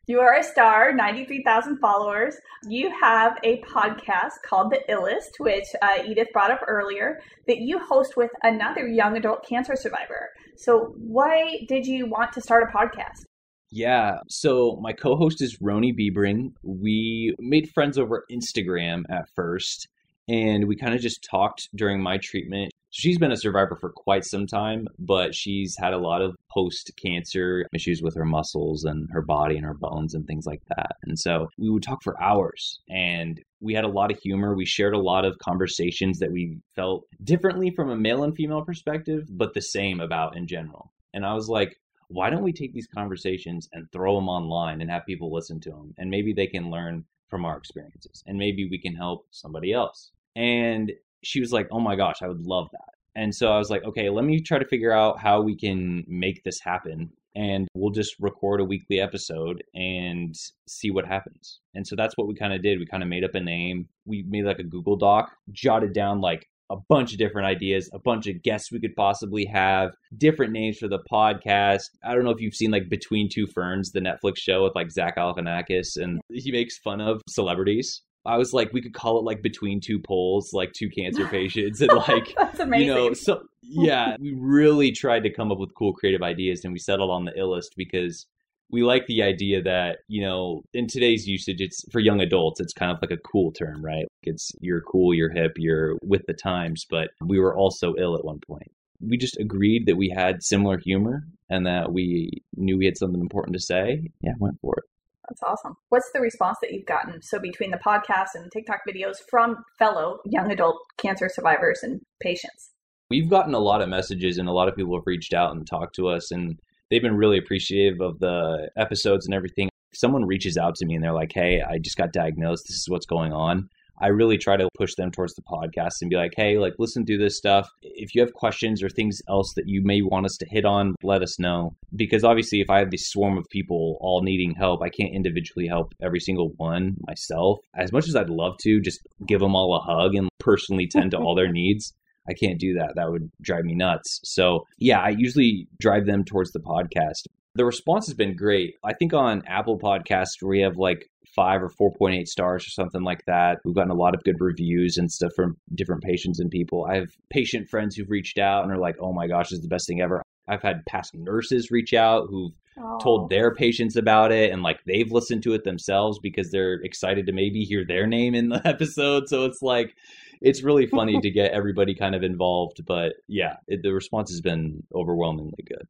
you 0.06 0.20
are 0.20 0.34
a 0.34 0.42
star, 0.42 0.92
93,000 0.92 1.78
followers. 1.78 2.36
You 2.68 2.92
have 3.00 3.38
a 3.42 3.62
podcast 3.62 4.42
called 4.46 4.70
The 4.70 4.80
Illest, 4.92 5.38
which 5.38 5.64
uh, 5.80 6.02
Edith 6.06 6.28
brought 6.32 6.50
up 6.50 6.60
earlier, 6.68 7.20
that 7.46 7.58
you 7.58 7.78
host 7.78 8.16
with 8.16 8.30
another 8.42 8.86
young 8.86 9.16
adult 9.16 9.46
cancer 9.48 9.76
survivor. 9.76 10.28
So, 10.56 10.94
why 10.98 11.60
did 11.68 11.86
you 11.86 12.06
want 12.06 12.32
to 12.34 12.42
start 12.42 12.64
a 12.64 12.76
podcast? 12.76 13.24
Yeah. 13.70 14.18
So 14.28 14.78
my 14.80 14.92
co-host 14.92 15.42
is 15.42 15.58
Roni 15.58 15.92
Biebring. 15.98 16.52
We 16.62 17.34
made 17.40 17.70
friends 17.70 17.98
over 17.98 18.24
Instagram 18.30 19.02
at 19.10 19.28
first, 19.34 19.88
and 20.28 20.68
we 20.68 20.76
kind 20.76 20.94
of 20.94 21.00
just 21.00 21.26
talked 21.28 21.70
during 21.74 22.00
my 22.00 22.18
treatment. 22.18 22.70
She's 22.96 23.18
been 23.18 23.32
a 23.32 23.36
survivor 23.36 23.74
for 23.74 23.90
quite 23.90 24.24
some 24.24 24.46
time, 24.46 24.86
but 25.00 25.34
she's 25.34 25.76
had 25.76 25.94
a 25.94 25.98
lot 25.98 26.22
of 26.22 26.36
post 26.48 26.92
cancer 26.96 27.66
issues 27.74 28.02
with 28.02 28.14
her 28.14 28.24
muscles 28.24 28.84
and 28.84 29.08
her 29.10 29.20
body 29.20 29.56
and 29.56 29.66
her 29.66 29.74
bones 29.74 30.14
and 30.14 30.24
things 30.28 30.46
like 30.46 30.62
that. 30.68 30.92
And 31.02 31.18
so 31.18 31.48
we 31.58 31.70
would 31.70 31.82
talk 31.82 32.04
for 32.04 32.22
hours 32.22 32.78
and 32.88 33.42
we 33.60 33.74
had 33.74 33.82
a 33.82 33.88
lot 33.88 34.12
of 34.12 34.20
humor. 34.20 34.54
We 34.54 34.64
shared 34.64 34.94
a 34.94 35.00
lot 35.00 35.24
of 35.24 35.36
conversations 35.38 36.20
that 36.20 36.30
we 36.30 36.60
felt 36.76 37.02
differently 37.24 37.70
from 37.70 37.90
a 37.90 37.96
male 37.96 38.22
and 38.22 38.36
female 38.36 38.62
perspective, 38.62 39.26
but 39.28 39.54
the 39.54 39.62
same 39.62 39.98
about 39.98 40.36
in 40.36 40.46
general. 40.46 40.92
And 41.12 41.26
I 41.26 41.34
was 41.34 41.48
like, 41.48 41.76
why 42.06 42.30
don't 42.30 42.44
we 42.44 42.52
take 42.52 42.74
these 42.74 42.86
conversations 42.86 43.68
and 43.72 43.90
throw 43.90 44.14
them 44.14 44.28
online 44.28 44.80
and 44.80 44.88
have 44.88 45.04
people 45.04 45.34
listen 45.34 45.58
to 45.62 45.70
them? 45.70 45.94
And 45.98 46.10
maybe 46.10 46.32
they 46.32 46.46
can 46.46 46.70
learn 46.70 47.06
from 47.28 47.44
our 47.44 47.56
experiences 47.56 48.22
and 48.28 48.38
maybe 48.38 48.68
we 48.70 48.78
can 48.78 48.94
help 48.94 49.26
somebody 49.32 49.72
else. 49.72 50.12
And 50.36 50.92
she 51.24 51.40
was 51.40 51.52
like, 51.52 51.68
oh 51.70 51.80
my 51.80 51.96
gosh, 51.96 52.22
I 52.22 52.28
would 52.28 52.42
love 52.42 52.68
that. 52.72 52.94
And 53.16 53.34
so 53.34 53.48
I 53.48 53.58
was 53.58 53.70
like, 53.70 53.84
okay, 53.84 54.10
let 54.10 54.24
me 54.24 54.40
try 54.40 54.58
to 54.58 54.66
figure 54.66 54.92
out 54.92 55.20
how 55.20 55.40
we 55.40 55.56
can 55.56 56.04
make 56.08 56.42
this 56.42 56.60
happen. 56.60 57.10
And 57.36 57.68
we'll 57.74 57.92
just 57.92 58.14
record 58.20 58.60
a 58.60 58.64
weekly 58.64 59.00
episode 59.00 59.62
and 59.74 60.34
see 60.68 60.90
what 60.90 61.06
happens. 61.06 61.60
And 61.74 61.86
so 61.86 61.96
that's 61.96 62.16
what 62.16 62.28
we 62.28 62.34
kind 62.34 62.52
of 62.52 62.62
did. 62.62 62.78
We 62.78 62.86
kind 62.86 63.02
of 63.02 63.08
made 63.08 63.24
up 63.24 63.34
a 63.34 63.40
name. 63.40 63.88
We 64.04 64.24
made 64.28 64.44
like 64.44 64.60
a 64.60 64.64
Google 64.64 64.96
Doc, 64.96 65.32
jotted 65.50 65.92
down 65.92 66.20
like 66.20 66.46
a 66.70 66.76
bunch 66.88 67.12
of 67.12 67.18
different 67.18 67.46
ideas, 67.46 67.90
a 67.92 67.98
bunch 67.98 68.26
of 68.26 68.42
guests 68.42 68.72
we 68.72 68.80
could 68.80 68.96
possibly 68.96 69.44
have, 69.46 69.90
different 70.16 70.52
names 70.52 70.78
for 70.78 70.88
the 70.88 71.00
podcast. 71.10 71.90
I 72.04 72.14
don't 72.14 72.24
know 72.24 72.30
if 72.30 72.40
you've 72.40 72.54
seen 72.54 72.70
like 72.70 72.88
Between 72.88 73.28
Two 73.28 73.46
Ferns, 73.46 73.90
the 73.90 74.00
Netflix 74.00 74.38
show 74.38 74.64
with 74.64 74.74
like 74.74 74.90
Zach 74.90 75.16
Galifianakis, 75.16 75.96
and 75.96 76.20
he 76.30 76.52
makes 76.52 76.78
fun 76.78 77.00
of 77.00 77.20
celebrities. 77.28 78.02
I 78.26 78.38
was 78.38 78.52
like, 78.52 78.72
we 78.72 78.80
could 78.80 78.94
call 78.94 79.18
it 79.18 79.24
like 79.24 79.42
between 79.42 79.80
two 79.80 79.98
poles, 79.98 80.52
like 80.52 80.72
two 80.72 80.88
cancer 80.88 81.26
patients, 81.30 81.80
and 81.80 81.92
like, 81.92 82.34
you 82.58 82.86
know, 82.86 83.12
so 83.12 83.42
yeah, 83.62 84.16
we 84.18 84.32
really 84.32 84.92
tried 84.92 85.24
to 85.24 85.30
come 85.30 85.52
up 85.52 85.58
with 85.58 85.74
cool 85.74 85.92
creative 85.92 86.22
ideas, 86.22 86.64
and 86.64 86.72
we 86.72 86.78
settled 86.78 87.10
on 87.10 87.24
the 87.24 87.32
illest 87.32 87.76
because 87.76 88.26
we 88.70 88.82
like 88.82 89.06
the 89.06 89.22
idea 89.22 89.62
that 89.62 89.98
you 90.08 90.22
know 90.22 90.62
in 90.72 90.86
today's 90.86 91.28
usage 91.28 91.60
it's 91.60 91.84
for 91.92 92.00
young 92.00 92.20
adults 92.20 92.60
it's 92.60 92.72
kind 92.72 92.90
of 92.90 92.98
like 93.02 93.10
a 93.10 93.22
cool 93.22 93.52
term 93.52 93.84
right? 93.84 94.06
It's 94.22 94.50
you're 94.60 94.80
cool 94.80 95.14
you're 95.14 95.30
hip 95.30 95.52
you're 95.56 95.96
with 96.02 96.22
the 96.26 96.34
times 96.34 96.86
but 96.88 97.10
we 97.20 97.38
were 97.38 97.56
also 97.56 97.94
ill 97.98 98.16
at 98.16 98.24
one 98.24 98.40
point. 98.46 98.70
We 99.00 99.16
just 99.18 99.38
agreed 99.38 99.86
that 99.86 99.96
we 99.96 100.08
had 100.08 100.42
similar 100.42 100.78
humor 100.78 101.24
and 101.50 101.66
that 101.66 101.92
we 101.92 102.42
knew 102.56 102.78
we 102.78 102.86
had 102.86 102.96
something 102.96 103.20
important 103.20 103.54
to 103.54 103.62
say. 103.62 104.08
Yeah 104.22 104.32
went 104.38 104.58
for 104.60 104.74
it 104.78 104.84
that's 105.28 105.42
awesome. 105.42 105.76
What's 105.88 106.10
the 106.12 106.20
response 106.20 106.58
that 106.62 106.72
you've 106.72 106.86
gotten? 106.86 107.22
So, 107.22 107.38
between 107.38 107.70
the 107.70 107.80
podcast 107.84 108.28
and 108.34 108.50
TikTok 108.52 108.80
videos 108.88 109.16
from 109.30 109.56
fellow 109.78 110.18
young 110.24 110.50
adult 110.50 110.76
cancer 110.98 111.28
survivors 111.32 111.80
and 111.82 112.00
patients? 112.22 112.70
We've 113.10 113.30
gotten 113.30 113.54
a 113.54 113.58
lot 113.58 113.82
of 113.82 113.88
messages, 113.88 114.38
and 114.38 114.48
a 114.48 114.52
lot 114.52 114.68
of 114.68 114.76
people 114.76 114.96
have 114.96 115.06
reached 115.06 115.34
out 115.34 115.54
and 115.54 115.66
talked 115.66 115.94
to 115.96 116.08
us, 116.08 116.30
and 116.30 116.58
they've 116.90 117.02
been 117.02 117.16
really 117.16 117.38
appreciative 117.38 118.00
of 118.00 118.18
the 118.18 118.70
episodes 118.76 119.26
and 119.26 119.34
everything. 119.34 119.68
If 119.92 119.98
someone 119.98 120.26
reaches 120.26 120.56
out 120.56 120.74
to 120.76 120.86
me 120.86 120.94
and 120.94 121.04
they're 121.04 121.12
like, 121.12 121.32
hey, 121.32 121.62
I 121.62 121.78
just 121.78 121.96
got 121.96 122.12
diagnosed, 122.12 122.64
this 122.66 122.76
is 122.76 122.88
what's 122.88 123.06
going 123.06 123.32
on. 123.32 123.68
I 124.00 124.08
really 124.08 124.38
try 124.38 124.56
to 124.56 124.68
push 124.76 124.94
them 124.96 125.10
towards 125.10 125.34
the 125.34 125.42
podcast 125.42 125.94
and 126.00 126.10
be 126.10 126.16
like, 126.16 126.32
hey, 126.36 126.58
like, 126.58 126.74
listen 126.78 127.04
to 127.06 127.18
this 127.18 127.36
stuff. 127.36 127.68
If 127.82 128.14
you 128.14 128.20
have 128.22 128.32
questions 128.32 128.82
or 128.82 128.88
things 128.88 129.20
else 129.28 129.52
that 129.56 129.68
you 129.68 129.82
may 129.84 130.02
want 130.02 130.26
us 130.26 130.36
to 130.38 130.46
hit 130.48 130.64
on, 130.64 130.94
let 131.02 131.22
us 131.22 131.38
know. 131.38 131.76
Because 131.94 132.24
obviously, 132.24 132.60
if 132.60 132.70
I 132.70 132.78
have 132.78 132.90
this 132.90 133.08
swarm 133.08 133.38
of 133.38 133.46
people 133.50 133.96
all 134.00 134.22
needing 134.22 134.54
help, 134.54 134.82
I 134.82 134.88
can't 134.88 135.14
individually 135.14 135.66
help 135.66 135.94
every 136.02 136.20
single 136.20 136.50
one 136.56 136.96
myself. 137.06 137.58
As 137.76 137.92
much 137.92 138.08
as 138.08 138.16
I'd 138.16 138.30
love 138.30 138.56
to, 138.62 138.80
just 138.80 139.00
give 139.26 139.40
them 139.40 139.54
all 139.54 139.74
a 139.76 139.80
hug 139.80 140.14
and 140.14 140.28
personally 140.40 140.86
tend 140.86 141.12
to 141.12 141.18
all 141.18 141.34
their 141.34 141.52
needs. 141.52 141.92
I 142.28 142.32
can't 142.32 142.58
do 142.58 142.74
that. 142.74 142.94
That 142.96 143.10
would 143.10 143.30
drive 143.42 143.64
me 143.64 143.74
nuts. 143.74 144.20
So, 144.24 144.66
yeah, 144.78 145.00
I 145.00 145.10
usually 145.10 145.68
drive 145.78 146.06
them 146.06 146.24
towards 146.24 146.52
the 146.52 146.60
podcast. 146.60 147.26
The 147.56 147.64
response 147.64 148.06
has 148.06 148.14
been 148.14 148.34
great. 148.34 148.74
I 148.84 148.94
think 148.94 149.14
on 149.14 149.42
Apple 149.46 149.78
Podcast, 149.78 150.42
we 150.42 150.60
have 150.60 150.76
like 150.76 151.08
five 151.34 151.62
or 151.62 151.68
4.8 151.68 152.26
stars 152.26 152.66
or 152.66 152.70
something 152.70 153.02
like 153.02 153.24
that. 153.26 153.58
We've 153.64 153.74
gotten 153.74 153.90
a 153.90 153.94
lot 153.94 154.14
of 154.14 154.24
good 154.24 154.40
reviews 154.40 154.98
and 154.98 155.10
stuff 155.10 155.32
from 155.34 155.56
different 155.74 156.02
patients 156.02 156.40
and 156.40 156.50
people. 156.50 156.84
I 156.84 156.96
have 156.96 157.08
patient 157.30 157.68
friends 157.68 157.94
who've 157.94 158.10
reached 158.10 158.38
out 158.38 158.64
and 158.64 158.72
are 158.72 158.78
like, 158.78 158.96
oh 159.00 159.12
my 159.12 159.26
gosh, 159.26 159.50
this 159.50 159.58
is 159.58 159.62
the 159.62 159.68
best 159.68 159.86
thing 159.86 160.00
ever. 160.00 160.22
I've 160.48 160.62
had 160.62 160.84
past 160.86 161.14
nurses 161.14 161.70
reach 161.70 161.94
out 161.94 162.26
who've 162.28 162.52
oh. 162.78 162.98
told 162.98 163.30
their 163.30 163.54
patients 163.54 163.96
about 163.96 164.30
it 164.32 164.52
and 164.52 164.62
like 164.62 164.80
they've 164.84 165.10
listened 165.10 165.42
to 165.44 165.54
it 165.54 165.64
themselves 165.64 166.18
because 166.18 166.50
they're 166.50 166.80
excited 166.82 167.26
to 167.26 167.32
maybe 167.32 167.64
hear 167.64 167.84
their 167.86 168.06
name 168.06 168.34
in 168.34 168.48
the 168.48 168.60
episode. 168.66 169.28
So 169.28 169.44
it's 169.44 169.62
like, 169.62 169.94
it's 170.40 170.62
really 170.62 170.86
funny 170.86 171.20
to 171.22 171.30
get 171.30 171.52
everybody 171.52 171.94
kind 171.94 172.14
of 172.14 172.22
involved. 172.22 172.84
But 172.84 173.14
yeah, 173.28 173.56
it, 173.68 173.82
the 173.82 173.92
response 173.92 174.30
has 174.30 174.40
been 174.40 174.82
overwhelmingly 174.92 175.64
good. 175.66 175.86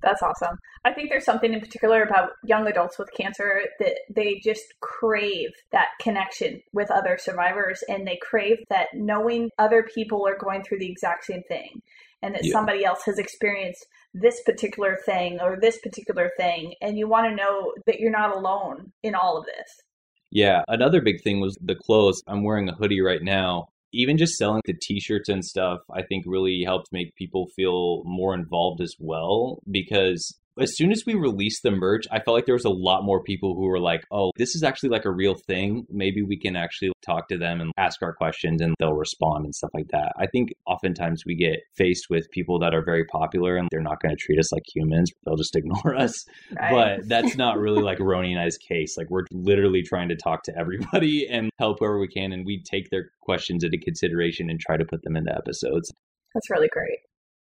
That's 0.00 0.22
awesome. 0.22 0.56
I 0.84 0.92
think 0.92 1.10
there's 1.10 1.24
something 1.24 1.52
in 1.52 1.60
particular 1.60 2.02
about 2.02 2.30
young 2.44 2.66
adults 2.68 2.98
with 2.98 3.10
cancer 3.12 3.62
that 3.80 3.96
they 4.14 4.40
just 4.42 4.64
crave 4.80 5.50
that 5.72 5.88
connection 6.00 6.62
with 6.72 6.90
other 6.90 7.18
survivors 7.20 7.82
and 7.88 8.06
they 8.06 8.18
crave 8.22 8.58
that 8.70 8.88
knowing 8.94 9.50
other 9.58 9.86
people 9.94 10.26
are 10.26 10.38
going 10.38 10.62
through 10.62 10.78
the 10.78 10.90
exact 10.90 11.24
same 11.24 11.42
thing 11.48 11.82
and 12.22 12.34
that 12.34 12.44
yeah. 12.44 12.52
somebody 12.52 12.84
else 12.84 13.02
has 13.04 13.18
experienced 13.18 13.86
this 14.14 14.40
particular 14.42 14.98
thing 15.04 15.40
or 15.40 15.58
this 15.60 15.78
particular 15.80 16.30
thing 16.36 16.74
and 16.80 16.96
you 16.96 17.08
want 17.08 17.28
to 17.28 17.34
know 17.34 17.72
that 17.86 17.98
you're 17.98 18.10
not 18.10 18.34
alone 18.34 18.92
in 19.02 19.14
all 19.14 19.36
of 19.36 19.46
this. 19.46 19.82
Yeah, 20.30 20.62
another 20.68 21.00
big 21.00 21.22
thing 21.22 21.40
was 21.40 21.56
the 21.60 21.74
clothes. 21.74 22.22
I'm 22.26 22.44
wearing 22.44 22.68
a 22.68 22.74
hoodie 22.74 23.00
right 23.00 23.22
now 23.22 23.68
even 23.92 24.18
just 24.18 24.36
selling 24.36 24.62
the 24.64 24.74
t-shirts 24.80 25.28
and 25.28 25.44
stuff 25.44 25.80
i 25.94 26.02
think 26.02 26.24
really 26.26 26.62
helped 26.64 26.88
make 26.92 27.14
people 27.14 27.46
feel 27.56 28.02
more 28.04 28.34
involved 28.34 28.80
as 28.80 28.94
well 28.98 29.60
because 29.70 30.38
as 30.60 30.76
soon 30.76 30.92
as 30.92 31.04
we 31.06 31.14
released 31.14 31.62
the 31.62 31.70
merch, 31.70 32.04
I 32.10 32.20
felt 32.20 32.36
like 32.36 32.46
there 32.46 32.54
was 32.54 32.64
a 32.64 32.70
lot 32.70 33.04
more 33.04 33.22
people 33.22 33.54
who 33.54 33.66
were 33.66 33.80
like, 33.80 34.04
oh, 34.10 34.32
this 34.36 34.54
is 34.54 34.62
actually 34.62 34.90
like 34.90 35.04
a 35.04 35.10
real 35.10 35.34
thing. 35.34 35.86
Maybe 35.88 36.22
we 36.22 36.38
can 36.38 36.56
actually 36.56 36.92
talk 37.04 37.28
to 37.28 37.38
them 37.38 37.60
and 37.60 37.72
ask 37.76 38.02
our 38.02 38.14
questions 38.14 38.60
and 38.60 38.74
they'll 38.78 38.94
respond 38.94 39.44
and 39.44 39.54
stuff 39.54 39.70
like 39.74 39.88
that. 39.92 40.12
I 40.18 40.26
think 40.26 40.50
oftentimes 40.66 41.24
we 41.26 41.36
get 41.36 41.60
faced 41.76 42.06
with 42.10 42.30
people 42.30 42.58
that 42.60 42.74
are 42.74 42.84
very 42.84 43.04
popular 43.04 43.56
and 43.56 43.68
they're 43.70 43.80
not 43.80 44.00
going 44.00 44.14
to 44.14 44.20
treat 44.20 44.38
us 44.38 44.52
like 44.52 44.64
humans. 44.74 45.10
They'll 45.24 45.36
just 45.36 45.56
ignore 45.56 45.96
us. 45.96 46.24
Right. 46.58 46.70
But 46.70 47.08
that's 47.08 47.36
not 47.36 47.58
really 47.58 47.82
like 47.82 47.98
Roni 47.98 48.30
and 48.30 48.40
I's 48.40 48.58
case. 48.58 48.96
Like 48.96 49.10
we're 49.10 49.24
literally 49.32 49.82
trying 49.82 50.08
to 50.08 50.16
talk 50.16 50.42
to 50.44 50.58
everybody 50.58 51.28
and 51.30 51.50
help 51.58 51.78
whoever 51.80 51.98
we 51.98 52.08
can. 52.08 52.32
And 52.32 52.44
we 52.44 52.62
take 52.62 52.90
their 52.90 53.10
questions 53.20 53.64
into 53.64 53.78
consideration 53.78 54.50
and 54.50 54.60
try 54.60 54.76
to 54.76 54.84
put 54.84 55.02
them 55.02 55.16
into 55.16 55.34
episodes. 55.34 55.92
That's 56.34 56.50
really 56.50 56.68
great. 56.68 56.98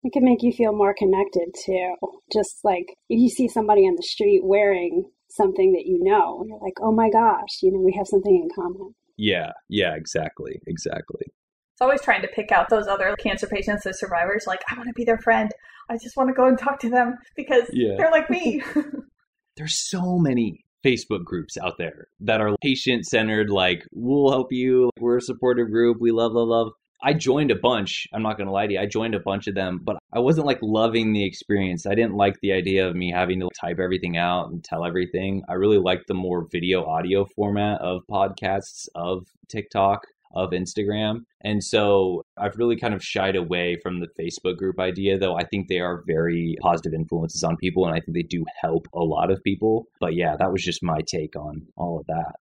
It 0.04 0.14
can 0.14 0.24
make 0.24 0.42
you 0.42 0.52
feel 0.52 0.74
more 0.74 0.94
connected 0.98 1.54
too. 1.66 1.96
Just 2.32 2.60
like 2.64 2.86
if 3.10 3.20
you 3.20 3.30
see 3.30 3.48
somebody 3.48 3.82
on 3.82 3.96
the 3.96 4.04
street 4.04 4.42
wearing 4.44 5.04
something 5.30 5.74
that 5.74 5.86
you 5.86 6.00
know, 6.02 6.44
you're 6.48 6.60
like, 6.62 6.74
oh 6.82 6.92
my 6.94 7.10
gosh, 7.10 7.50
you 7.62 7.72
know, 7.72 7.80
we 7.80 7.94
have 7.98 8.08
something 8.08 8.36
in 8.36 8.48
common. 8.56 8.94
Yeah, 9.18 9.52
yeah, 9.70 9.96
exactly, 9.96 10.60
exactly. 10.68 11.26
It's 11.74 11.82
always 11.82 12.02
trying 12.02 12.22
to 12.22 12.28
pick 12.30 12.52
out 12.52 12.70
those 12.70 12.88
other 12.88 13.16
cancer 13.20 13.48
patients, 13.48 13.84
those 13.84 14.00
survivors. 14.00 14.46
Like, 14.48 14.62
I 14.72 14.76
want 14.76 14.88
to 14.88 14.94
be 14.94 15.04
their 15.04 15.20
friend. 15.20 15.52
I 15.90 15.94
just 16.02 16.16
want 16.18 16.30
to 16.30 16.34
go 16.34 16.48
and 16.48 16.58
talk 16.58 16.80
to 16.80 16.90
them 16.90 17.16
because 17.36 17.64
Yeah. 17.72 17.96
they're 17.98 18.12
like 18.12 18.30
me. 18.30 18.64
There's 19.58 19.90
so 19.90 20.18
many 20.18 20.64
Facebook 20.86 21.24
groups 21.24 21.58
out 21.58 21.78
there 21.78 22.08
that 22.22 22.42
are 22.42 22.56
patient 22.62 23.06
centered, 23.06 23.50
like, 23.50 23.84
we'll 23.92 24.32
help 24.32 24.48
you. 24.52 24.90
We're 25.00 25.18
a 25.18 25.22
supportive 25.22 25.70
group. 25.72 25.98
We 26.00 26.12
love, 26.12 26.32
love, 26.34 26.48
love. 26.48 26.72
I 27.02 27.14
joined 27.14 27.52
a 27.52 27.56
bunch. 27.56 28.08
I'm 28.14 28.24
not 28.24 28.38
going 28.38 28.48
to 28.48 28.54
lie 28.54 28.68
to 28.68 28.74
you. 28.74 28.80
I 28.80 28.86
joined 28.86 29.16
a 29.16 29.20
bunch 29.20 29.48
of 29.48 29.56
them, 29.56 29.80
but 29.84 29.98
I 30.14 30.20
wasn't 30.20 30.48
like 30.48 30.60
loving 30.62 31.14
the 31.14 31.26
experience. 31.26 31.86
I 31.86 31.96
didn't 31.96 32.16
like 32.16 32.40
the 32.42 32.54
idea 32.54 32.88
of 32.88 32.96
me 32.96 33.12
having 33.12 33.40
to 33.42 33.50
type 33.60 33.80
everything 33.80 34.18
out 34.18 34.50
and 34.50 34.64
tell 34.64 34.84
everything. 34.84 35.44
I 35.48 35.54
really 35.54 35.78
liked 35.78 36.08
the 36.08 36.16
more 36.16 36.48
video 36.52 36.84
audio 36.86 37.26
format 37.26 37.82
of 37.82 38.02
podcasts, 38.10 38.88
of 38.96 39.28
TikTok, 39.48 40.08
of 40.34 40.52
Instagram. 40.52 41.22
And 41.42 41.64
so 41.64 42.24
I've 42.38 42.58
really 42.58 42.78
kind 42.78 42.94
of 42.94 43.04
shied 43.04 43.36
away 43.36 43.78
from 43.82 44.00
the 44.00 44.08
Facebook 44.20 44.58
group 44.58 44.80
idea, 44.80 45.18
though 45.18 45.36
I 45.36 45.44
think 45.46 45.68
they 45.68 45.80
are 45.80 46.04
very 46.06 46.56
positive 46.62 46.94
influences 46.94 47.44
on 47.44 47.58
people 47.58 47.86
and 47.86 47.96
I 47.96 48.00
think 48.00 48.16
they 48.16 48.24
do 48.24 48.44
help 48.62 48.88
a 48.94 49.04
lot 49.04 49.32
of 49.32 49.44
people. 49.44 49.86
But 50.00 50.16
yeah, 50.16 50.36
that 50.38 50.52
was 50.52 50.64
just 50.64 50.84
my 50.84 51.00
take 51.08 51.36
on 51.36 51.68
all 51.76 52.00
of 52.00 52.08
that. 52.08 52.36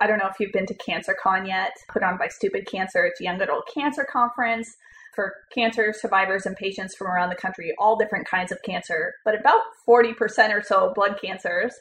I 0.00 0.06
don't 0.06 0.18
know 0.18 0.28
if 0.28 0.40
you've 0.40 0.52
been 0.52 0.66
to 0.66 0.74
CancerCon 0.74 1.46
yet, 1.46 1.72
put 1.88 2.02
on 2.02 2.18
by 2.18 2.28
Stupid 2.28 2.66
Cancer. 2.66 3.04
It's 3.04 3.20
a 3.20 3.24
young 3.24 3.40
adult 3.40 3.68
cancer 3.72 4.06
conference 4.10 4.76
for 5.14 5.32
cancer 5.54 5.94
survivors 5.96 6.46
and 6.46 6.56
patients 6.56 6.94
from 6.96 7.06
around 7.06 7.30
the 7.30 7.36
country, 7.36 7.72
all 7.78 7.96
different 7.96 8.26
kinds 8.26 8.50
of 8.50 8.60
cancer, 8.62 9.14
but 9.24 9.38
about 9.38 9.60
40% 9.88 10.14
or 10.52 10.62
so 10.62 10.92
blood 10.94 11.18
cancers. 11.22 11.72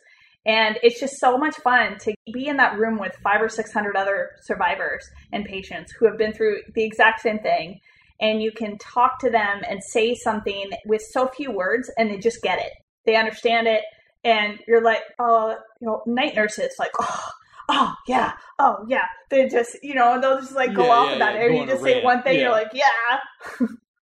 And 0.45 0.78
it's 0.84 0.99
just 0.99 1.20
so 1.20 1.38
much 1.38 1.55
fun 1.55 1.97
to 1.99 2.14
be 2.32 2.47
in 2.47 2.57
that 2.57 2.78
room 2.78 2.99
with 2.99 3.16
five 3.24 3.41
or 3.41 3.49
600 3.49 3.95
other 3.95 4.32
survivors 4.41 5.09
and 5.32 5.45
patients 5.45 5.91
who 5.93 6.05
have 6.05 6.18
been 6.18 6.34
through 6.34 6.57
the 6.76 6.84
exact 6.84 7.22
same 7.22 7.39
thing. 7.39 7.80
And 8.20 8.41
you 8.41 8.51
can 8.51 8.78
talk 8.78 9.20
to 9.20 9.30
them 9.30 9.61
and 9.68 9.84
say 9.84 10.16
something 10.16 10.72
with 10.86 11.01
so 11.01 11.28
few 11.28 11.51
words 11.51 11.89
and 11.97 12.09
they 12.09 12.18
just 12.18 12.41
get 12.41 12.59
it. 12.59 12.74
They 13.05 13.16
understand 13.16 13.68
it. 13.68 13.82
And 14.26 14.59
you're 14.68 14.84
like, 14.84 15.01
oh, 15.20 15.57
you 15.82 15.88
know, 15.88 16.03
night 16.05 16.36
nurses, 16.36 16.76
like, 16.78 16.91
oh, 16.99 17.30
oh 17.70 17.95
yeah, 18.07 18.34
oh 18.59 18.86
yeah. 18.88 19.05
They 19.30 19.47
just, 19.49 19.78
you 19.84 19.95
know, 19.95 20.20
they'll 20.20 20.39
just 20.39 20.53
like 20.55 20.74
go 20.74 20.84
Yeah, 20.84 20.91
off 20.91 21.11
yeah, 21.11 21.16
about 21.16 21.36
yeah, 21.36 21.38
it. 21.38 21.39
Or 21.41 21.49
go 21.49 21.51
you 21.51 21.66
just 21.68 21.84
say 21.84 21.95
rant, 21.95 22.01
one 22.01 22.24
thing, 22.24 22.39
you're 22.39 22.51
like, 22.51 22.72
yeah. 22.74 23.20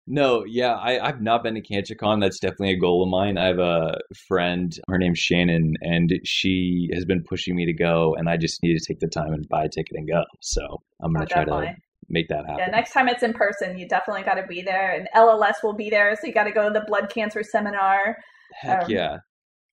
No, 0.05 0.43
yeah, 0.45 0.73
I, 0.73 0.99
I've 1.07 1.21
not 1.21 1.43
been 1.43 1.55
to 1.55 1.61
CancerCon. 1.61 2.19
That's 2.19 2.39
definitely 2.39 2.71
a 2.73 2.77
goal 2.79 3.03
of 3.03 3.09
mine. 3.09 3.37
I 3.37 3.45
have 3.47 3.59
a 3.59 3.97
friend, 4.27 4.73
her 4.89 4.97
name's 4.97 5.19
Shannon, 5.19 5.75
and 5.81 6.11
she 6.25 6.89
has 6.93 7.05
been 7.05 7.23
pushing 7.23 7.55
me 7.55 7.65
to 7.65 7.73
go, 7.73 8.13
and 8.15 8.27
I 8.29 8.35
just 8.35 8.61
need 8.63 8.77
to 8.77 8.85
take 8.85 8.99
the 8.99 9.07
time 9.07 9.31
and 9.33 9.47
buy 9.47 9.63
a 9.63 9.69
ticket 9.69 9.95
and 9.95 10.07
go. 10.07 10.23
So 10.41 10.81
I'm 11.01 11.13
going 11.13 11.21
Oh, 11.21 11.25
to 11.25 11.31
try 11.31 11.45
to 11.45 11.69
make 12.09 12.27
that 12.27 12.45
happen. 12.45 12.57
Yeah, 12.57 12.67
next 12.67 12.91
time 12.93 13.07
it's 13.09 13.23
in 13.23 13.33
person, 13.33 13.77
you 13.77 13.87
definitely 13.87 14.23
got 14.23 14.35
to 14.35 14.45
be 14.47 14.61
there. 14.61 14.91
And 14.93 15.07
LLS 15.15 15.63
will 15.63 15.73
be 15.73 15.89
there, 15.89 16.15
so 16.15 16.27
you 16.27 16.33
got 16.33 16.43
to 16.45 16.51
go 16.51 16.67
to 16.67 16.79
the 16.79 16.85
blood 16.85 17.09
cancer 17.09 17.43
seminar. 17.43 18.17
Heck 18.51 18.87
um, 18.87 18.87
yeah. 18.87 19.17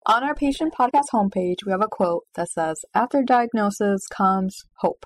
On 0.06 0.24
our 0.24 0.34
patient 0.34 0.72
podcast 0.72 1.10
homepage, 1.12 1.66
we 1.66 1.72
have 1.72 1.82
a 1.82 1.88
quote 1.88 2.24
that 2.34 2.48
says, 2.48 2.86
After 2.94 3.22
diagnosis 3.22 4.06
comes 4.08 4.64
hope. 4.76 5.04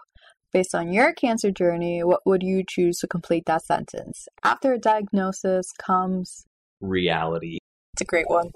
Based 0.53 0.72
on 0.72 0.92
your 0.92 1.12
cancer 1.12 1.51
journey, 1.51 2.05
what 2.05 2.20
would 2.24 2.45
you 2.45 2.62
choose 2.66 2.99
to 2.99 3.09
complete 3.09 3.45
that 3.47 3.64
sentence? 3.64 4.28
After 4.45 4.78
diagnosis 4.78 5.72
comes. 5.72 6.47
Reality. 6.80 7.59
It's 7.95 8.03
a 8.03 8.05
great 8.05 8.28
one. 8.28 8.53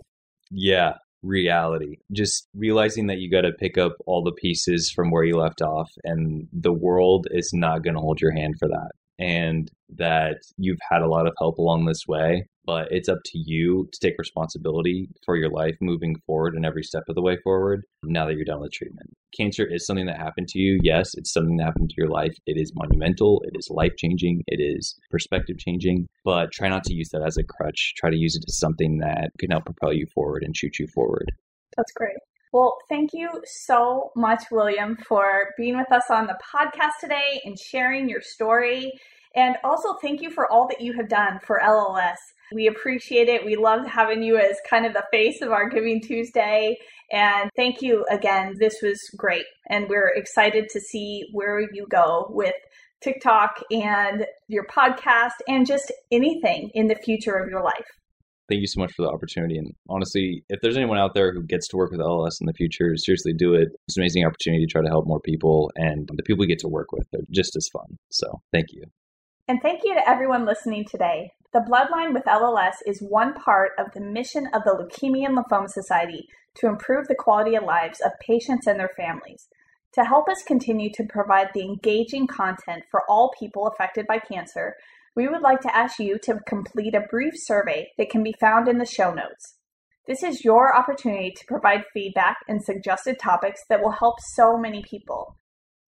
Yeah, 0.49 0.95
reality. 1.25 1.97
Just 2.13 2.47
realizing 2.55 3.09
that 3.09 3.19
you 3.19 3.29
got 3.29 3.41
to 3.41 3.53
pick 3.53 3.77
up 3.77 3.97
all 4.07 4.23
the 4.23 4.31
pieces 4.31 4.93
from 4.95 5.11
where 5.11 5.25
you 5.25 5.37
left 5.37 5.61
off, 5.61 5.91
and 6.05 6.47
the 6.53 6.73
world 6.73 7.27
is 7.33 7.51
not 7.53 7.83
going 7.83 7.95
to 7.95 8.01
hold 8.01 8.21
your 8.21 8.33
hand 8.33 8.55
for 8.61 8.69
that. 8.69 8.93
And 9.19 9.71
that 9.91 10.39
you've 10.57 10.79
had 10.91 11.03
a 11.03 11.09
lot 11.09 11.27
of 11.27 11.35
help 11.39 11.59
along 11.59 11.87
this 11.87 12.07
way, 12.07 12.47
but 12.65 12.89
it's 12.91 13.09
up 13.09 13.19
to 13.25 13.39
you 13.39 13.89
to 13.93 14.01
take 14.01 14.19
responsibility 14.19 15.09
for 15.25 15.37
your 15.37 15.51
life 15.51 15.75
moving 15.81 16.17
forward 16.27 16.55
and 16.55 16.67
every 16.67 16.83
step 16.83 17.05
of 17.09 17.15
the 17.15 17.23
way 17.23 17.39
forward 17.43 17.85
now 18.05 18.27
that 18.27 18.35
you're 18.35 18.45
done 18.45 18.61
with 18.61 18.73
treatment. 18.73 19.11
Cancer 19.35 19.65
is 19.67 19.87
something 19.87 20.07
that 20.07 20.19
happened 20.19 20.49
to 20.49 20.59
you. 20.59 20.79
Yes, 20.83 21.15
it's 21.15 21.33
something 21.33 21.57
that 21.57 21.65
happened 21.65 21.91
to 21.91 21.97
your 21.97 22.11
life. 22.11 22.37
It 22.47 22.61
is 22.61 22.75
monumental, 22.75 23.43
it 23.47 23.57
is 23.59 23.71
life 23.71 23.97
changing, 23.97 24.45
it 24.47 24.61
is 24.61 24.95
perspective 25.11 25.59
changing, 25.59 26.07
but 26.25 26.53
try 26.53 26.69
not 26.69 26.85
to 26.85 26.95
use 26.95 27.09
that 27.11 27.23
as 27.23 27.39
a 27.39 27.43
crutch. 27.43 27.95
Try 27.97 28.11
to 28.11 28.17
use 28.17 28.37
it 28.37 28.45
as 28.47 28.59
something 28.59 28.99
that 28.99 29.31
can 29.39 29.51
help 29.51 29.65
propel 29.65 29.93
you 29.93 30.07
forward 30.15 30.43
and 30.43 30.55
shoot 30.55 30.79
you 30.79 30.87
forward. 30.89 31.33
That's 31.77 31.93
great. 31.93 32.19
Well, 32.53 32.79
thank 32.89 33.11
you 33.13 33.43
so 33.45 34.11
much, 34.17 34.45
William, 34.51 34.97
for 35.07 35.51
being 35.57 35.77
with 35.77 35.93
us 35.93 36.05
on 36.11 36.27
the 36.27 36.39
podcast 36.43 36.99
today 37.01 37.43
and 37.45 37.59
sharing 37.59 38.09
your 38.09 38.23
story. 38.23 38.93
And 39.35 39.57
also, 39.63 39.95
thank 40.01 40.23
you 40.23 40.31
for 40.31 40.51
all 40.51 40.67
that 40.69 40.81
you 40.81 40.95
have 40.95 41.09
done 41.09 41.41
for 41.45 41.61
LLS. 41.63 42.17
We 42.53 42.67
appreciate 42.67 43.29
it. 43.29 43.45
We 43.45 43.57
loved 43.57 43.87
having 43.87 44.23
you 44.23 44.39
as 44.39 44.57
kind 44.69 44.87
of 44.87 44.95
the 44.95 45.05
face 45.13 45.43
of 45.43 45.53
our 45.53 45.69
Giving 45.69 46.01
Tuesday. 46.01 46.79
And 47.13 47.51
thank 47.55 47.83
you 47.83 48.07
again. 48.11 48.57
This 48.59 48.81
was 48.83 48.99
great. 49.17 49.45
And 49.69 49.87
we're 49.89 50.15
excited 50.15 50.69
to 50.71 50.81
see 50.81 51.27
where 51.33 51.61
you 51.61 51.87
go 51.91 52.29
with 52.31 52.55
TikTok 53.03 53.63
and 53.71 54.27
your 54.49 54.67
podcast 54.67 55.35
and 55.47 55.67
just 55.67 55.93
anything 56.11 56.71
in 56.75 56.89
the 56.89 56.97
future 56.97 57.35
of 57.35 57.51
your 57.51 57.63
life. 57.63 57.87
Thank 58.49 58.63
you 58.63 58.67
so 58.67 58.81
much 58.81 58.93
for 58.93 59.03
the 59.03 59.11
opportunity. 59.11 59.59
And 59.59 59.75
honestly, 59.91 60.43
if 60.49 60.61
there's 60.63 60.77
anyone 60.77 60.97
out 60.99 61.15
there 61.15 61.33
who 61.35 61.43
gets 61.43 61.69
to 61.69 61.77
work 61.77 61.91
with 61.91 62.01
LLS 62.01 62.41
in 62.41 62.47
the 62.47 62.55
future, 62.55 62.97
seriously 62.97 63.35
do 63.35 63.53
it. 63.55 63.69
It's 63.87 63.97
an 63.97 64.03
amazing 64.03 64.25
opportunity 64.25 64.65
to 64.65 64.73
try 64.73 64.83
to 64.83 64.89
help 64.89 65.07
more 65.07 65.21
people. 65.21 65.71
And 65.77 66.09
the 66.15 66.23
people 66.23 66.41
we 66.41 66.47
get 66.47 66.59
to 66.61 66.69
work 66.69 66.91
with 66.93 67.07
are 67.15 67.25
just 67.31 67.57
as 67.57 67.69
fun. 67.71 67.99
So 68.11 68.41
thank 68.53 68.73
you. 68.73 68.85
And 69.47 69.61
thank 69.61 69.81
you 69.85 69.95
to 69.95 70.09
everyone 70.09 70.47
listening 70.47 70.87
today. 70.91 71.33
The 71.53 71.61
Bloodline 71.61 72.13
with 72.13 72.25
LLS 72.25 72.77
is 72.87 73.01
one 73.01 73.35
part 73.35 73.73
of 73.79 73.93
the 73.93 74.01
mission 74.01 74.47
of 74.53 74.63
the 74.65 74.73
Leukemia 74.73 75.27
and 75.27 75.39
Lymphoma 75.39 75.69
Society 75.69 76.27
to 76.57 76.69
improve 76.69 77.07
the 77.09 77.15
quality 77.15 77.55
of 77.55 77.65
lives 77.65 78.01
of 78.01 78.13
patients 78.21 78.67
and 78.67 78.79
their 78.79 78.91
families. 78.97 79.49
To 79.95 80.05
help 80.05 80.29
us 80.29 80.43
continue 80.43 80.91
to 80.93 81.05
provide 81.05 81.49
the 81.55 81.63
engaging 81.63 82.27
content 82.27 82.85
for 82.91 83.03
all 83.09 83.33
people 83.39 83.67
affected 83.67 84.07
by 84.07 84.19
cancer, 84.19 84.77
we 85.19 85.27
would 85.27 85.43
like 85.43 85.61
to 85.61 85.77
ask 85.77 85.99
you 85.99 86.17
to 86.23 86.39
complete 86.47 86.95
a 86.95 87.05
brief 87.11 87.35
survey 87.35 87.91
that 87.99 88.09
can 88.09 88.23
be 88.23 88.37
found 88.39 88.69
in 88.69 88.79
the 88.79 88.87
show 88.87 89.13
notes. 89.13 89.57
This 90.07 90.23
is 90.23 90.45
your 90.45 90.77
opportunity 90.77 91.33
to 91.33 91.45
provide 91.49 91.83
feedback 91.93 92.37
and 92.47 92.63
suggested 92.63 93.19
topics 93.19 93.63
that 93.69 93.83
will 93.83 93.91
help 93.91 94.21
so 94.21 94.57
many 94.57 94.85
people. 94.89 95.37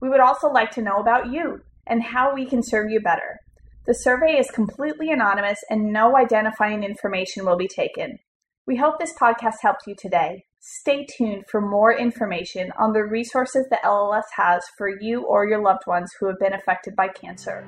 We 0.01 0.09
would 0.09 0.19
also 0.19 0.47
like 0.47 0.71
to 0.71 0.81
know 0.81 0.95
about 0.95 1.31
you 1.31 1.61
and 1.85 2.01
how 2.01 2.33
we 2.33 2.47
can 2.47 2.63
serve 2.63 2.89
you 2.89 3.01
better. 3.01 3.37
The 3.85 3.93
survey 3.93 4.39
is 4.39 4.49
completely 4.49 5.11
anonymous 5.11 5.59
and 5.69 5.93
no 5.93 6.17
identifying 6.17 6.83
information 6.83 7.45
will 7.45 7.55
be 7.55 7.67
taken. 7.67 8.17
We 8.65 8.77
hope 8.77 8.97
this 8.97 9.13
podcast 9.13 9.57
helped 9.61 9.85
you 9.85 9.93
today. 9.95 10.45
Stay 10.59 11.05
tuned 11.05 11.43
for 11.51 11.61
more 11.61 11.95
information 11.95 12.71
on 12.79 12.93
the 12.93 13.03
resources 13.03 13.67
that 13.69 13.83
LLS 13.83 14.23
has 14.37 14.63
for 14.75 14.89
you 14.89 15.21
or 15.21 15.47
your 15.47 15.61
loved 15.61 15.85
ones 15.85 16.11
who 16.19 16.25
have 16.25 16.39
been 16.39 16.53
affected 16.53 16.95
by 16.95 17.09
cancer. 17.09 17.63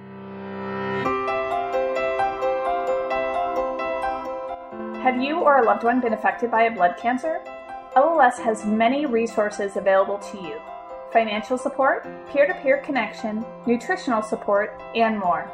Have 5.02 5.20
you 5.20 5.40
or 5.40 5.58
a 5.58 5.66
loved 5.66 5.84
one 5.84 6.00
been 6.00 6.14
affected 6.14 6.52
by 6.52 6.66
a 6.66 6.72
blood 6.72 6.96
cancer? 6.96 7.42
LLS 7.96 8.38
has 8.38 8.64
many 8.66 9.08
resources 9.08 9.76
available 9.76 10.20
to 10.20 10.38
you 10.38 10.62
financial 11.12 11.58
support, 11.58 12.06
peer 12.30 12.46
to 12.46 12.54
peer 12.62 12.78
connection, 12.78 13.44
nutritional 13.66 14.22
support, 14.22 14.80
and 14.96 15.18
more. 15.18 15.52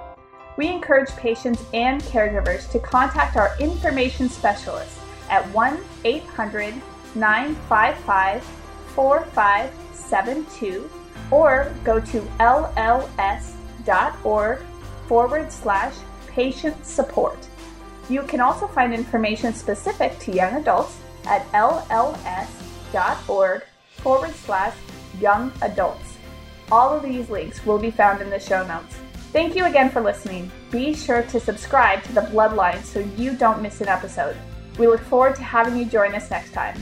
We 0.58 0.68
encourage 0.68 1.16
patients 1.16 1.64
and 1.74 2.04
caregivers 2.04 2.70
to 2.72 2.80
contact 2.80 3.38
our 3.38 3.56
information 3.58 4.28
specialists 4.28 5.00
at 5.30 5.50
1 5.52 5.80
800 6.04 6.74
955 7.16 8.44
4572 8.96 10.90
or 11.32 11.74
go 11.86 12.02
to 12.02 12.20
lls.org 12.42 13.40
forward 15.08 15.52
slash 15.54 15.96
patient 16.28 16.86
support. 16.86 17.48
You 18.10 18.22
can 18.24 18.40
also 18.40 18.68
find 18.68 18.94
information 18.94 19.54
specific 19.54 20.18
to 20.20 20.32
young 20.32 20.56
adults 20.56 20.98
at 21.26 21.46
lls.org 21.52 23.64
forward 23.98 24.36
slash 24.36 24.76
young 25.20 25.52
adults. 25.62 26.18
All 26.72 26.96
of 26.96 27.04
these 27.04 27.30
links 27.30 27.66
will 27.66 27.80
be 27.80 27.92
found 27.92 28.22
in 28.22 28.30
the 28.30 28.40
show 28.40 28.66
notes. 28.66 28.98
Thank 29.34 29.56
you 29.56 29.66
again 29.66 29.90
for 29.90 30.02
listening. 30.02 30.50
Be 30.72 30.94
sure 30.94 31.24
to 31.24 31.40
subscribe 31.40 32.04
to 32.04 32.14
the 32.14 32.22
Bloodline 32.22 32.84
so 32.84 33.00
you 33.18 33.36
don't 33.36 33.62
miss 33.62 33.82
an 33.82 33.88
episode. 33.88 34.38
We 34.80 34.88
look 34.88 35.02
forward 35.02 35.36
to 35.36 35.44
having 35.44 35.78
you 35.78 35.86
join 35.86 36.16
us 36.16 36.32
next 36.32 36.54
time. 36.54 36.82